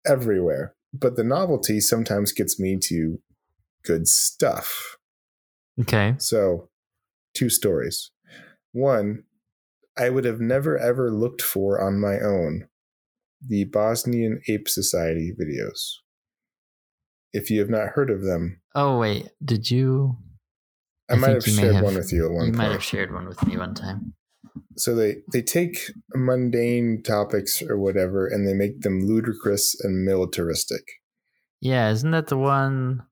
everywhere. 0.05 0.76
But 0.93 1.15
the 1.15 1.24
novelty 1.24 1.80
sometimes 1.80 2.32
gets 2.34 2.59
me 2.59 2.78
to 2.84 3.19
good 3.86 4.07
stuff. 4.07 4.97
Okay. 5.80 6.15
So, 6.17 6.69
two 7.34 7.49
stories. 7.49 8.11
One, 8.74 9.24
I 9.97 10.09
would 10.09 10.25
have 10.25 10.39
never 10.39 10.77
ever 10.77 11.11
looked 11.11 11.41
for 11.41 11.81
on 11.81 11.99
my 11.99 12.19
own 12.19 12.67
the 13.45 13.65
Bosnian 13.65 14.41
Ape 14.47 14.67
Society 14.69 15.33
videos. 15.39 15.95
If 17.33 17.49
you 17.49 17.59
have 17.59 17.69
not 17.69 17.89
heard 17.89 18.09
of 18.09 18.23
them, 18.23 18.61
Oh 18.75 18.97
wait, 18.99 19.29
did 19.43 19.69
you? 19.69 20.17
I, 21.09 21.13
I 21.13 21.17
might 21.17 21.29
have 21.35 21.43
think 21.43 21.55
you 21.57 21.61
may 21.61 21.61
shared 21.63 21.75
have- 21.75 21.83
one 21.83 21.95
with 21.95 22.13
you 22.13 22.25
at 22.25 22.31
one 22.31 22.45
You 22.45 22.51
point. 22.51 22.57
might 22.57 22.71
have 22.71 22.83
shared 22.83 23.13
one 23.13 23.27
with 23.27 23.45
me 23.45 23.57
one 23.57 23.73
time. 23.73 24.13
so 24.77 24.95
they 24.95 25.17
they 25.31 25.41
take 25.41 25.91
mundane 26.15 27.03
topics 27.03 27.61
or 27.61 27.77
whatever 27.77 28.27
and 28.27 28.47
they 28.47 28.53
make 28.53 28.81
them 28.81 29.05
ludicrous 29.05 29.75
and 29.83 30.05
militaristic. 30.05 30.83
Yeah, 31.61 31.89
isn't 31.91 32.11
that 32.11 32.27
the 32.27 32.37
one? 32.37 33.03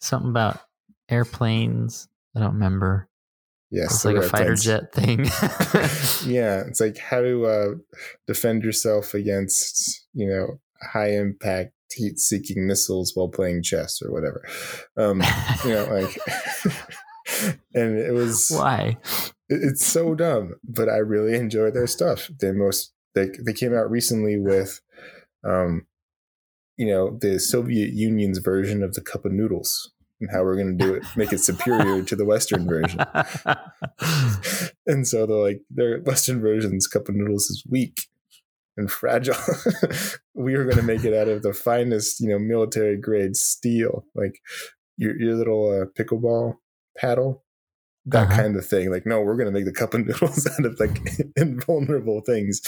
Something 0.00 0.30
about 0.30 0.60
airplanes. 1.08 2.08
I 2.36 2.40
don't 2.40 2.54
remember. 2.54 3.07
Yes, 3.70 3.96
It's 3.96 4.04
like 4.06 4.16
a 4.16 4.22
fighter 4.22 4.54
jet 4.54 4.92
thing. 4.94 5.24
yeah, 6.26 6.62
it's 6.66 6.80
like 6.80 6.96
how 6.98 7.20
to 7.20 7.44
uh, 7.46 7.68
defend 8.26 8.62
yourself 8.64 9.12
against 9.14 10.06
you 10.14 10.26
know 10.28 10.58
high 10.92 11.10
impact 11.12 11.72
heat 11.92 12.18
seeking 12.18 12.66
missiles 12.66 13.12
while 13.14 13.28
playing 13.28 13.62
chess 13.62 14.00
or 14.02 14.10
whatever. 14.12 14.42
Um, 14.96 15.22
you 15.64 15.72
know, 15.72 15.84
like, 15.86 16.18
and 17.74 17.98
it 17.98 18.12
was 18.14 18.48
Why? 18.54 18.96
it- 19.08 19.32
it's 19.50 19.84
so 19.86 20.14
dumb, 20.14 20.54
but 20.62 20.88
I 20.90 20.98
really 20.98 21.34
enjoy 21.34 21.70
their 21.70 21.86
stuff. 21.86 22.30
They 22.40 22.52
most 22.52 22.92
they 23.14 23.30
they 23.44 23.52
came 23.54 23.74
out 23.74 23.90
recently 23.90 24.38
with, 24.38 24.80
um, 25.42 25.86
you 26.76 26.86
know, 26.86 27.16
the 27.20 27.38
Soviet 27.40 27.92
Union's 27.94 28.38
version 28.38 28.82
of 28.82 28.92
the 28.94 29.00
cup 29.00 29.24
of 29.24 29.32
noodles 29.32 29.90
and 30.20 30.30
how 30.32 30.42
we're 30.42 30.56
going 30.56 30.76
to 30.76 30.84
do 30.84 30.94
it, 30.94 31.04
make 31.16 31.32
it 31.32 31.40
superior 31.40 32.02
to 32.02 32.16
the 32.16 32.24
Western 32.24 32.66
version. 32.66 33.00
and 34.86 35.06
so 35.06 35.26
they're 35.26 35.36
like 35.36 35.60
their 35.70 36.00
Western 36.00 36.40
version's 36.40 36.86
cup 36.86 37.08
of 37.08 37.14
noodles 37.14 37.50
is 37.50 37.64
weak 37.68 37.96
and 38.76 38.90
fragile. 38.90 39.36
we 40.34 40.54
are 40.54 40.64
going 40.64 40.76
to 40.76 40.82
make 40.82 41.04
it 41.04 41.14
out 41.14 41.28
of 41.28 41.42
the 41.42 41.52
finest, 41.52 42.20
you 42.20 42.28
know, 42.28 42.38
military 42.38 42.96
grade 42.96 43.36
steel, 43.36 44.04
like 44.14 44.40
your 44.96 45.18
your 45.20 45.34
little 45.34 45.82
uh, 45.82 45.86
pickleball 46.00 46.54
paddle, 46.96 47.44
that 48.10 48.24
Uh-huh. 48.28 48.42
kind 48.42 48.56
of 48.56 48.66
thing. 48.66 48.90
Like, 48.90 49.06
no, 49.06 49.20
we're 49.20 49.36
going 49.36 49.46
to 49.46 49.52
make 49.52 49.64
the 49.64 49.72
cup 49.72 49.94
of 49.94 50.06
noodles 50.06 50.46
out 50.58 50.64
of 50.66 50.78
like 50.80 50.98
invulnerable 51.36 52.20
things, 52.26 52.60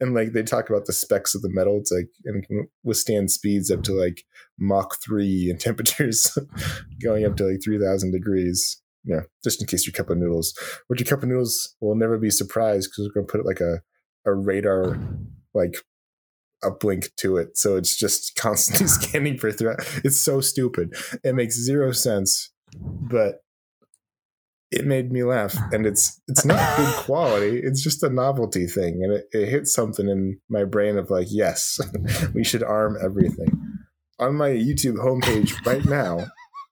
and 0.00 0.14
like 0.14 0.32
they 0.32 0.42
talk 0.42 0.68
about 0.70 0.86
the 0.86 0.92
specs 0.92 1.34
of 1.34 1.42
the 1.42 1.50
metal. 1.50 1.78
It's 1.78 1.92
like 1.92 2.08
and 2.24 2.46
can 2.46 2.68
withstand 2.82 3.30
speeds 3.30 3.70
up 3.70 3.82
to 3.84 3.92
like 3.92 4.22
Mach 4.58 4.96
three 5.04 5.48
and 5.50 5.58
temperatures 5.68 6.36
going 7.02 7.24
up 7.24 7.36
to 7.36 7.44
like 7.46 7.60
three 7.64 7.78
thousand 7.78 8.12
degrees. 8.12 8.80
Yeah, 9.06 9.20
just 9.42 9.60
in 9.60 9.66
case 9.66 9.86
your 9.86 9.92
cup 9.92 10.08
of 10.10 10.16
noodles, 10.16 10.54
which 10.86 11.00
your 11.00 11.06
cup 11.06 11.22
of 11.22 11.28
noodles 11.28 11.74
will 11.80 11.94
never 11.94 12.16
be 12.18 12.30
surprised 12.30 12.88
because 12.90 13.06
we're 13.08 13.20
going 13.20 13.26
to 13.26 13.32
put 13.32 13.44
like 13.46 13.60
a 13.60 13.82
a 14.26 14.32
radar 14.34 14.98
like 15.52 15.74
a 16.62 16.70
blink 16.70 17.10
to 17.18 17.36
it, 17.36 17.58
so 17.58 17.76
it's 17.76 17.98
just 17.98 18.34
constantly 18.36 18.86
scanning 18.86 19.36
for 19.36 19.52
threat. 19.52 19.78
It's 20.02 20.18
so 20.20 20.40
stupid. 20.40 20.94
It 21.22 21.34
makes 21.34 21.56
zero 21.56 21.92
sense, 21.92 22.50
but 22.78 23.40
it 24.74 24.86
made 24.86 25.12
me 25.12 25.22
laugh, 25.22 25.56
and 25.72 25.86
it's 25.86 26.20
it's 26.28 26.44
not 26.44 26.76
good 26.76 26.94
quality. 27.04 27.60
It's 27.62 27.82
just 27.82 28.02
a 28.02 28.10
novelty 28.10 28.66
thing, 28.66 29.02
and 29.02 29.12
it, 29.12 29.28
it 29.32 29.48
hit 29.48 29.66
something 29.66 30.08
in 30.08 30.40
my 30.48 30.64
brain 30.64 30.98
of 30.98 31.10
like, 31.10 31.28
yes, 31.30 31.80
we 32.34 32.44
should 32.44 32.62
arm 32.62 32.96
everything. 33.02 33.78
On 34.18 34.34
my 34.34 34.50
YouTube 34.50 34.96
homepage 34.96 35.64
right 35.66 35.84
now, 35.84 36.26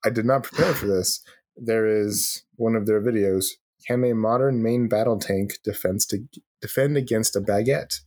I 0.04 0.10
did 0.10 0.26
not 0.26 0.44
prepare 0.44 0.74
for 0.74 0.86
this. 0.86 1.22
There 1.56 1.86
is 1.86 2.44
one 2.56 2.74
of 2.74 2.86
their 2.86 3.00
videos. 3.00 3.46
Can 3.86 4.04
a 4.04 4.14
modern 4.14 4.62
main 4.62 4.88
battle 4.88 5.18
tank 5.18 5.58
defense 5.64 6.06
to 6.06 6.18
defend 6.60 6.96
against 6.96 7.36
a 7.36 7.40
baguette? 7.40 8.00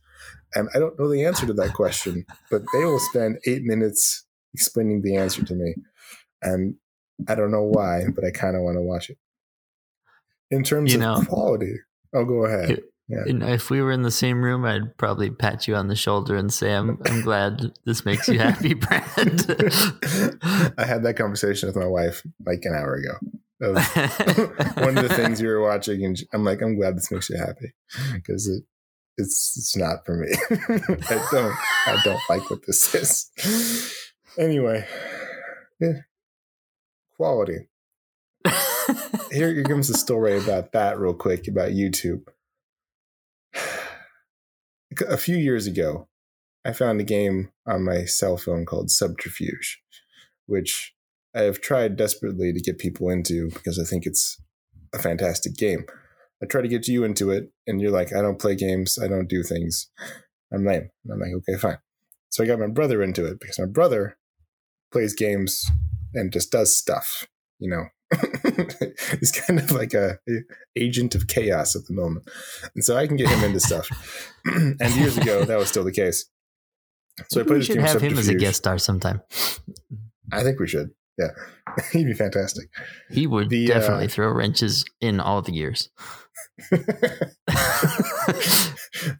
And 0.54 0.68
I 0.74 0.78
don't 0.78 0.98
know 0.98 1.08
the 1.10 1.24
answer 1.24 1.46
to 1.46 1.52
that 1.54 1.74
question, 1.74 2.24
but 2.50 2.62
they 2.72 2.84
will 2.84 2.98
spend 2.98 3.38
eight 3.46 3.62
minutes 3.62 4.24
explaining 4.54 5.02
the 5.02 5.16
answer 5.16 5.44
to 5.44 5.54
me. 5.54 5.74
And 6.42 6.76
I 7.28 7.34
don't 7.34 7.50
know 7.50 7.62
why, 7.62 8.04
but 8.14 8.24
I 8.24 8.30
kind 8.30 8.56
of 8.56 8.62
want 8.62 8.76
to 8.76 8.82
watch 8.82 9.10
it. 9.10 9.18
In 10.50 10.62
terms 10.62 10.92
You 10.92 10.98
of 10.98 11.02
know- 11.02 11.24
quality, 11.28 11.74
oh, 12.14 12.24
go 12.24 12.44
ahead. 12.46 12.70
It- 12.70 12.84
Yeah. 13.08 13.22
You 13.26 13.34
know, 13.34 13.46
if 13.46 13.70
we 13.70 13.80
were 13.80 13.92
in 13.92 14.02
the 14.02 14.10
same 14.10 14.42
room, 14.42 14.64
I'd 14.64 14.96
probably 14.98 15.30
pat 15.30 15.68
you 15.68 15.76
on 15.76 15.86
the 15.86 15.94
shoulder 15.94 16.34
and 16.34 16.52
say, 16.52 16.74
"I'm, 16.74 16.98
I'm 17.06 17.20
glad 17.22 17.60
this 17.84 18.04
makes 18.04 18.26
you 18.26 18.40
happy, 18.40 18.74
Brad." 18.74 19.04
I 20.76 20.84
had 20.84 21.04
that 21.04 21.14
conversation 21.16 21.68
with 21.68 21.76
my 21.76 21.86
wife 21.86 22.26
like 22.44 22.64
an 22.64 22.74
hour 22.74 22.94
ago. 22.96 23.14
One 24.82 24.98
of 24.98 25.08
the 25.08 25.14
things 25.14 25.40
you 25.40 25.46
were 25.46 25.60
watching, 25.62 26.04
and 26.04 26.20
I'm 26.34 26.42
like, 26.44 26.60
I'm 26.62 26.74
glad 26.74 26.96
this 26.96 27.12
makes 27.12 27.30
you 27.30 27.38
happy 27.38 27.72
because 28.12 28.48
it, 28.48 28.64
it's 29.16 29.54
it's 29.56 29.76
not 29.76 30.04
for 30.04 30.16
me. 30.16 30.34
I 31.08 31.28
don't 31.30 31.54
I 31.86 32.00
don't 32.04 32.20
like 32.28 32.50
what 32.50 32.66
this 32.66 32.92
is. 32.92 33.94
Anyway, 34.36 34.84
yeah. 35.78 36.00
quality. 37.16 37.68
Here, 39.30 39.52
here 39.52 39.64
comes 39.64 39.90
a 39.90 39.94
story 39.94 40.38
about 40.38 40.72
that, 40.72 40.98
real 40.98 41.14
quick, 41.14 41.48
about 41.48 41.70
YouTube. 41.70 42.22
A 45.08 45.16
few 45.18 45.36
years 45.36 45.66
ago, 45.66 46.08
I 46.64 46.72
found 46.72 47.00
a 47.00 47.04
game 47.04 47.50
on 47.66 47.84
my 47.84 48.06
cell 48.06 48.36
phone 48.36 48.64
called 48.64 48.90
Subterfuge, 48.90 49.82
which 50.46 50.94
I 51.34 51.42
have 51.42 51.60
tried 51.60 51.96
desperately 51.96 52.52
to 52.52 52.60
get 52.60 52.78
people 52.78 53.10
into 53.10 53.50
because 53.50 53.78
I 53.78 53.84
think 53.84 54.06
it's 54.06 54.40
a 54.94 54.98
fantastic 54.98 55.56
game. 55.56 55.84
I 56.42 56.46
try 56.46 56.62
to 56.62 56.68
get 56.68 56.88
you 56.88 57.04
into 57.04 57.30
it, 57.30 57.50
and 57.66 57.80
you're 57.80 57.90
like, 57.90 58.14
I 58.14 58.22
don't 58.22 58.40
play 58.40 58.54
games, 58.54 58.98
I 59.02 59.08
don't 59.08 59.28
do 59.28 59.42
things. 59.42 59.90
I'm 60.52 60.64
lame. 60.64 60.88
And 61.04 61.12
I'm 61.12 61.20
like, 61.20 61.32
okay, 61.36 61.58
fine. 61.58 61.78
So 62.30 62.42
I 62.42 62.46
got 62.46 62.58
my 62.58 62.68
brother 62.68 63.02
into 63.02 63.26
it 63.26 63.38
because 63.40 63.58
my 63.58 63.66
brother 63.66 64.16
plays 64.92 65.14
games 65.14 65.70
and 66.14 66.32
just 66.32 66.52
does 66.52 66.76
stuff, 66.76 67.26
you 67.58 67.70
know. 67.70 67.86
He's 69.18 69.32
kind 69.32 69.58
of 69.58 69.70
like 69.72 69.94
a, 69.94 70.18
a, 70.28 70.32
agent 70.76 71.14
of 71.14 71.26
chaos 71.26 71.74
at 71.74 71.86
the 71.86 71.92
moment. 71.92 72.28
And 72.74 72.84
so 72.84 72.96
I 72.96 73.06
can 73.06 73.16
get 73.16 73.28
him 73.28 73.44
into 73.44 73.60
stuff. 73.60 73.88
and 74.44 74.94
years 74.94 75.16
ago 75.16 75.44
that 75.44 75.58
was 75.58 75.68
still 75.68 75.84
the 75.84 75.92
case. 75.92 76.26
So 77.28 77.40
I 77.40 77.44
played 77.44 77.58
we 77.58 77.64
should 77.64 77.78
have 77.78 78.00
him 78.00 78.18
as 78.18 78.28
a 78.28 78.34
guest 78.34 78.58
star 78.58 78.78
sometime. 78.78 79.22
I 80.32 80.42
think 80.42 80.60
we 80.60 80.68
should. 80.68 80.90
Yeah. 81.18 81.30
He'd 81.92 82.06
be 82.06 82.12
fantastic. 82.12 82.68
He 83.10 83.26
would 83.26 83.48
the, 83.48 83.66
definitely 83.66 84.06
uh, 84.06 84.08
throw 84.08 84.30
wrenches 84.30 84.84
in 85.00 85.18
all 85.18 85.42
the 85.42 85.52
gears. 85.52 85.88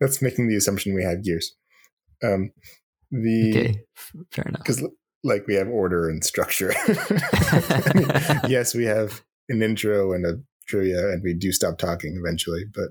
That's 0.01 0.23
making 0.23 0.49
the 0.49 0.57
assumption 0.57 0.95
we 0.95 1.05
have 1.05 1.25
gears. 1.25 1.55
Um, 2.23 2.53
the 3.11 3.51
okay, 3.51 3.81
fair 4.31 4.45
enough. 4.47 4.63
Because 4.63 4.87
like 5.27 5.47
we 5.47 5.55
have 5.55 5.69
order 5.69 6.09
and 6.09 6.25
structure. 6.25 6.73
yes, 8.49 8.75
we 8.75 8.85
have 8.85 9.23
an 9.49 9.63
intro 9.63 10.13
and 10.13 10.25
a 10.27 10.41
trivia, 10.67 11.11
and 11.11 11.23
we 11.23 11.35
do 11.35 11.53
stop 11.53 11.79
talking 11.79 12.17
eventually, 12.19 12.65
but. 12.73 12.91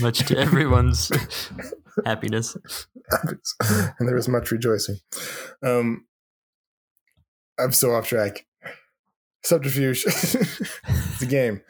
much 0.00 0.18
to 0.26 0.36
everyone's 0.36 1.10
happiness. 2.04 2.56
and 3.10 4.08
there 4.08 4.14
was 4.14 4.28
much 4.28 4.50
rejoicing. 4.50 4.96
Um, 5.64 6.06
I'm 7.58 7.72
so 7.72 7.92
off 7.92 8.08
track. 8.08 8.46
Subterfuge. 9.44 10.04
it's 10.06 11.22
a 11.22 11.26
game. 11.26 11.62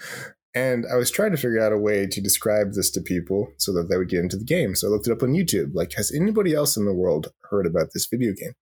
And 0.58 0.86
I 0.92 0.96
was 0.96 1.12
trying 1.12 1.30
to 1.30 1.36
figure 1.36 1.60
out 1.60 1.72
a 1.72 1.78
way 1.78 2.06
to 2.08 2.20
describe 2.20 2.72
this 2.72 2.90
to 2.90 3.00
people 3.00 3.52
so 3.58 3.72
that 3.74 3.88
they 3.88 3.96
would 3.96 4.08
get 4.08 4.20
into 4.20 4.36
the 4.36 4.44
game. 4.44 4.74
So 4.74 4.88
I 4.88 4.90
looked 4.90 5.06
it 5.06 5.12
up 5.12 5.22
on 5.22 5.28
YouTube. 5.28 5.70
Like, 5.72 5.92
has 5.92 6.12
anybody 6.12 6.52
else 6.52 6.76
in 6.76 6.84
the 6.84 6.92
world 6.92 7.32
heard 7.48 7.64
about 7.64 7.90
this 7.94 8.06
video 8.06 8.32
game? 8.32 8.54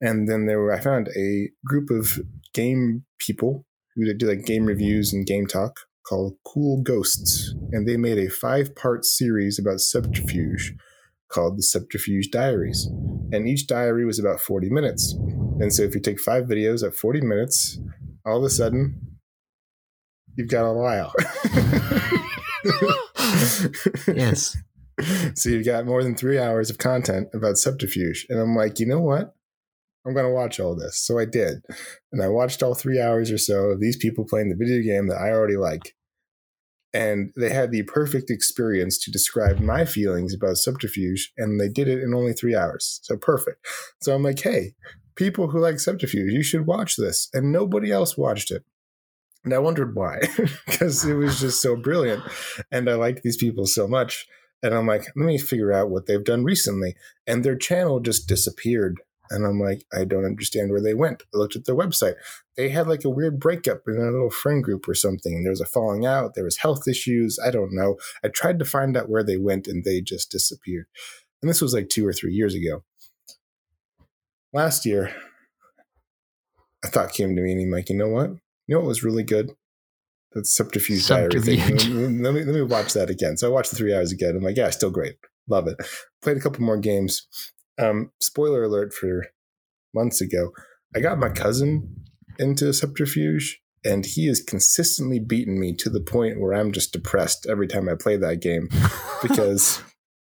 And 0.00 0.26
then 0.26 0.46
there 0.46 0.58
were, 0.58 0.72
I 0.72 0.80
found 0.80 1.08
a 1.14 1.50
group 1.66 1.90
of 1.90 2.18
game 2.54 3.04
people 3.18 3.66
who 3.94 4.10
do 4.14 4.26
like 4.26 4.46
game 4.46 4.64
reviews 4.64 5.12
and 5.12 5.26
game 5.26 5.46
talk 5.46 5.80
called 6.08 6.36
Cool 6.46 6.80
Ghosts. 6.80 7.54
And 7.72 7.86
they 7.86 7.98
made 7.98 8.18
a 8.18 8.30
five 8.30 8.74
part 8.74 9.04
series 9.04 9.58
about 9.58 9.80
subterfuge 9.80 10.74
called 11.30 11.58
the 11.58 11.62
Subterfuge 11.62 12.30
Diaries. 12.30 12.86
And 13.32 13.46
each 13.46 13.66
diary 13.66 14.06
was 14.06 14.18
about 14.18 14.40
40 14.40 14.70
minutes. 14.70 15.12
And 15.60 15.74
so 15.74 15.82
if 15.82 15.94
you 15.94 16.00
take 16.00 16.20
five 16.20 16.44
videos 16.44 16.86
at 16.86 16.94
40 16.94 17.20
minutes, 17.20 17.78
all 18.24 18.38
of 18.38 18.44
a 18.44 18.50
sudden 18.50 19.17
you've 20.38 20.48
got 20.48 20.64
a 20.64 20.72
while. 20.72 21.12
yes. 24.16 24.56
So 25.34 25.50
you've 25.50 25.66
got 25.66 25.84
more 25.84 26.02
than 26.02 26.14
three 26.14 26.38
hours 26.38 26.70
of 26.70 26.78
content 26.78 27.28
about 27.34 27.58
subterfuge. 27.58 28.26
And 28.30 28.38
I'm 28.38 28.54
like, 28.54 28.78
you 28.78 28.86
know 28.86 29.00
what? 29.00 29.34
I'm 30.06 30.14
going 30.14 30.26
to 30.26 30.32
watch 30.32 30.60
all 30.60 30.76
this. 30.76 30.96
So 31.04 31.18
I 31.18 31.24
did. 31.24 31.58
And 32.12 32.22
I 32.22 32.28
watched 32.28 32.62
all 32.62 32.74
three 32.74 33.00
hours 33.00 33.30
or 33.30 33.38
so 33.38 33.70
of 33.70 33.80
these 33.80 33.96
people 33.96 34.24
playing 34.24 34.48
the 34.48 34.56
video 34.56 34.80
game 34.80 35.08
that 35.08 35.20
I 35.20 35.30
already 35.30 35.56
like. 35.56 35.94
And 36.94 37.32
they 37.36 37.50
had 37.50 37.70
the 37.70 37.82
perfect 37.82 38.30
experience 38.30 38.96
to 38.98 39.10
describe 39.10 39.60
my 39.60 39.84
feelings 39.84 40.32
about 40.34 40.56
subterfuge. 40.56 41.32
And 41.36 41.60
they 41.60 41.68
did 41.68 41.88
it 41.88 42.02
in 42.02 42.14
only 42.14 42.32
three 42.32 42.54
hours. 42.54 43.00
So 43.02 43.16
perfect. 43.16 43.66
So 44.00 44.14
I'm 44.14 44.22
like, 44.22 44.40
hey, 44.40 44.74
people 45.16 45.48
who 45.48 45.58
like 45.58 45.80
subterfuge, 45.80 46.32
you 46.32 46.42
should 46.44 46.66
watch 46.66 46.96
this. 46.96 47.28
And 47.34 47.52
nobody 47.52 47.90
else 47.90 48.16
watched 48.16 48.52
it. 48.52 48.64
And 49.44 49.54
I 49.54 49.58
wondered 49.58 49.94
why, 49.94 50.20
because 50.66 51.04
it 51.04 51.14
was 51.14 51.40
just 51.40 51.62
so 51.62 51.76
brilliant. 51.76 52.22
And 52.70 52.88
I 52.88 52.94
liked 52.94 53.22
these 53.22 53.36
people 53.36 53.66
so 53.66 53.86
much. 53.86 54.26
And 54.62 54.74
I'm 54.74 54.86
like, 54.86 55.06
let 55.16 55.26
me 55.26 55.38
figure 55.38 55.72
out 55.72 55.90
what 55.90 56.06
they've 56.06 56.24
done 56.24 56.44
recently. 56.44 56.96
And 57.26 57.44
their 57.44 57.56
channel 57.56 58.00
just 58.00 58.28
disappeared. 58.28 59.00
And 59.30 59.46
I'm 59.46 59.60
like, 59.60 59.84
I 59.92 60.04
don't 60.04 60.24
understand 60.24 60.70
where 60.70 60.80
they 60.80 60.94
went. 60.94 61.22
I 61.34 61.38
looked 61.38 61.54
at 61.54 61.66
their 61.66 61.76
website. 61.76 62.14
They 62.56 62.70
had 62.70 62.88
like 62.88 63.04
a 63.04 63.10
weird 63.10 63.38
breakup 63.38 63.82
in 63.86 63.96
a 63.96 64.10
little 64.10 64.30
friend 64.30 64.64
group 64.64 64.88
or 64.88 64.94
something. 64.94 65.42
There 65.42 65.52
was 65.52 65.60
a 65.60 65.66
falling 65.66 66.06
out. 66.06 66.34
There 66.34 66.44
was 66.44 66.56
health 66.56 66.88
issues. 66.88 67.38
I 67.44 67.50
don't 67.50 67.74
know. 67.74 67.98
I 68.24 68.28
tried 68.28 68.58
to 68.58 68.64
find 68.64 68.96
out 68.96 69.08
where 69.10 69.22
they 69.22 69.36
went 69.36 69.68
and 69.68 69.84
they 69.84 70.00
just 70.00 70.30
disappeared. 70.30 70.86
And 71.42 71.48
this 71.48 71.60
was 71.60 71.74
like 71.74 71.88
two 71.88 72.06
or 72.06 72.12
three 72.12 72.32
years 72.32 72.54
ago. 72.54 72.82
Last 74.52 74.86
year, 74.86 75.14
a 76.82 76.88
thought 76.88 77.12
came 77.12 77.36
to 77.36 77.42
me 77.42 77.52
and 77.52 77.60
I'm 77.60 77.70
like, 77.70 77.90
you 77.90 77.96
know 77.96 78.08
what? 78.08 78.30
You 78.68 78.74
know 78.76 78.80
what 78.80 78.88
was 78.88 79.02
really 79.02 79.24
good? 79.24 79.50
That 80.32 80.46
subterfuge, 80.46 81.02
subterfuge. 81.02 81.58
diary 81.58 81.78
thing. 81.78 82.22
Let 82.22 82.34
me, 82.34 82.44
let 82.44 82.54
me 82.54 82.62
watch 82.62 82.92
that 82.92 83.10
again. 83.10 83.36
So 83.38 83.48
I 83.48 83.50
watched 83.50 83.70
the 83.70 83.76
three 83.76 83.94
hours 83.94 84.12
again. 84.12 84.36
I'm 84.36 84.42
like, 84.42 84.58
yeah, 84.58 84.70
still 84.70 84.90
great. 84.90 85.16
Love 85.48 85.66
it. 85.66 85.76
Played 86.22 86.36
a 86.36 86.40
couple 86.40 86.62
more 86.62 86.76
games. 86.76 87.26
Um, 87.80 88.12
spoiler 88.20 88.62
alert 88.62 88.92
for 88.92 89.26
months 89.94 90.20
ago. 90.20 90.50
I 90.94 91.00
got 91.00 91.18
my 91.18 91.30
cousin 91.30 92.04
into 92.38 92.72
subterfuge 92.72 93.60
and 93.84 94.04
he 94.04 94.26
has 94.26 94.42
consistently 94.42 95.18
beaten 95.18 95.58
me 95.58 95.74
to 95.76 95.88
the 95.88 96.00
point 96.00 96.40
where 96.40 96.52
I'm 96.52 96.72
just 96.72 96.92
depressed 96.92 97.46
every 97.48 97.66
time 97.66 97.88
I 97.88 97.94
play 97.94 98.16
that 98.16 98.40
game 98.40 98.68
because 99.22 99.82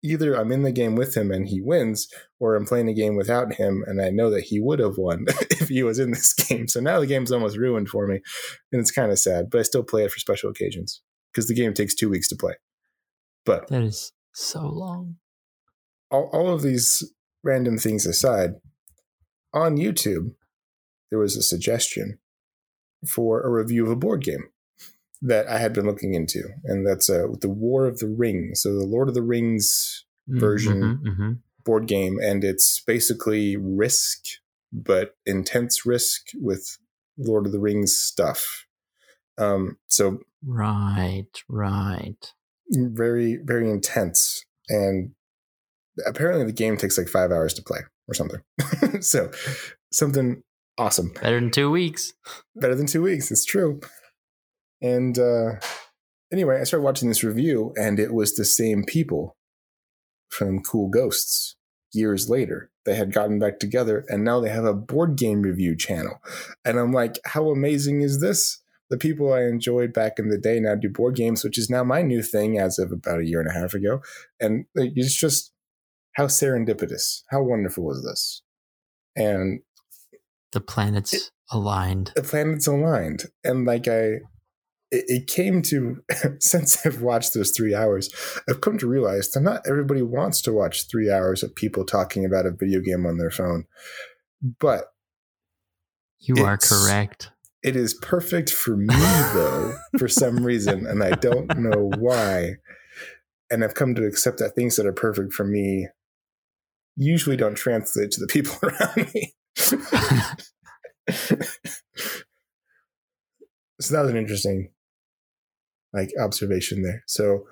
either 0.03 0.35
I'm 0.35 0.53
in 0.53 0.63
the 0.63 0.73
game 0.73 0.95
with 0.95 1.17
him 1.17 1.31
and 1.31 1.49
he 1.49 1.61
wins, 1.61 2.09
or 2.39 2.55
I'm 2.55 2.67
playing 2.67 2.89
a 2.89 2.95
game 2.95 3.17
without 3.17 3.55
him 3.55 3.85
and 3.87 4.01
I 4.01 4.11
know 4.11 4.31
that 4.31 4.45
he 4.45 4.61
would 4.61 4.79
have 4.79 4.97
won 4.97 5.27
if 5.51 5.69
he 5.69 5.83
was 5.83 5.99
in 5.99 6.11
this 6.11 6.33
game. 6.49 6.69
So 6.69 6.81
now 6.81 7.01
the 7.01 7.07
game's 7.07 7.33
almost 7.33 7.57
ruined 7.57 7.89
for 7.89 8.07
me, 8.07 8.21
and 8.73 8.81
it's 8.81 8.91
kind 8.91 9.11
of 9.11 9.19
sad. 9.19 9.51
But 9.51 9.61
I 9.61 9.63
still 9.63 9.85
play 9.85 10.05
it 10.05 10.13
for 10.13 10.19
special 10.19 10.51
occasions 10.51 11.03
because 11.33 11.49
the 11.49 11.55
game 11.55 11.75
takes 11.75 11.95
two 11.95 12.09
weeks 12.09 12.29
to 12.29 12.37
play. 12.37 12.55
But 13.45 13.69
that 13.69 13.83
is 13.83 14.13
so 14.33 14.61
long. 14.61 15.17
All, 16.11 16.31
all 16.33 16.49
of 16.49 16.63
these 16.63 17.03
random 17.43 17.79
things 17.79 18.07
aside, 18.07 18.55
on 19.53 19.77
YouTube, 19.77 20.35
there 21.11 21.19
was 21.19 21.37
a 21.37 21.43
suggestion 21.43 22.19
for 23.07 23.43
a 23.43 23.51
review 23.51 23.85
of 23.85 23.91
a 23.91 23.97
board 23.97 24.23
game 24.23 24.49
that 25.23 25.49
I 25.49 25.59
had 25.59 25.73
been 25.73 25.87
looking 25.87 26.15
into, 26.15 26.43
and 26.65 26.87
that's 26.87 27.11
uh, 27.11 27.27
the 27.41 27.49
War 27.49 27.87
of 27.87 27.99
the 27.99 28.09
Ring. 28.09 28.53
So 28.55 28.79
the 28.79 28.87
Lord 28.87 29.09
of 29.09 29.15
the 29.15 29.23
Rings 29.23 30.05
mm, 30.31 30.39
version 30.39 30.83
mm-hmm, 30.83 31.09
mm-hmm. 31.09 31.33
board 31.65 31.87
game, 31.87 32.19
and 32.23 32.45
it's 32.45 32.81
basically 32.87 33.57
Risk, 33.57 34.25
but 34.73 35.17
intense 35.27 35.85
Risk 35.85 36.27
with 36.35 36.79
Lord 37.17 37.47
of 37.47 37.53
the 37.53 37.61
Rings 37.61 37.97
stuff. 37.97 38.67
Um, 39.39 39.79
so 39.89 40.21
right, 40.45 41.27
right, 41.49 42.33
very 42.71 43.39
very 43.43 43.71
intense, 43.71 44.45
and 44.69 45.13
apparently 46.07 46.45
the 46.45 46.53
game 46.53 46.77
takes 46.77 46.97
like 46.97 47.09
five 47.09 47.33
hours 47.33 47.55
to 47.55 47.63
play 47.63 47.81
or 48.07 48.15
something. 48.15 48.41
so 49.01 49.31
something 49.93 50.43
awesome. 50.79 51.13
Better 51.21 51.41
than 51.41 51.51
two 51.51 51.71
weeks. 51.71 52.13
Better 52.57 52.75
than 52.75 52.87
two 52.87 53.03
weeks. 53.03 53.31
It's 53.31 53.45
true. 53.45 53.81
And 54.81 55.19
uh, 55.19 55.57
anyway, 56.33 56.61
I 56.61 56.65
started 56.65 56.85
watching 56.85 57.09
this 57.09 57.25
review, 57.25 57.73
and 57.77 57.99
it 57.99 58.13
was 58.13 58.35
the 58.35 58.45
same 58.45 58.85
people 58.85 59.37
from 60.29 60.63
Cool 60.63 60.89
Ghosts 60.89 61.57
years 61.93 62.29
later. 62.29 62.71
They 62.85 62.95
had 62.95 63.13
gotten 63.13 63.39
back 63.39 63.59
together, 63.59 64.05
and 64.09 64.25
now 64.25 64.41
they 64.41 64.51
have 64.51 64.65
a 64.65 64.75
board 64.75 65.17
game 65.17 65.43
review 65.43 65.77
channel. 65.77 66.21
And 66.65 66.79
I'm 66.79 66.93
like, 66.93 67.19
how 67.25 67.51
amazing 67.51 68.03
is 68.03 68.21
this? 68.21 68.61
The 68.91 68.97
people 68.97 69.33
I 69.33 69.43
enjoyed 69.43 69.93
back 69.93 70.19
in 70.19 70.29
the 70.29 70.39
day 70.39 70.61
now 70.61 70.75
do 70.75 70.89
board 70.89 71.15
games, 71.15 71.45
which 71.45 71.59
is 71.59 71.69
now 71.69 71.85
my 71.85 72.01
new 72.01 72.23
thing 72.23 72.59
as 72.59 72.79
of 72.79 72.91
about 72.91 73.21
a 73.21 73.27
year 73.27 73.41
and 73.41 73.49
a 73.51 73.53
half 73.53 73.75
ago. 73.75 74.01
And 74.41 74.65
it's 74.75 75.15
just 75.15 75.53
how 76.13 76.27
serendipitous, 76.27 77.23
how 77.29 77.43
wonderful 77.43 77.91
is 77.93 78.03
this? 78.03 78.43
And 79.15 79.61
the 80.53 80.61
planets 80.61 81.13
it, 81.13 81.31
aligned. 81.51 82.13
The 82.17 82.23
planets 82.23 82.67
aligned. 82.67 83.25
And 83.45 83.67
like 83.67 83.87
I 83.89 84.21
it, 84.91 85.05
it 85.09 85.27
came 85.27 85.63
to 85.63 86.03
since 86.41 86.85
I've 86.87 87.03
watched 87.03 87.35
those 87.35 87.51
three 87.51 87.75
hours, 87.75 88.11
I've 88.49 88.61
come 88.61 88.79
to 88.79 88.87
realize 88.87 89.31
that 89.31 89.41
not 89.41 89.63
everybody 89.69 90.03
wants 90.03 90.41
to 90.43 90.53
watch 90.53 90.89
three 90.89 91.11
hours 91.11 91.43
of 91.43 91.55
people 91.55 91.85
talking 91.85 92.25
about 92.25 92.47
a 92.47 92.51
video 92.51 92.81
game 92.81 93.07
on 93.07 93.19
their 93.19 93.31
phone. 93.31 93.67
But 94.61 94.93
you 96.21 96.45
are 96.45 96.59
correct. 96.59 97.31
It 97.63 97.77
is 97.77 97.95
perfect 97.95 98.51
for 98.51 98.77
me 98.77 98.95
though, 98.95 99.75
for 99.99 100.09
some 100.09 100.37
reason, 100.45 100.87
and 100.87 101.03
I 101.03 101.11
don't 101.11 101.59
know 101.59 101.91
why. 101.99 102.57
And 103.51 103.65
I've 103.65 103.75
come 103.75 103.95
to 103.95 104.07
accept 104.07 104.39
that 104.39 104.55
things 104.55 104.77
that 104.77 104.87
are 104.87 104.93
perfect 104.93 105.33
for 105.33 105.45
me 105.45 105.89
usually 106.97 107.37
don't 107.37 107.55
translate 107.55 108.11
to 108.13 108.21
the 108.21 108.27
people 108.27 108.57
around 108.63 109.13
me. 109.15 109.35
so 109.57 109.77
that 113.95 114.03
was 114.03 114.11
an 114.11 114.17
interesting 114.17 114.71
like 115.93 116.11
observation 116.21 116.83
there. 116.83 117.03
So 117.07 117.47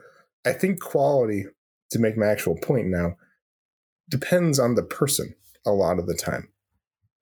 I 0.45 0.53
think 0.53 0.81
quality, 0.81 1.45
to 1.91 1.99
make 1.99 2.17
my 2.17 2.27
actual 2.27 2.57
point 2.63 2.89
now, 2.89 3.17
depends 4.09 4.59
on 4.59 4.75
the 4.75 4.83
person 4.83 5.35
a 5.67 5.71
lot 5.71 5.99
of 5.99 6.07
the 6.07 6.15
time. 6.15 6.49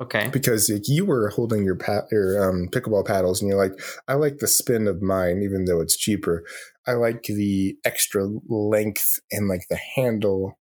Okay. 0.03 0.29
Because 0.29 0.69
like, 0.69 0.83
you 0.87 1.05
were 1.05 1.29
holding 1.29 1.65
your 1.65 1.77
pat 1.77 2.05
your 2.11 2.49
um, 2.49 2.69
pickleball 2.71 3.07
paddles, 3.07 3.41
and 3.41 3.49
you're 3.49 3.63
like, 3.63 3.73
I 4.09 4.15
like 4.15 4.39
the 4.39 4.49
spin 4.49 4.87
of 4.87 5.01
mine, 5.01 5.43
even 5.43 5.65
though 5.65 5.81
it's 5.81 5.97
cheaper. 5.97 6.45
I 6.87 6.93
like 6.93 7.23
the 7.25 7.77
extra 7.85 8.29
length 8.49 9.21
and 9.31 9.49
like 9.49 9.63
the 9.71 9.79
handle 9.97 10.59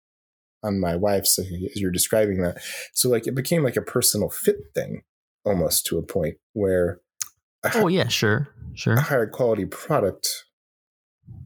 on 0.62 0.80
my 0.80 0.96
wife's 0.96 1.38
as 1.38 1.46
you're 1.76 1.92
describing 1.92 2.42
that. 2.42 2.58
So 2.92 3.08
like 3.08 3.26
it 3.26 3.34
became 3.34 3.62
like 3.62 3.76
a 3.76 3.82
personal 3.82 4.28
fit 4.28 4.56
thing 4.74 5.02
almost 5.44 5.86
to 5.86 5.98
a 5.98 6.02
point 6.02 6.36
where 6.52 7.00
oh 7.74 7.88
yeah, 7.88 8.08
sure, 8.08 8.48
sure. 8.74 8.94
A 8.94 9.00
higher 9.00 9.26
quality 9.26 9.66
product 9.66 10.28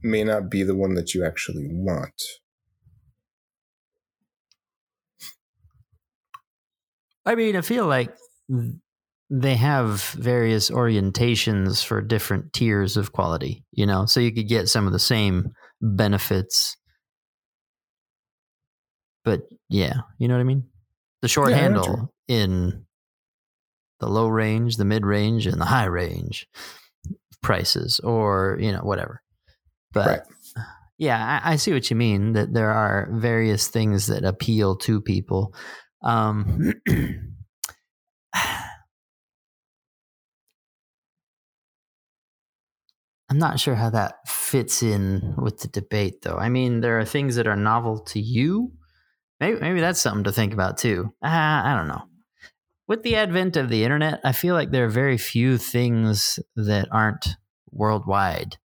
may 0.03 0.25
not 0.25 0.51
be 0.51 0.63
the 0.63 0.75
one 0.75 0.95
that 0.95 1.15
you 1.15 1.25
actually 1.25 1.69
want. 1.71 2.23
I 7.25 7.35
mean, 7.35 7.57
I 7.57 7.61
feel 7.61 7.87
like 7.87 8.13
they 9.31 9.55
have 9.55 10.03
various 10.19 10.71
orientations 10.71 11.85
for 11.85 12.03
different 12.03 12.53
tiers 12.53 12.97
of 12.97 13.13
quality, 13.13 13.65
you 13.73 13.87
know, 13.87 14.07
so 14.07 14.21
you 14.21 14.33
could 14.33 14.49
get 14.49 14.69
some 14.69 14.87
of 14.87 14.93
the 14.93 14.99
same 14.99 15.53
benefits. 15.81 16.77
But 19.25 19.43
yeah, 19.69 20.01
you 20.19 20.27
know 20.27 20.35
what 20.35 20.41
I 20.41 20.45
mean? 20.45 20.65
The 21.23 21.29
short 21.29 21.51
yeah, 21.51 21.57
handle 21.57 22.13
in 22.27 22.85
the 24.03 24.09
low 24.09 24.27
range, 24.27 24.77
the 24.77 24.85
mid 24.85 25.07
range, 25.07 25.47
and 25.47 25.61
the 25.61 25.65
high 25.65 25.85
range 25.85 26.49
prices, 27.41 28.01
or, 28.01 28.59
you 28.61 28.73
know, 28.73 28.81
whatever. 28.81 29.23
But 29.93 30.07
right. 30.07 30.21
yeah, 30.99 31.41
I, 31.45 31.53
I, 31.53 31.57
see 31.57 31.73
what 31.73 31.89
you 31.89 31.95
mean 31.95 32.33
that 32.33 32.53
there 32.53 32.71
are 32.71 33.09
various 33.13 33.69
things 33.69 34.09
that 34.09 34.25
appeal 34.25 34.77
to 34.79 35.01
people. 35.01 35.55
Um, 36.03 36.73
I'm 43.29 43.39
not 43.39 43.61
sure 43.61 43.77
how 43.77 43.91
that 43.91 44.15
fits 44.27 44.83
in 44.83 45.35
with 45.39 45.61
the 45.61 45.69
debate, 45.69 46.23
though. 46.23 46.37
I 46.37 46.49
mean, 46.49 46.81
there 46.81 46.99
are 46.99 47.05
things 47.05 47.37
that 47.37 47.47
are 47.47 47.57
novel 47.57 48.01
to 48.07 48.21
you. 48.21 48.73
Maybe, 49.39 49.61
maybe 49.61 49.81
that's 49.81 50.01
something 50.01 50.25
to 50.25 50.33
think 50.33 50.53
about 50.53 50.79
too. 50.79 51.13
Uh, 51.25 51.29
I 51.29 51.75
don't 51.77 51.89
know. 51.89 52.03
With 52.93 53.05
the 53.05 53.17
advent 53.17 53.57
of 53.57 53.71
the 53.71 53.85
internet, 53.85 54.21
I 54.23 54.33
feel 54.33 54.55
like 54.55 54.71
there 54.71 54.85
are 54.85 54.91
very 54.91 55.17
few 55.17 55.57
things 55.57 56.39
that 56.57 56.89
aren't 56.93 57.27
worldwide. 57.71 58.59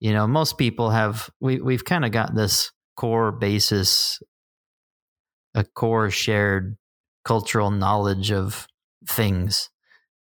You 0.00 0.12
know, 0.12 0.26
most 0.26 0.58
people 0.58 0.90
have 0.90 1.30
we 1.40 1.62
we've 1.62 1.86
kind 1.86 2.04
of 2.04 2.12
got 2.12 2.34
this 2.34 2.72
core 2.94 3.32
basis, 3.32 4.20
a 5.54 5.64
core 5.64 6.10
shared 6.10 6.76
cultural 7.24 7.70
knowledge 7.70 8.30
of 8.30 8.66
things. 9.08 9.70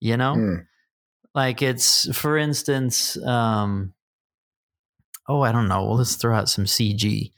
You 0.00 0.18
know, 0.18 0.34
mm. 0.34 0.66
like 1.34 1.62
it's 1.62 2.14
for 2.14 2.36
instance, 2.36 3.16
um, 3.24 3.94
oh, 5.30 5.40
I 5.40 5.50
don't 5.50 5.68
know. 5.68 5.82
Well, 5.86 5.96
let's 5.96 6.16
throw 6.16 6.36
out 6.36 6.50
some 6.50 6.66
CG. 6.66 7.32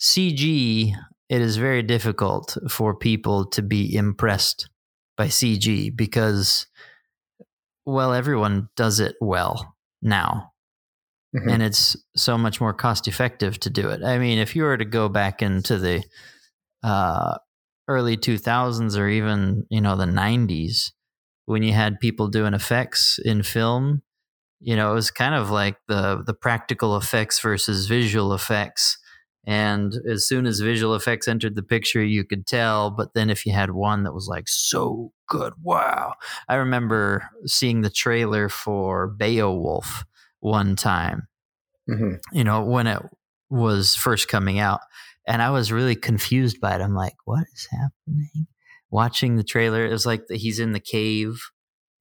CG. 0.00 0.92
It 1.28 1.40
is 1.40 1.56
very 1.56 1.84
difficult 1.84 2.58
for 2.68 2.96
people 2.96 3.46
to 3.50 3.62
be 3.62 3.94
impressed 3.94 4.68
by 5.16 5.26
CG 5.28 5.94
because, 5.94 6.66
well, 7.86 8.12
everyone 8.12 8.68
does 8.76 9.00
it 9.00 9.16
well 9.20 9.76
now 10.00 10.52
Mm-hmm. 11.34 11.48
and 11.48 11.62
it's 11.62 11.96
so 12.14 12.36
much 12.36 12.60
more 12.60 12.74
cost 12.74 13.08
effective 13.08 13.58
to 13.60 13.70
do 13.70 13.88
it. 13.88 14.02
I 14.04 14.18
mean, 14.18 14.38
if 14.38 14.54
you 14.54 14.64
were 14.64 14.76
to 14.76 14.84
go 14.84 15.08
back 15.08 15.40
into 15.40 15.78
the 15.78 16.04
uh, 16.82 17.38
early 17.88 18.18
2000s 18.18 18.98
or 18.98 19.08
even 19.08 19.64
you 19.70 19.80
know 19.80 19.96
the 19.96 20.04
90s, 20.04 20.90
when 21.46 21.62
you 21.62 21.72
had 21.72 22.00
people 22.00 22.28
doing 22.28 22.52
effects 22.52 23.18
in 23.24 23.42
film, 23.42 24.02
you 24.60 24.76
know 24.76 24.90
it 24.90 24.94
was 24.94 25.10
kind 25.10 25.34
of 25.34 25.50
like 25.50 25.76
the 25.88 26.22
the 26.26 26.34
practical 26.34 26.98
effects 26.98 27.40
versus 27.40 27.86
visual 27.86 28.34
effects. 28.34 28.98
And 29.44 29.94
as 30.08 30.26
soon 30.26 30.46
as 30.46 30.60
visual 30.60 30.94
effects 30.94 31.26
entered 31.26 31.56
the 31.56 31.64
picture, 31.64 32.02
you 32.02 32.24
could 32.24 32.46
tell. 32.46 32.90
But 32.90 33.14
then 33.14 33.28
if 33.28 33.44
you 33.44 33.52
had 33.52 33.72
one 33.72 34.04
that 34.04 34.14
was 34.14 34.28
like 34.28 34.48
so 34.48 35.12
good, 35.28 35.54
wow! 35.62 36.14
I 36.48 36.56
remember 36.56 37.28
seeing 37.46 37.80
the 37.80 37.90
trailer 37.90 38.48
for 38.48 39.08
Beowulf 39.08 40.04
one 40.40 40.76
time, 40.76 41.26
mm-hmm. 41.90 42.14
you 42.32 42.44
know, 42.44 42.62
when 42.62 42.86
it 42.86 43.02
was 43.50 43.94
first 43.96 44.28
coming 44.28 44.58
out. 44.58 44.80
And 45.26 45.42
I 45.42 45.50
was 45.50 45.72
really 45.72 45.96
confused 45.96 46.60
by 46.60 46.74
it. 46.74 46.80
I'm 46.80 46.94
like, 46.94 47.14
what 47.24 47.44
is 47.54 47.68
happening? 47.70 48.46
Watching 48.90 49.36
the 49.36 49.44
trailer, 49.44 49.84
it 49.86 49.92
was 49.92 50.06
like 50.06 50.26
the, 50.26 50.36
he's 50.36 50.58
in 50.58 50.72
the 50.72 50.80
cave 50.80 51.40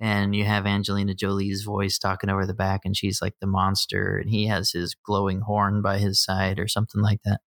and 0.01 0.35
you 0.35 0.45
have 0.45 0.65
Angelina 0.65 1.13
Jolie's 1.13 1.61
voice 1.61 1.99
talking 1.99 2.29
over 2.29 2.47
the 2.47 2.55
back, 2.55 2.81
and 2.83 2.97
she's 2.97 3.21
like 3.21 3.35
the 3.39 3.47
monster, 3.47 4.17
and 4.17 4.29
he 4.29 4.47
has 4.47 4.71
his 4.71 4.95
glowing 4.95 5.41
horn 5.41 5.83
by 5.83 5.99
his 5.99 6.21
side 6.21 6.59
or 6.59 6.67
something 6.67 7.01
like 7.01 7.19
that. 7.23 7.41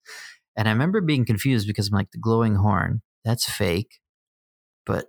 And 0.57 0.69
I 0.69 0.71
remember 0.71 1.01
being 1.01 1.27
confused 1.27 1.67
because 1.67 1.89
I'm 1.89 1.99
like, 1.99 2.13
the 2.13 2.19
glowing 2.19 2.55
horn, 2.55 3.03
that's 3.25 3.51
fake. 3.51 3.99
But 4.87 5.07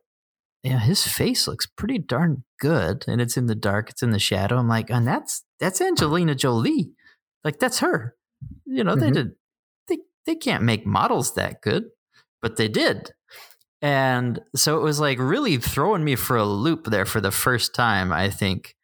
yeah, 0.64 0.80
his 0.80 1.06
face 1.06 1.48
looks 1.48 1.68
pretty 1.68 2.00
darn 2.00 2.44
good, 2.60 3.06
and 3.08 3.22
it's 3.22 3.38
in 3.38 3.46
the 3.46 3.54
dark, 3.54 3.92
it's 3.92 4.02
in 4.02 4.10
the 4.10 4.18
shadow. 4.18 4.58
I'm 4.58 4.68
like, 4.68 4.90
and 4.90 5.08
that's 5.08 5.44
that's 5.60 5.82
Angelina 5.82 6.34
Jolie, 6.34 6.94
like 7.44 7.60
that's 7.60 7.80
her. 7.80 8.16
You 8.66 8.84
know, 8.84 8.96
mm-hmm. 8.96 9.02
they 9.02 9.12
did 9.12 9.32
they 9.88 9.98
they 10.26 10.36
can't 10.36 10.64
make 10.64 10.84
models 10.84 11.36
that 11.36 11.62
good, 11.62 11.84
but 12.42 12.58
they 12.58 12.68
did. 12.68 13.12
And 13.82 14.40
so 14.56 14.78
it 14.78 14.82
was 14.82 15.00
like 15.00 15.20
really 15.20 15.58
throwing 15.58 16.04
me 16.04 16.16
for 16.16 16.38
a 16.38 16.46
loop 16.46 16.86
there 16.86 17.06
for 17.06 17.22
the 17.22 17.32
first 17.32 17.76
time, 17.76 18.12
I 18.12 18.30
think, 18.30 18.76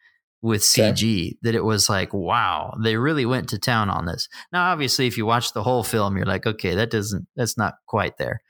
with 0.41 0.61
CG, 0.61 1.27
okay. 1.27 1.37
that 1.43 1.55
it 1.55 1.63
was 1.63 1.89
like, 1.89 2.13
wow, 2.13 2.75
they 2.83 2.97
really 2.97 3.25
went 3.25 3.49
to 3.49 3.59
town 3.59 3.89
on 3.89 4.05
this. 4.05 4.27
Now, 4.51 4.71
obviously, 4.71 5.07
if 5.07 5.17
you 5.17 5.25
watch 5.25 5.53
the 5.53 5.63
whole 5.63 5.83
film, 5.83 6.17
you're 6.17 6.25
like, 6.25 6.47
okay, 6.47 6.75
that 6.75 6.89
doesn't, 6.89 7.27
that's 7.35 7.57
not 7.57 7.75
quite 7.87 8.17
there. 8.17 8.41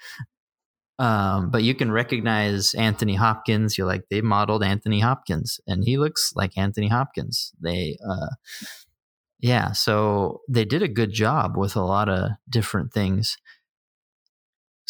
Um, 1.00 1.50
but 1.50 1.64
you 1.64 1.74
can 1.74 1.92
recognize 1.92 2.76
Anthony 2.76 3.16
Hopkins. 3.16 3.78
You're 3.78 3.88
like, 3.88 4.04
they 4.10 4.22
modeled 4.22 4.64
Anthony 4.64 5.00
Hopkins, 5.00 5.60
and 5.68 5.84
he 5.84 5.98
looks 5.98 6.32
like 6.36 6.58
Anthony 6.58 6.88
Hopkins. 6.90 7.52
They, 7.60 7.98
uh, 8.08 8.28
yeah, 9.40 9.72
so 9.72 10.42
they 10.48 10.64
did 10.64 10.84
a 10.84 10.88
good 10.88 11.12
job 11.12 11.58
with 11.58 11.76
a 11.76 11.82
lot 11.82 12.08
of 12.08 12.30
different 12.48 12.94
things. 12.94 13.38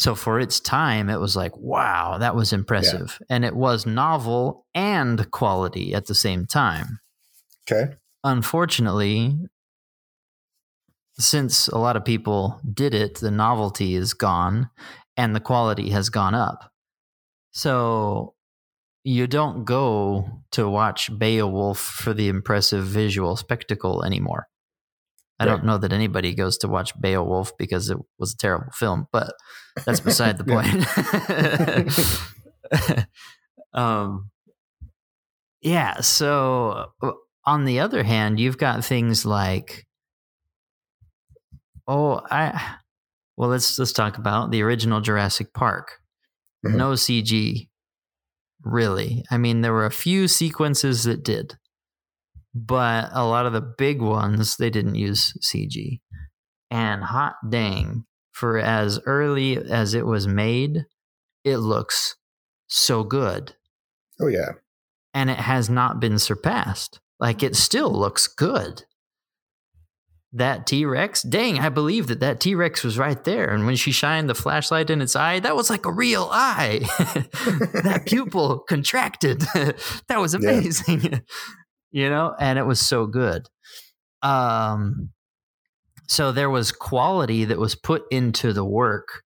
So 0.02 0.16
for 0.16 0.40
its 0.40 0.58
time, 0.58 1.08
it 1.08 1.20
was 1.20 1.36
like, 1.36 1.56
wow, 1.56 2.18
that 2.18 2.34
was 2.34 2.52
impressive. 2.52 3.18
Yeah. 3.20 3.36
And 3.36 3.44
it 3.44 3.54
was 3.54 3.86
novel 3.86 4.66
and 4.74 5.30
quality 5.30 5.94
at 5.94 6.06
the 6.06 6.14
same 6.16 6.44
time. 6.44 6.98
Okay. 7.70 7.94
Unfortunately, 8.24 9.38
since 11.20 11.68
a 11.68 11.78
lot 11.78 11.94
of 11.94 12.04
people 12.04 12.60
did 12.74 12.94
it, 12.94 13.20
the 13.20 13.30
novelty 13.30 13.94
is 13.94 14.12
gone 14.12 14.70
and 15.16 15.36
the 15.36 15.40
quality 15.40 15.90
has 15.90 16.08
gone 16.08 16.34
up. 16.34 16.72
So 17.52 18.34
you 19.04 19.28
don't 19.28 19.64
go 19.64 20.42
to 20.50 20.68
watch 20.68 21.16
Beowulf 21.16 21.78
for 21.78 22.12
the 22.12 22.26
impressive 22.26 22.84
visual 22.84 23.36
spectacle 23.36 24.04
anymore. 24.04 24.48
I 25.42 25.44
don't 25.44 25.64
know 25.64 25.78
that 25.78 25.92
anybody 25.92 26.34
goes 26.34 26.58
to 26.58 26.68
watch 26.68 26.98
Beowulf 27.00 27.56
because 27.58 27.90
it 27.90 27.98
was 28.18 28.32
a 28.32 28.36
terrible 28.36 28.72
film, 28.72 29.06
but 29.12 29.34
that's 29.84 30.00
beside 30.00 30.38
the 30.38 30.44
point. 32.74 33.06
um, 33.74 34.30
yeah. 35.60 36.00
So, 36.00 36.86
uh, 37.02 37.12
on 37.44 37.64
the 37.64 37.80
other 37.80 38.02
hand, 38.02 38.38
you've 38.38 38.58
got 38.58 38.84
things 38.84 39.26
like, 39.26 39.86
oh, 41.88 42.20
I 42.30 42.76
well, 43.36 43.50
let's 43.50 43.78
let's 43.78 43.92
talk 43.92 44.18
about 44.18 44.50
the 44.50 44.62
original 44.62 45.00
Jurassic 45.00 45.52
Park. 45.52 45.98
Mm-hmm. 46.64 46.76
No 46.76 46.92
CG, 46.92 47.68
really. 48.62 49.24
I 49.30 49.38
mean, 49.38 49.62
there 49.62 49.72
were 49.72 49.86
a 49.86 49.90
few 49.90 50.28
sequences 50.28 51.04
that 51.04 51.24
did, 51.24 51.56
but 52.54 53.10
a 53.12 53.24
lot 53.24 53.46
of 53.46 53.52
the 53.52 53.60
big 53.60 54.00
ones 54.00 54.56
they 54.56 54.70
didn't 54.70 54.94
use 54.96 55.32
CG. 55.42 56.00
And 56.70 57.02
hot 57.04 57.34
dang, 57.48 58.04
for 58.32 58.58
as 58.58 58.98
early 59.06 59.56
as 59.58 59.94
it 59.94 60.06
was 60.06 60.26
made, 60.26 60.86
it 61.44 61.58
looks 61.58 62.16
so 62.68 63.04
good. 63.04 63.54
Oh 64.20 64.28
yeah. 64.28 64.52
And 65.14 65.28
it 65.30 65.38
has 65.38 65.68
not 65.68 66.00
been 66.00 66.18
surpassed. 66.18 67.00
Like 67.20 67.42
it 67.42 67.56
still 67.56 67.90
looks 67.92 68.26
good. 68.26 68.84
that 70.32 70.66
T 70.66 70.84
Rex, 70.86 71.22
dang, 71.22 71.58
I 71.58 71.68
believe 71.68 72.06
that 72.06 72.20
that 72.20 72.40
T 72.40 72.54
Rex 72.54 72.82
was 72.82 72.98
right 72.98 73.22
there. 73.24 73.48
And 73.52 73.66
when 73.66 73.76
she 73.76 73.92
shined 73.92 74.30
the 74.30 74.34
flashlight 74.34 74.88
in 74.88 75.02
its 75.02 75.14
eye, 75.14 75.40
that 75.40 75.54
was 75.56 75.68
like 75.68 75.84
a 75.84 75.92
real 75.92 76.28
eye. 76.32 76.80
that 77.84 78.04
pupil 78.06 78.60
contracted. 78.60 79.40
that 80.08 80.18
was 80.20 80.32
amazing. 80.34 81.02
Yeah. 81.02 81.18
You 81.92 82.10
know, 82.10 82.34
and 82.38 82.58
it 82.58 82.66
was 82.66 82.80
so 82.80 83.06
good. 83.06 83.48
Um, 84.22 85.10
so 86.08 86.32
there 86.32 86.50
was 86.50 86.72
quality 86.72 87.44
that 87.46 87.58
was 87.58 87.74
put 87.74 88.02
into 88.10 88.52
the 88.52 88.64
work 88.64 89.22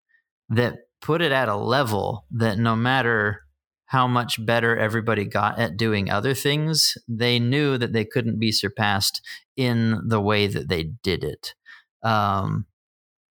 that 0.50 0.78
put 1.02 1.22
it 1.22 1.32
at 1.32 1.48
a 1.48 1.56
level 1.56 2.26
that 2.30 2.58
no 2.58 2.76
matter 2.76 3.42
how 3.86 4.06
much 4.06 4.44
better 4.44 4.76
everybody 4.76 5.24
got 5.24 5.58
at 5.58 5.76
doing 5.76 6.10
other 6.10 6.34
things, 6.34 6.98
they 7.08 7.38
knew 7.38 7.78
that 7.78 7.92
they 7.92 8.04
couldn't 8.04 8.38
be 8.38 8.52
surpassed 8.52 9.20
in 9.56 10.00
the 10.08 10.20
way 10.20 10.46
that 10.46 10.68
they 10.68 10.84
did 11.02 11.22
it. 11.24 11.54
Um, 12.02 12.66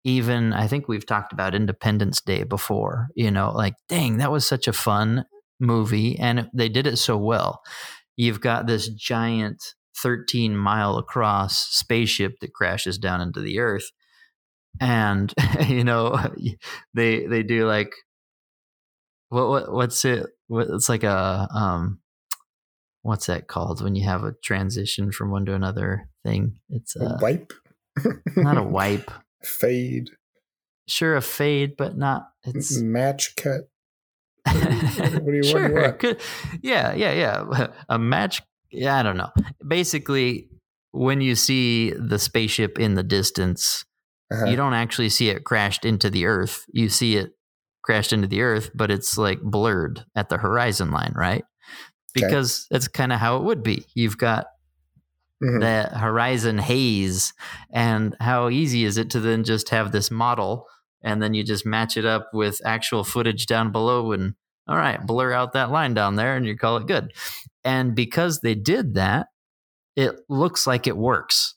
even 0.04 0.52
I 0.52 0.66
think 0.68 0.88
we've 0.88 1.06
talked 1.06 1.32
about 1.32 1.54
Independence 1.54 2.20
Day 2.20 2.44
before, 2.44 3.08
you 3.14 3.30
know, 3.30 3.52
like, 3.52 3.74
dang, 3.88 4.18
that 4.18 4.32
was 4.32 4.46
such 4.46 4.68
a 4.68 4.72
fun 4.72 5.24
movie 5.60 6.18
and 6.18 6.48
they 6.54 6.68
did 6.68 6.86
it 6.86 6.96
so 6.96 7.16
well. 7.16 7.62
You've 8.18 8.42
got 8.42 8.66
this 8.66 8.88
giant 8.88 9.62
13 10.02 10.54
mile 10.54 10.98
across 10.98 11.66
spaceship 11.68 12.34
that 12.40 12.52
crashes 12.52 12.98
down 12.98 13.22
into 13.22 13.40
the 13.40 13.60
earth. 13.60 13.90
And, 14.78 15.32
you 15.66 15.84
know, 15.84 16.20
they, 16.94 17.26
they 17.26 17.42
do 17.42 17.66
like, 17.66 17.94
what, 19.30 19.48
what, 19.48 19.72
what's 19.72 20.04
it? 20.04 20.26
it's 20.50 20.88
like 20.88 21.04
a 21.04 21.48
um 21.54 22.00
what's 23.02 23.26
that 23.26 23.48
called 23.48 23.82
when 23.82 23.94
you 23.94 24.04
have 24.04 24.24
a 24.24 24.34
transition 24.42 25.12
from 25.12 25.30
one 25.30 25.44
to 25.44 25.54
another 25.54 26.08
thing 26.24 26.58
it's 26.68 26.96
a, 26.96 27.04
a 27.04 27.18
wipe 27.20 27.52
not 28.36 28.58
a 28.58 28.62
wipe 28.62 29.10
fade 29.42 30.10
sure 30.86 31.16
a 31.16 31.22
fade 31.22 31.74
but 31.76 31.96
not 31.96 32.28
it's 32.44 32.78
match 32.80 33.36
cut 33.36 33.62
what 33.62 33.77
you, 35.26 35.42
sure. 35.44 35.92
Could, 35.92 36.20
yeah 36.62 36.94
yeah 36.94 37.12
yeah 37.12 37.66
a 37.88 37.98
match 37.98 38.42
yeah 38.70 38.98
i 38.98 39.02
don't 39.02 39.16
know 39.16 39.30
basically 39.66 40.48
when 40.92 41.20
you 41.20 41.34
see 41.34 41.90
the 41.90 42.18
spaceship 42.18 42.78
in 42.78 42.94
the 42.94 43.02
distance 43.02 43.84
uh-huh. 44.30 44.46
you 44.46 44.56
don't 44.56 44.74
actually 44.74 45.08
see 45.08 45.28
it 45.28 45.44
crashed 45.44 45.84
into 45.84 46.10
the 46.10 46.26
earth 46.26 46.64
you 46.72 46.88
see 46.88 47.16
it 47.16 47.32
crashed 47.88 48.12
into 48.12 48.28
the 48.28 48.42
earth, 48.42 48.70
but 48.74 48.90
it's 48.90 49.16
like 49.16 49.40
blurred 49.40 50.04
at 50.14 50.28
the 50.28 50.36
horizon 50.36 50.90
line, 50.90 51.14
right? 51.16 51.42
Because 52.12 52.66
okay. 52.66 52.66
that's 52.70 52.86
kind 52.86 53.14
of 53.14 53.18
how 53.18 53.38
it 53.38 53.44
would 53.44 53.62
be. 53.62 53.86
You've 53.94 54.18
got 54.18 54.44
mm-hmm. 55.42 55.60
the 55.60 55.98
horizon 55.98 56.58
haze, 56.58 57.32
and 57.72 58.14
how 58.20 58.50
easy 58.50 58.84
is 58.84 58.98
it 58.98 59.08
to 59.12 59.20
then 59.20 59.42
just 59.42 59.70
have 59.70 59.90
this 59.90 60.10
model 60.10 60.66
and 61.02 61.22
then 61.22 61.34
you 61.34 61.44
just 61.44 61.66
match 61.66 61.96
it 61.96 62.04
up 62.04 62.30
with 62.32 62.60
actual 62.64 63.04
footage 63.04 63.46
down 63.46 63.72
below 63.72 64.12
and 64.12 64.34
all 64.66 64.76
right, 64.76 65.04
blur 65.04 65.32
out 65.32 65.52
that 65.52 65.70
line 65.70 65.94
down 65.94 66.16
there 66.16 66.36
and 66.36 66.46
you 66.46 66.56
call 66.56 66.76
it 66.76 66.86
good. 66.86 67.12
And 67.64 67.94
because 67.94 68.40
they 68.40 68.54
did 68.54 68.94
that, 68.94 69.28
it 69.96 70.20
looks 70.28 70.66
like 70.66 70.86
it 70.86 70.96
works. 70.96 71.54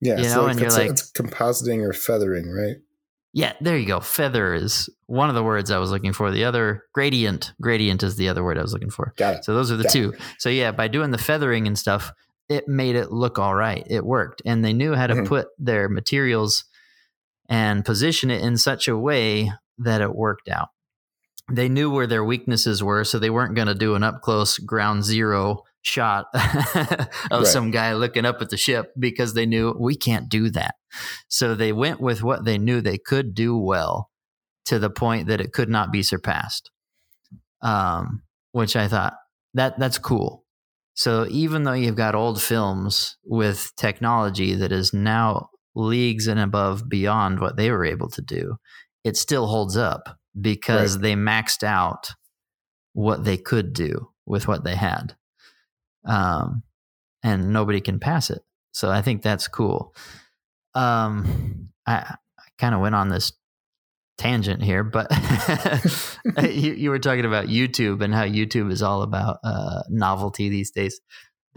Yeah, 0.00 0.18
you 0.18 0.24
so 0.24 0.42
know, 0.42 0.46
and 0.46 0.60
you're 0.60 0.70
like 0.70 0.90
it's 0.90 1.10
compositing 1.10 1.82
or 1.82 1.92
feathering, 1.92 2.50
right? 2.50 2.76
Yeah, 3.32 3.52
there 3.60 3.76
you 3.76 3.86
go. 3.86 4.00
Feather 4.00 4.54
is 4.54 4.88
one 5.06 5.28
of 5.28 5.34
the 5.34 5.42
words 5.42 5.70
I 5.70 5.78
was 5.78 5.90
looking 5.90 6.12
for. 6.12 6.30
The 6.30 6.44
other 6.44 6.84
gradient, 6.92 7.52
gradient 7.60 8.02
is 8.02 8.16
the 8.16 8.28
other 8.28 8.42
word 8.42 8.58
I 8.58 8.62
was 8.62 8.72
looking 8.72 8.90
for. 8.90 9.12
Got 9.16 9.36
it. 9.36 9.44
So 9.44 9.54
those 9.54 9.70
are 9.70 9.76
the 9.76 9.84
Got 9.84 9.92
two. 9.92 10.12
It. 10.12 10.20
So 10.38 10.48
yeah, 10.48 10.72
by 10.72 10.88
doing 10.88 11.10
the 11.10 11.18
feathering 11.18 11.66
and 11.66 11.78
stuff, 11.78 12.12
it 12.48 12.66
made 12.68 12.96
it 12.96 13.12
look 13.12 13.38
all 13.38 13.54
right. 13.54 13.86
It 13.88 14.04
worked, 14.04 14.40
and 14.44 14.64
they 14.64 14.72
knew 14.72 14.94
how 14.94 15.06
to 15.06 15.14
mm-hmm. 15.14 15.26
put 15.26 15.48
their 15.58 15.88
materials 15.88 16.64
and 17.48 17.84
position 17.84 18.30
it 18.30 18.42
in 18.42 18.56
such 18.56 18.88
a 18.88 18.96
way 18.96 19.52
that 19.78 20.00
it 20.00 20.14
worked 20.14 20.48
out. 20.48 20.68
They 21.50 21.68
knew 21.68 21.90
where 21.90 22.06
their 22.06 22.24
weaknesses 22.24 22.82
were, 22.82 23.04
so 23.04 23.18
they 23.18 23.30
weren't 23.30 23.54
going 23.54 23.68
to 23.68 23.74
do 23.74 23.94
an 23.94 24.02
up 24.02 24.20
close 24.20 24.58
ground 24.58 25.04
zero 25.04 25.62
shot 25.82 26.26
of 26.34 27.08
right. 27.30 27.46
some 27.46 27.70
guy 27.70 27.94
looking 27.94 28.26
up 28.26 28.42
at 28.42 28.50
the 28.50 28.56
ship 28.56 28.92
because 28.98 29.32
they 29.32 29.46
knew 29.46 29.74
we 29.78 29.96
can't 29.96 30.28
do 30.28 30.50
that. 30.50 30.74
So 31.28 31.54
they 31.54 31.72
went 31.72 32.00
with 32.00 32.22
what 32.22 32.44
they 32.44 32.58
knew 32.58 32.80
they 32.80 32.98
could 32.98 33.34
do 33.34 33.56
well 33.56 34.10
to 34.66 34.78
the 34.78 34.90
point 34.90 35.28
that 35.28 35.40
it 35.40 35.52
could 35.52 35.70
not 35.70 35.90
be 35.90 36.02
surpassed. 36.02 36.70
Um, 37.62 38.22
which 38.52 38.76
I 38.76 38.86
thought 38.88 39.14
that 39.54 39.78
that's 39.78 39.98
cool. 39.98 40.44
So 40.94 41.26
even 41.30 41.62
though 41.62 41.72
you've 41.72 41.96
got 41.96 42.14
old 42.14 42.42
films 42.42 43.16
with 43.24 43.72
technology 43.76 44.54
that 44.56 44.72
is 44.72 44.92
now 44.92 45.50
leagues 45.78 46.26
and 46.26 46.40
above 46.40 46.88
beyond 46.88 47.40
what 47.40 47.56
they 47.56 47.70
were 47.70 47.84
able 47.84 48.10
to 48.10 48.22
do, 48.22 48.56
it 49.04 49.16
still 49.16 49.46
holds 49.46 49.76
up 49.76 50.18
because 50.38 50.96
right. 50.96 51.02
they 51.02 51.14
maxed 51.14 51.62
out 51.62 52.10
what 52.92 53.24
they 53.24 53.36
could 53.36 53.72
do 53.72 54.10
with 54.26 54.48
what 54.48 54.64
they 54.64 54.74
had 54.74 55.14
um, 56.04 56.62
and 57.22 57.52
nobody 57.52 57.80
can 57.80 58.00
pass 58.00 58.30
it. 58.30 58.42
So 58.72 58.90
I 58.90 59.02
think 59.02 59.22
that's 59.22 59.48
cool. 59.48 59.94
Um, 60.74 61.70
I, 61.86 61.92
I 62.38 62.44
kind 62.58 62.74
of 62.74 62.80
went 62.80 62.94
on 62.94 63.08
this 63.08 63.32
tangent 64.16 64.62
here, 64.62 64.84
but 64.84 65.06
you, 66.42 66.72
you, 66.72 66.90
were 66.90 66.98
talking 66.98 67.24
about 67.24 67.46
YouTube 67.46 68.02
and 68.02 68.14
how 68.14 68.24
YouTube 68.24 68.70
is 68.72 68.82
all 68.82 69.02
about 69.02 69.38
uh, 69.44 69.82
novelty 69.88 70.48
these 70.48 70.70
days. 70.70 71.00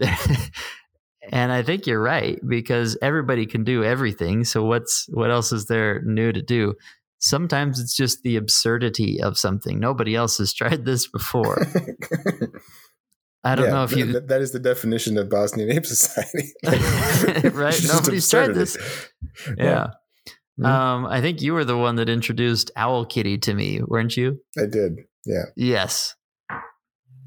and 1.30 1.52
I 1.52 1.62
think 1.62 1.86
you're 1.86 2.02
right 2.02 2.40
because 2.46 2.98
everybody 3.00 3.46
can 3.46 3.62
do 3.64 3.84
everything. 3.84 4.44
So 4.44 4.64
what's 4.64 5.06
what 5.08 5.30
else 5.30 5.52
is 5.52 5.66
there 5.66 6.02
new 6.02 6.32
to 6.32 6.42
do? 6.42 6.74
Sometimes 7.18 7.78
it's 7.78 7.94
just 7.94 8.22
the 8.22 8.36
absurdity 8.36 9.22
of 9.22 9.38
something. 9.38 9.78
Nobody 9.78 10.16
else 10.16 10.38
has 10.38 10.52
tried 10.54 10.84
this 10.84 11.06
before. 11.06 11.64
I 13.44 13.56
don't 13.56 13.66
yeah, 13.66 13.72
know 13.72 13.84
if 13.84 13.96
you. 13.96 14.12
That, 14.12 14.28
that 14.28 14.40
is 14.40 14.52
the 14.52 14.60
definition 14.60 15.18
of 15.18 15.28
Bosnian 15.28 15.70
Ape 15.72 15.84
Society. 15.86 16.52
right? 17.48 17.80
Nobody's 17.88 18.30
tried 18.30 18.54
this. 18.54 18.76
Yeah. 19.48 19.54
yeah. 19.58 19.86
Mm-hmm. 20.60 20.64
Um, 20.64 21.06
I 21.06 21.20
think 21.20 21.42
you 21.42 21.54
were 21.54 21.64
the 21.64 21.76
one 21.76 21.96
that 21.96 22.08
introduced 22.08 22.70
Owl 22.76 23.04
Kitty 23.04 23.38
to 23.38 23.54
me, 23.54 23.80
weren't 23.82 24.16
you? 24.16 24.40
I 24.56 24.66
did. 24.66 24.98
Yeah. 25.24 25.46
Yes. 25.56 26.14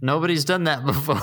Nobody's 0.01 0.45
done 0.45 0.65
that 0.65 0.85
before. 0.85 1.19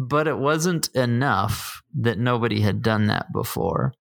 But 0.00 0.26
it 0.26 0.38
wasn't 0.38 0.88
enough 0.94 1.82
that 1.94 2.18
nobody 2.18 2.62
had 2.62 2.80
done 2.80 3.08
that 3.08 3.26
before. 3.34 3.92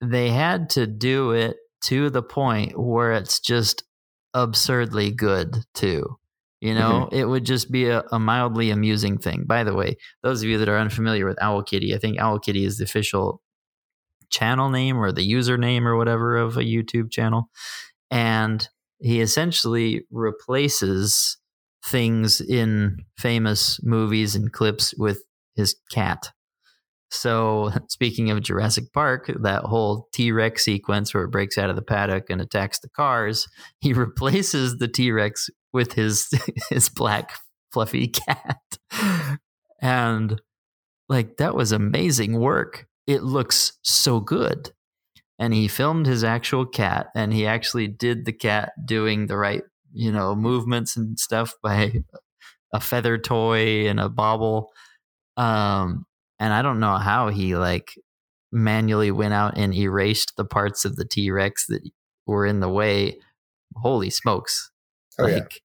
They 0.00 0.30
had 0.30 0.70
to 0.70 0.86
do 0.86 1.32
it 1.32 1.58
to 1.84 2.08
the 2.08 2.22
point 2.22 2.72
where 2.80 3.12
it's 3.12 3.38
just 3.38 3.84
absurdly 4.32 5.10
good, 5.10 5.58
too. 5.74 6.16
You 6.62 6.74
know, 6.74 7.06
mm-hmm. 7.06 7.14
it 7.14 7.28
would 7.28 7.44
just 7.44 7.70
be 7.70 7.88
a, 7.88 8.02
a, 8.10 8.18
mildly 8.18 8.70
amusing 8.70 9.18
thing. 9.18 9.44
By 9.46 9.62
the 9.62 9.74
way, 9.74 9.98
those 10.22 10.42
of 10.42 10.48
you 10.48 10.56
that 10.56 10.70
are 10.70 10.78
unfamiliar 10.78 11.26
with 11.26 11.40
Owl 11.42 11.62
Kitty, 11.62 11.94
I 11.94 11.98
think 11.98 12.18
Owl 12.18 12.38
Kitty 12.38 12.64
is 12.64 12.78
the 12.78 12.84
official 12.84 13.42
channel 14.30 14.70
name 14.70 14.96
or 14.96 15.12
the 15.12 15.30
username 15.30 15.82
or 15.82 15.98
whatever 15.98 16.38
of 16.38 16.56
a 16.56 16.62
YouTube 16.62 17.10
channel. 17.10 17.50
And 18.10 18.66
he 19.00 19.20
essentially 19.20 20.06
replaces 20.10 21.36
things 21.84 22.40
in 22.40 22.98
famous 23.16 23.80
movies 23.82 24.34
and 24.34 24.52
clips 24.52 24.94
with 24.98 25.22
his 25.54 25.76
cat. 25.90 26.30
So, 27.10 27.70
speaking 27.88 28.30
of 28.30 28.42
Jurassic 28.42 28.92
Park, 28.92 29.30
that 29.40 29.64
whole 29.64 30.08
T 30.12 30.32
Rex 30.32 30.64
sequence 30.64 31.12
where 31.12 31.24
it 31.24 31.30
breaks 31.30 31.58
out 31.58 31.70
of 31.70 31.76
the 31.76 31.82
paddock 31.82 32.30
and 32.30 32.40
attacks 32.40 32.78
the 32.80 32.88
cars, 32.88 33.48
he 33.80 33.92
replaces 33.92 34.78
the 34.78 34.88
T 34.88 35.10
Rex 35.10 35.50
with 35.72 35.92
his 35.92 36.28
his 36.70 36.88
black 36.88 37.32
fluffy 37.72 38.08
cat. 38.08 38.60
And 39.80 40.40
like 41.08 41.36
that 41.36 41.54
was 41.54 41.72
amazing 41.72 42.38
work. 42.38 42.86
It 43.06 43.22
looks 43.22 43.78
so 43.82 44.20
good. 44.20 44.72
And 45.38 45.54
he 45.54 45.68
filmed 45.68 46.06
his 46.06 46.24
actual 46.24 46.66
cat 46.66 47.08
and 47.14 47.32
he 47.32 47.46
actually 47.46 47.86
did 47.86 48.24
the 48.24 48.32
cat 48.32 48.72
doing 48.84 49.26
the 49.26 49.36
right, 49.36 49.62
you 49.92 50.12
know, 50.12 50.34
movements 50.34 50.96
and 50.96 51.18
stuff 51.18 51.54
by 51.62 52.02
a 52.72 52.80
feather 52.80 53.18
toy 53.18 53.88
and 53.88 54.00
a 54.00 54.08
bauble. 54.08 54.70
Um 55.36 56.04
and 56.40 56.52
I 56.52 56.62
don't 56.62 56.80
know 56.80 56.96
how 56.96 57.28
he 57.28 57.56
like 57.56 57.94
manually 58.52 59.10
went 59.10 59.34
out 59.34 59.56
and 59.56 59.74
erased 59.74 60.34
the 60.36 60.44
parts 60.44 60.84
of 60.84 60.96
the 60.96 61.04
T-Rex 61.04 61.66
that 61.66 61.82
were 62.26 62.46
in 62.46 62.60
the 62.60 62.68
way. 62.68 63.18
Holy 63.76 64.10
smokes. 64.10 64.70
Oh, 65.18 65.24
like 65.24 65.32
yeah. 65.34 65.60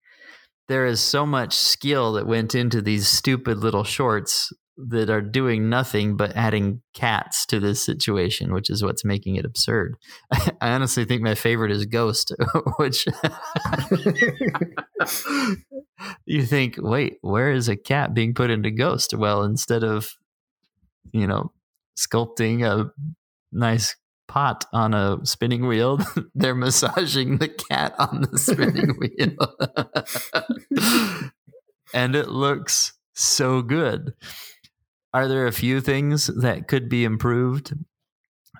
there 0.67 0.85
is 0.85 0.99
so 0.99 1.25
much 1.25 1.55
skill 1.55 2.13
that 2.13 2.27
went 2.27 2.55
into 2.55 2.81
these 2.81 3.07
stupid 3.07 3.57
little 3.59 3.83
shorts 3.83 4.51
that 4.89 5.09
are 5.09 5.21
doing 5.21 5.69
nothing 5.69 6.17
but 6.17 6.35
adding 6.35 6.81
cats 6.93 7.45
to 7.47 7.59
this 7.59 7.83
situation, 7.83 8.53
which 8.53 8.69
is 8.69 8.83
what's 8.83 9.05
making 9.05 9.35
it 9.35 9.45
absurd. 9.45 9.95
I 10.31 10.71
honestly 10.71 11.05
think 11.05 11.21
my 11.21 11.35
favorite 11.35 11.71
is 11.71 11.85
Ghost, 11.85 12.33
which 12.77 13.05
you 16.25 16.45
think, 16.45 16.75
wait, 16.77 17.17
where 17.21 17.51
is 17.51 17.69
a 17.69 17.75
cat 17.75 18.13
being 18.13 18.33
put 18.33 18.49
into 18.49 18.71
Ghost? 18.71 19.13
Well, 19.13 19.43
instead 19.43 19.83
of, 19.83 20.13
you 21.11 21.27
know, 21.27 21.51
sculpting 21.97 22.65
a 22.65 22.91
nice 23.51 23.95
pot 24.27 24.65
on 24.73 24.93
a 24.93 25.19
spinning 25.23 25.67
wheel. 25.67 25.99
They're 26.33 26.55
massaging 26.55 27.37
the 27.37 27.49
cat 27.49 27.93
on 27.99 28.21
the 28.21 28.39
spinning 28.39 28.97
wheel. 28.97 29.35
and 31.93 32.15
it 32.15 32.29
looks 32.29 32.93
so 33.13 33.61
good. 33.61 34.13
Are 35.13 35.27
there 35.27 35.45
a 35.47 35.51
few 35.51 35.79
things 35.81 36.27
that 36.27 36.67
could 36.67 36.89
be 36.89 37.03
improved? 37.03 37.73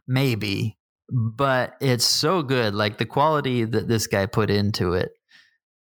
Maybe, 0.08 0.78
but 1.10 1.76
it's 1.82 2.06
so 2.06 2.44
good. 2.44 2.76
Like 2.76 2.98
the 2.98 3.06
quality 3.06 3.64
that 3.64 3.88
this 3.88 4.08
guy 4.08 4.26
put 4.26 4.50
into 4.50 4.94
it 4.94 5.12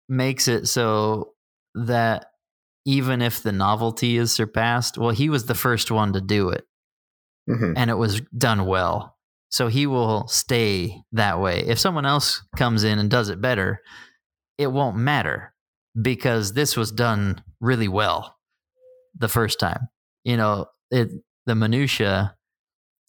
makes 0.09 0.47
it 0.47 0.67
so 0.67 1.33
that 1.73 2.25
even 2.85 3.21
if 3.21 3.41
the 3.43 3.51
novelty 3.51 4.17
is 4.17 4.33
surpassed, 4.33 4.97
well, 4.97 5.11
he 5.11 5.29
was 5.29 5.45
the 5.45 5.55
first 5.55 5.91
one 5.91 6.13
to 6.13 6.21
do 6.21 6.49
it 6.49 6.65
Mhm. 7.49 7.73
and 7.77 7.89
it 7.89 7.95
was 7.97 8.21
done 8.37 8.65
well. 8.65 9.17
So 9.49 9.67
he 9.67 9.85
will 9.87 10.27
stay 10.27 11.01
that 11.11 11.39
way. 11.39 11.59
If 11.59 11.79
someone 11.79 12.05
else 12.05 12.41
comes 12.55 12.83
in 12.83 12.99
and 12.99 13.09
does 13.09 13.29
it 13.29 13.41
better, 13.41 13.81
it 14.57 14.67
won't 14.67 14.95
matter 14.97 15.53
because 16.01 16.53
this 16.53 16.77
was 16.77 16.91
done 16.91 17.43
really 17.59 17.87
well 17.87 18.37
the 19.17 19.27
first 19.27 19.59
time. 19.59 19.89
You 20.23 20.37
know, 20.37 20.67
it 20.91 21.09
the 21.45 21.55
minutia 21.55 22.35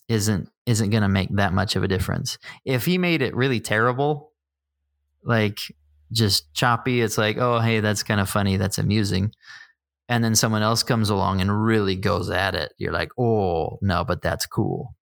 isn't 0.09 0.49
isn't 0.67 0.91
going 0.91 1.03
to 1.03 1.09
make 1.09 1.29
that 1.37 1.53
much 1.53 1.77
of 1.77 1.83
a 1.83 1.89
difference. 1.89 2.39
If 2.65 2.85
he 2.85 2.99
made 2.99 3.23
it 3.23 3.35
really 3.35 3.61
terrible, 3.61 4.33
like 5.25 5.59
just 6.13 6.53
choppy, 6.55 7.01
it's 7.01 7.19
like, 7.19 7.39
"Oh, 7.39 7.59
hey, 7.61 7.81
that's 7.81 8.03
kind 8.03 8.21
of 8.21 8.29
funny, 8.29 8.57
that's 8.57 8.79
amusing." 8.79 9.33
And 10.09 10.23
then 10.23 10.35
someone 10.35 10.63
else 10.63 10.83
comes 10.83 11.11
along 11.11 11.41
and 11.41 11.65
really 11.65 11.97
goes 11.97 12.31
at 12.31 12.55
it. 12.55 12.75
You're 12.79 12.93
like, 12.93 13.11
"Oh, 13.19 13.79
no, 13.83 14.05
but 14.05 14.23
that's 14.23 14.47
cool." 14.47 14.95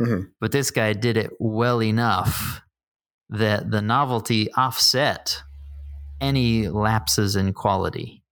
Mhm. 0.00 0.30
but 0.40 0.52
this 0.52 0.70
guy 0.70 0.92
did 0.92 1.16
it 1.16 1.32
well 1.40 1.82
enough 1.82 2.60
that 3.30 3.70
the 3.70 3.82
novelty 3.82 4.52
offset 4.54 5.42
any 6.20 6.68
lapses 6.68 7.34
in 7.36 7.52
quality. 7.52 8.22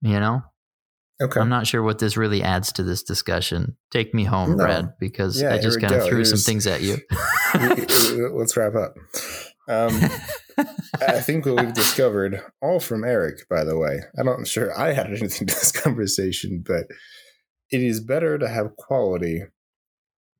You 0.00 0.18
know, 0.20 0.42
Okay. 1.22 1.40
I'm 1.40 1.48
not 1.48 1.66
sure 1.66 1.82
what 1.82 1.98
this 1.98 2.16
really 2.16 2.42
adds 2.42 2.72
to 2.72 2.82
this 2.82 3.02
discussion. 3.02 3.76
Take 3.90 4.12
me 4.12 4.24
home, 4.24 4.50
No. 4.50 4.64
Brad, 4.64 4.94
because 4.98 5.40
Yeah, 5.40 5.54
I 5.54 5.58
just 5.58 5.80
kind 5.80 5.94
of 5.94 6.04
threw 6.04 6.24
some 6.24 6.38
things 6.38 6.66
at 6.66 6.82
you. 6.82 6.98
Let's 8.34 8.56
wrap 8.56 8.74
up. 8.74 8.94
Um, 9.68 10.00
I 11.00 11.20
think 11.20 11.46
what 11.46 11.64
we've 11.64 11.72
discovered, 11.74 12.42
all 12.60 12.80
from 12.80 13.04
Eric, 13.04 13.48
by 13.48 13.62
the 13.64 13.78
way. 13.78 14.00
I'm 14.18 14.26
not 14.26 14.46
sure 14.46 14.76
I 14.78 14.92
had 14.92 15.06
anything 15.16 15.46
to 15.46 15.54
this 15.54 15.70
conversation, 15.70 16.64
but 16.66 16.86
it 17.70 17.80
is 17.82 18.00
better 18.00 18.38
to 18.38 18.48
have 18.48 18.76
quality 18.76 19.44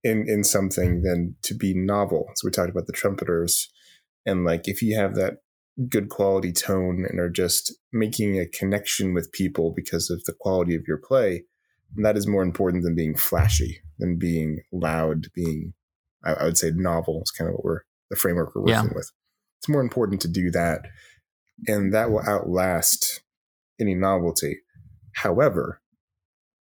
in 0.04 0.28
in 0.28 0.42
something 0.42 1.02
than 1.02 1.36
to 1.42 1.54
be 1.54 1.74
novel. 1.74 2.26
So 2.34 2.46
we 2.46 2.50
talked 2.50 2.70
about 2.70 2.86
the 2.86 2.92
trumpeters, 2.92 3.70
and 4.26 4.44
like 4.44 4.66
if 4.66 4.82
you 4.82 4.96
have 4.96 5.14
that 5.14 5.38
good 5.88 6.08
quality 6.08 6.52
tone 6.52 7.06
and 7.08 7.18
are 7.18 7.30
just 7.30 7.72
making 7.92 8.38
a 8.38 8.46
connection 8.46 9.14
with 9.14 9.32
people 9.32 9.72
because 9.74 10.10
of 10.10 10.22
the 10.24 10.34
quality 10.38 10.74
of 10.74 10.82
your 10.86 10.98
play, 10.98 11.44
And 11.96 12.04
that 12.04 12.16
is 12.16 12.26
more 12.26 12.42
important 12.42 12.84
than 12.84 12.94
being 12.94 13.16
flashy, 13.16 13.80
than 13.98 14.18
being 14.18 14.60
loud, 14.72 15.28
being 15.34 15.74
I, 16.24 16.32
I 16.34 16.44
would 16.44 16.58
say 16.58 16.70
novel 16.74 17.22
is 17.24 17.30
kind 17.30 17.48
of 17.48 17.54
what 17.54 17.64
we're 17.64 17.80
the 18.10 18.16
framework 18.16 18.54
we're 18.54 18.68
Yeah. 18.68 18.82
working 18.82 18.96
with. 18.96 19.10
It's 19.60 19.68
more 19.68 19.80
important 19.80 20.20
to 20.22 20.28
do 20.28 20.50
that, 20.50 20.82
and 21.66 21.92
that 21.94 22.10
will 22.10 22.22
outlast 22.26 23.22
any 23.80 23.94
novelty. 23.94 24.60
However, 25.14 25.80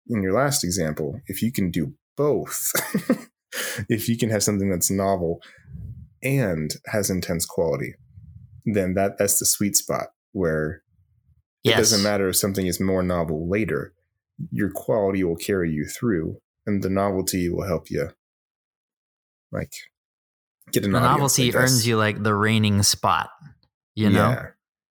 in 0.08 0.22
your 0.22 0.32
last 0.32 0.64
example, 0.64 1.20
if 1.26 1.40
you 1.42 1.52
can 1.52 1.70
do 1.70 1.94
both, 2.16 2.72
if 3.88 4.08
you 4.08 4.18
can 4.18 4.28
have 4.30 4.42
something 4.42 4.70
that's 4.70 4.90
novel 4.90 5.40
and 6.22 6.70
has 6.86 7.10
intense 7.10 7.46
quality, 7.46 7.94
then 8.64 8.94
that 8.94 9.18
that's 9.18 9.38
the 9.38 9.46
sweet 9.46 9.76
spot 9.76 10.08
where 10.32 10.82
it 11.64 11.76
doesn't 11.76 12.02
matter 12.02 12.28
if 12.28 12.36
something 12.36 12.66
is 12.66 12.80
more 12.80 13.02
novel 13.02 13.48
later. 13.48 13.92
Your 14.50 14.70
quality 14.70 15.22
will 15.24 15.36
carry 15.36 15.70
you 15.70 15.84
through, 15.86 16.38
and 16.66 16.82
the 16.82 16.88
novelty 16.88 17.48
will 17.50 17.66
help 17.66 17.90
you, 17.90 18.10
like, 19.52 19.72
get 20.72 20.84
an 20.84 20.92
The 20.92 20.98
audience, 20.98 21.12
novelty 21.18 21.54
earns 21.54 21.86
you 21.86 21.96
like 21.96 22.22
the 22.22 22.34
reigning 22.34 22.82
spot, 22.82 23.28
you 23.94 24.08
know, 24.08 24.30
Yeah. 24.30 24.46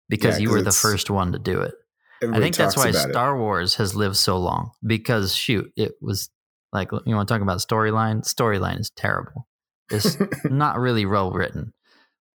because 0.08 0.38
Yeah, 0.38 0.44
you 0.44 0.50
were 0.52 0.62
the 0.62 0.72
first 0.72 1.10
one 1.10 1.32
to 1.32 1.40
do 1.40 1.62
it. 1.62 1.74
I 2.22 2.40
think 2.40 2.56
that's 2.56 2.76
why 2.76 2.90
about 2.90 3.10
it. 3.10 3.14
Star 3.14 3.38
Wars 3.38 3.76
has 3.76 3.96
lived 3.96 4.18
so 4.18 4.38
long 4.38 4.72
because 4.86 5.34
shoot, 5.34 5.72
it 5.78 5.94
was 6.02 6.30
like 6.74 6.92
you 6.92 7.16
want 7.16 7.28
to 7.28 7.34
talk 7.34 7.42
about 7.42 7.60
storyline. 7.60 8.22
Storyline 8.24 8.82
is 8.82 8.92
terrible. 8.96 9.48
It's 9.90 10.18
not 10.44 10.78
really 10.78 11.06
well 11.06 11.32
written. 11.32 11.74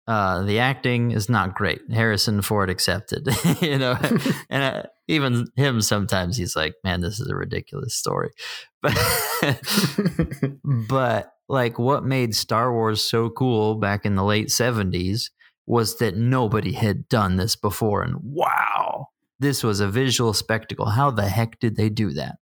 Uh, 0.08 0.42
the 0.42 0.58
acting 0.58 1.12
is 1.12 1.28
not 1.28 1.54
great. 1.54 1.80
Harrison 1.92 2.42
Ford 2.42 2.68
accepted, 2.68 3.28
you 3.60 3.78
know, 3.78 3.96
and 4.50 4.62
uh, 4.64 4.82
even 5.06 5.46
him 5.56 5.80
sometimes 5.80 6.36
he's 6.36 6.56
like, 6.56 6.74
"Man, 6.82 7.00
this 7.00 7.20
is 7.20 7.28
a 7.28 7.36
ridiculous 7.36 7.94
story." 7.94 8.30
But 8.82 8.96
but 10.64 11.32
like, 11.48 11.78
what 11.78 12.04
made 12.04 12.34
Star 12.34 12.72
Wars 12.72 13.02
so 13.02 13.30
cool 13.30 13.74
back 13.76 14.04
in 14.04 14.14
the 14.16 14.24
late 14.24 14.50
seventies 14.50 15.30
was 15.66 15.98
that 15.98 16.16
nobody 16.16 16.72
had 16.72 17.08
done 17.08 17.36
this 17.36 17.54
before, 17.56 18.02
and 18.02 18.16
wow, 18.22 19.08
this 19.38 19.62
was 19.62 19.80
a 19.80 19.88
visual 19.88 20.32
spectacle. 20.32 20.86
How 20.86 21.10
the 21.10 21.28
heck 21.28 21.60
did 21.60 21.76
they 21.76 21.88
do 21.88 22.10
that? 22.14 22.36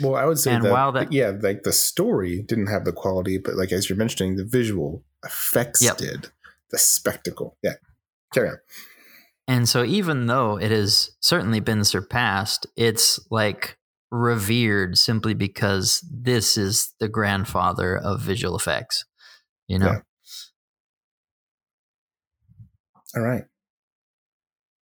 Well, 0.00 0.16
I 0.16 0.24
would 0.24 0.38
say 0.38 0.52
And 0.52 0.64
that, 0.64 0.72
while 0.72 0.90
that- 0.92 1.12
yeah, 1.12 1.32
like 1.40 1.62
the 1.62 1.72
story 1.72 2.42
didn't 2.42 2.66
have 2.66 2.84
the 2.84 2.92
quality, 2.92 3.38
but 3.38 3.54
like 3.54 3.70
as 3.70 3.88
you're 3.88 3.98
mentioning, 3.98 4.34
the 4.36 4.44
visual 4.44 5.04
effects 5.24 5.80
Yep. 5.82 5.96
did. 5.98 6.30
The 6.74 6.78
spectacle. 6.78 7.56
Yeah. 7.62 7.74
Carry 8.32 8.48
on. 8.48 8.58
And 9.46 9.68
so, 9.68 9.84
even 9.84 10.26
though 10.26 10.58
it 10.58 10.72
has 10.72 11.12
certainly 11.20 11.60
been 11.60 11.84
surpassed, 11.84 12.66
it's 12.76 13.20
like 13.30 13.78
revered 14.10 14.98
simply 14.98 15.34
because 15.34 16.04
this 16.12 16.56
is 16.56 16.92
the 16.98 17.06
grandfather 17.08 17.96
of 17.96 18.22
visual 18.22 18.56
effects. 18.56 19.04
You 19.68 19.78
know, 19.78 19.86
Yeah. 19.86 20.00
All 23.14 23.22
right. 23.22 23.44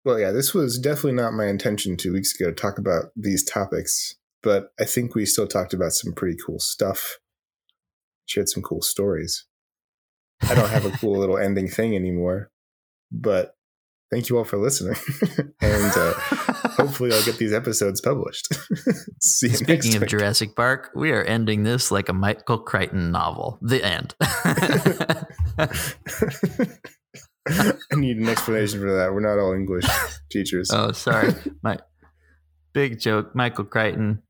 Well, 0.05 0.18
yeah, 0.18 0.33
this 0.33 0.53
was 0.53 0.78
definitely 0.78 1.12
not 1.12 1.33
my 1.33 1.47
intention 1.47 1.97
two 1.97 2.12
weeks 2.12 2.39
ago 2.39 2.51
to 2.51 2.55
talk 2.55 2.76
about 2.76 3.07
these 3.16 3.43
topics, 3.43 4.16
but 4.43 4.74
I 4.78 4.85
think 4.85 5.14
we 5.14 5.24
still 5.24 5.47
talked 5.47 5.72
about 5.72 5.93
some 5.93 6.12
pretty 6.12 6.37
cool 6.45 6.59
stuff. 6.59 7.16
Shared 8.26 8.51
some 8.51 8.62
cool 8.62 8.83
stories. 8.83 9.47
I 10.43 10.55
don't 10.55 10.70
have 10.70 10.84
a 10.84 10.91
cool 10.99 11.18
little 11.18 11.38
ending 11.38 11.68
thing 11.68 11.95
anymore, 11.95 12.51
but 13.12 13.55
thank 14.11 14.28
you 14.28 14.38
all 14.38 14.45
for 14.45 14.59
listening. 14.59 14.97
and 15.61 15.93
uh, 15.97 16.12
hopefully, 16.76 17.12
I'll 17.12 17.24
get 17.24 17.38
these 17.38 17.53
episodes 17.53 18.01
published. 18.01 18.53
See 19.20 19.49
you 19.49 19.57
Speaking 19.57 19.74
next 19.74 19.95
of 19.95 20.01
week. 20.03 20.11
Jurassic 20.11 20.57
Park, 20.57 20.91
we 20.95 21.12
are 21.12 21.22
ending 21.22 21.62
this 21.62 21.91
like 21.91 22.09
a 22.09 22.12
Michael 22.12 22.59
Crichton 22.59 23.11
novel. 23.11 23.59
The 23.62 23.84
end. 23.84 24.14
I 27.49 27.97
need 27.97 28.18
an 28.18 28.28
explanation 28.28 28.80
for 28.80 28.93
that. 28.97 29.12
We're 29.12 29.20
not 29.20 29.38
all 29.38 29.53
English 29.53 29.86
teachers. 30.30 30.70
oh, 30.72 30.93
sorry. 30.93 31.34
My 31.62 31.78
big 32.72 33.01
joke. 33.01 33.34
Michael 33.34 33.64
Crichton. 33.64 34.22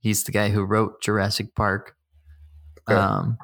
He's 0.00 0.24
the 0.24 0.32
guy 0.32 0.48
who 0.48 0.64
wrote 0.64 1.02
Jurassic 1.02 1.54
Park. 1.54 1.94
Okay. 2.88 2.98
Um, 2.98 3.36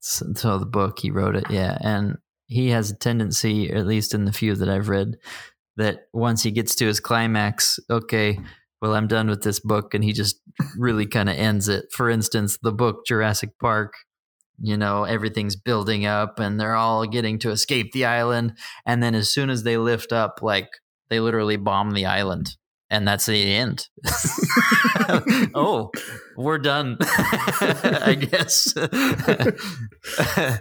so, 0.00 0.58
the 0.58 0.66
book 0.66 1.00
he 1.00 1.10
wrote 1.10 1.36
it, 1.36 1.50
yeah, 1.50 1.78
and 1.80 2.18
he 2.46 2.70
has 2.70 2.90
a 2.90 2.96
tendency, 2.96 3.70
at 3.70 3.86
least 3.86 4.14
in 4.14 4.24
the 4.24 4.32
few 4.32 4.54
that 4.54 4.68
I've 4.68 4.88
read, 4.88 5.16
that 5.76 6.06
once 6.12 6.42
he 6.42 6.50
gets 6.50 6.74
to 6.76 6.86
his 6.86 7.00
climax, 7.00 7.78
okay, 7.90 8.38
well, 8.80 8.94
I'm 8.94 9.08
done 9.08 9.28
with 9.28 9.42
this 9.42 9.58
book, 9.60 9.94
and 9.94 10.04
he 10.04 10.12
just 10.12 10.40
really 10.78 11.06
kind 11.06 11.28
of 11.28 11.36
ends 11.36 11.68
it. 11.68 11.86
For 11.92 12.08
instance, 12.10 12.58
the 12.62 12.72
book 12.72 13.06
Jurassic 13.06 13.58
Park. 13.60 13.94
You 14.58 14.78
know, 14.78 15.04
everything's 15.04 15.54
building 15.54 16.06
up 16.06 16.38
and 16.38 16.58
they're 16.58 16.76
all 16.76 17.06
getting 17.06 17.38
to 17.40 17.50
escape 17.50 17.92
the 17.92 18.06
island. 18.06 18.56
And 18.86 19.02
then 19.02 19.14
as 19.14 19.28
soon 19.28 19.50
as 19.50 19.64
they 19.64 19.76
lift 19.76 20.12
up, 20.14 20.38
like 20.40 20.70
they 21.10 21.20
literally 21.20 21.56
bomb 21.56 21.90
the 21.90 22.06
island. 22.06 22.56
And 22.88 23.06
that's 23.06 23.26
the 23.26 23.54
end. 23.54 23.88
oh, 25.54 25.90
we're 26.36 26.58
done. 26.58 26.98
I 27.00 28.16
guess. 28.18 28.74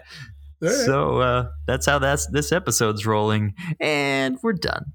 Right. 0.62 0.72
so 0.72 1.20
uh, 1.20 1.48
that's 1.68 1.86
how 1.86 2.00
that's 2.00 2.28
this 2.28 2.54
episode's 2.54 3.06
rolling, 3.06 3.54
and 3.82 4.38
we're 4.42 4.54
done. 4.54 4.94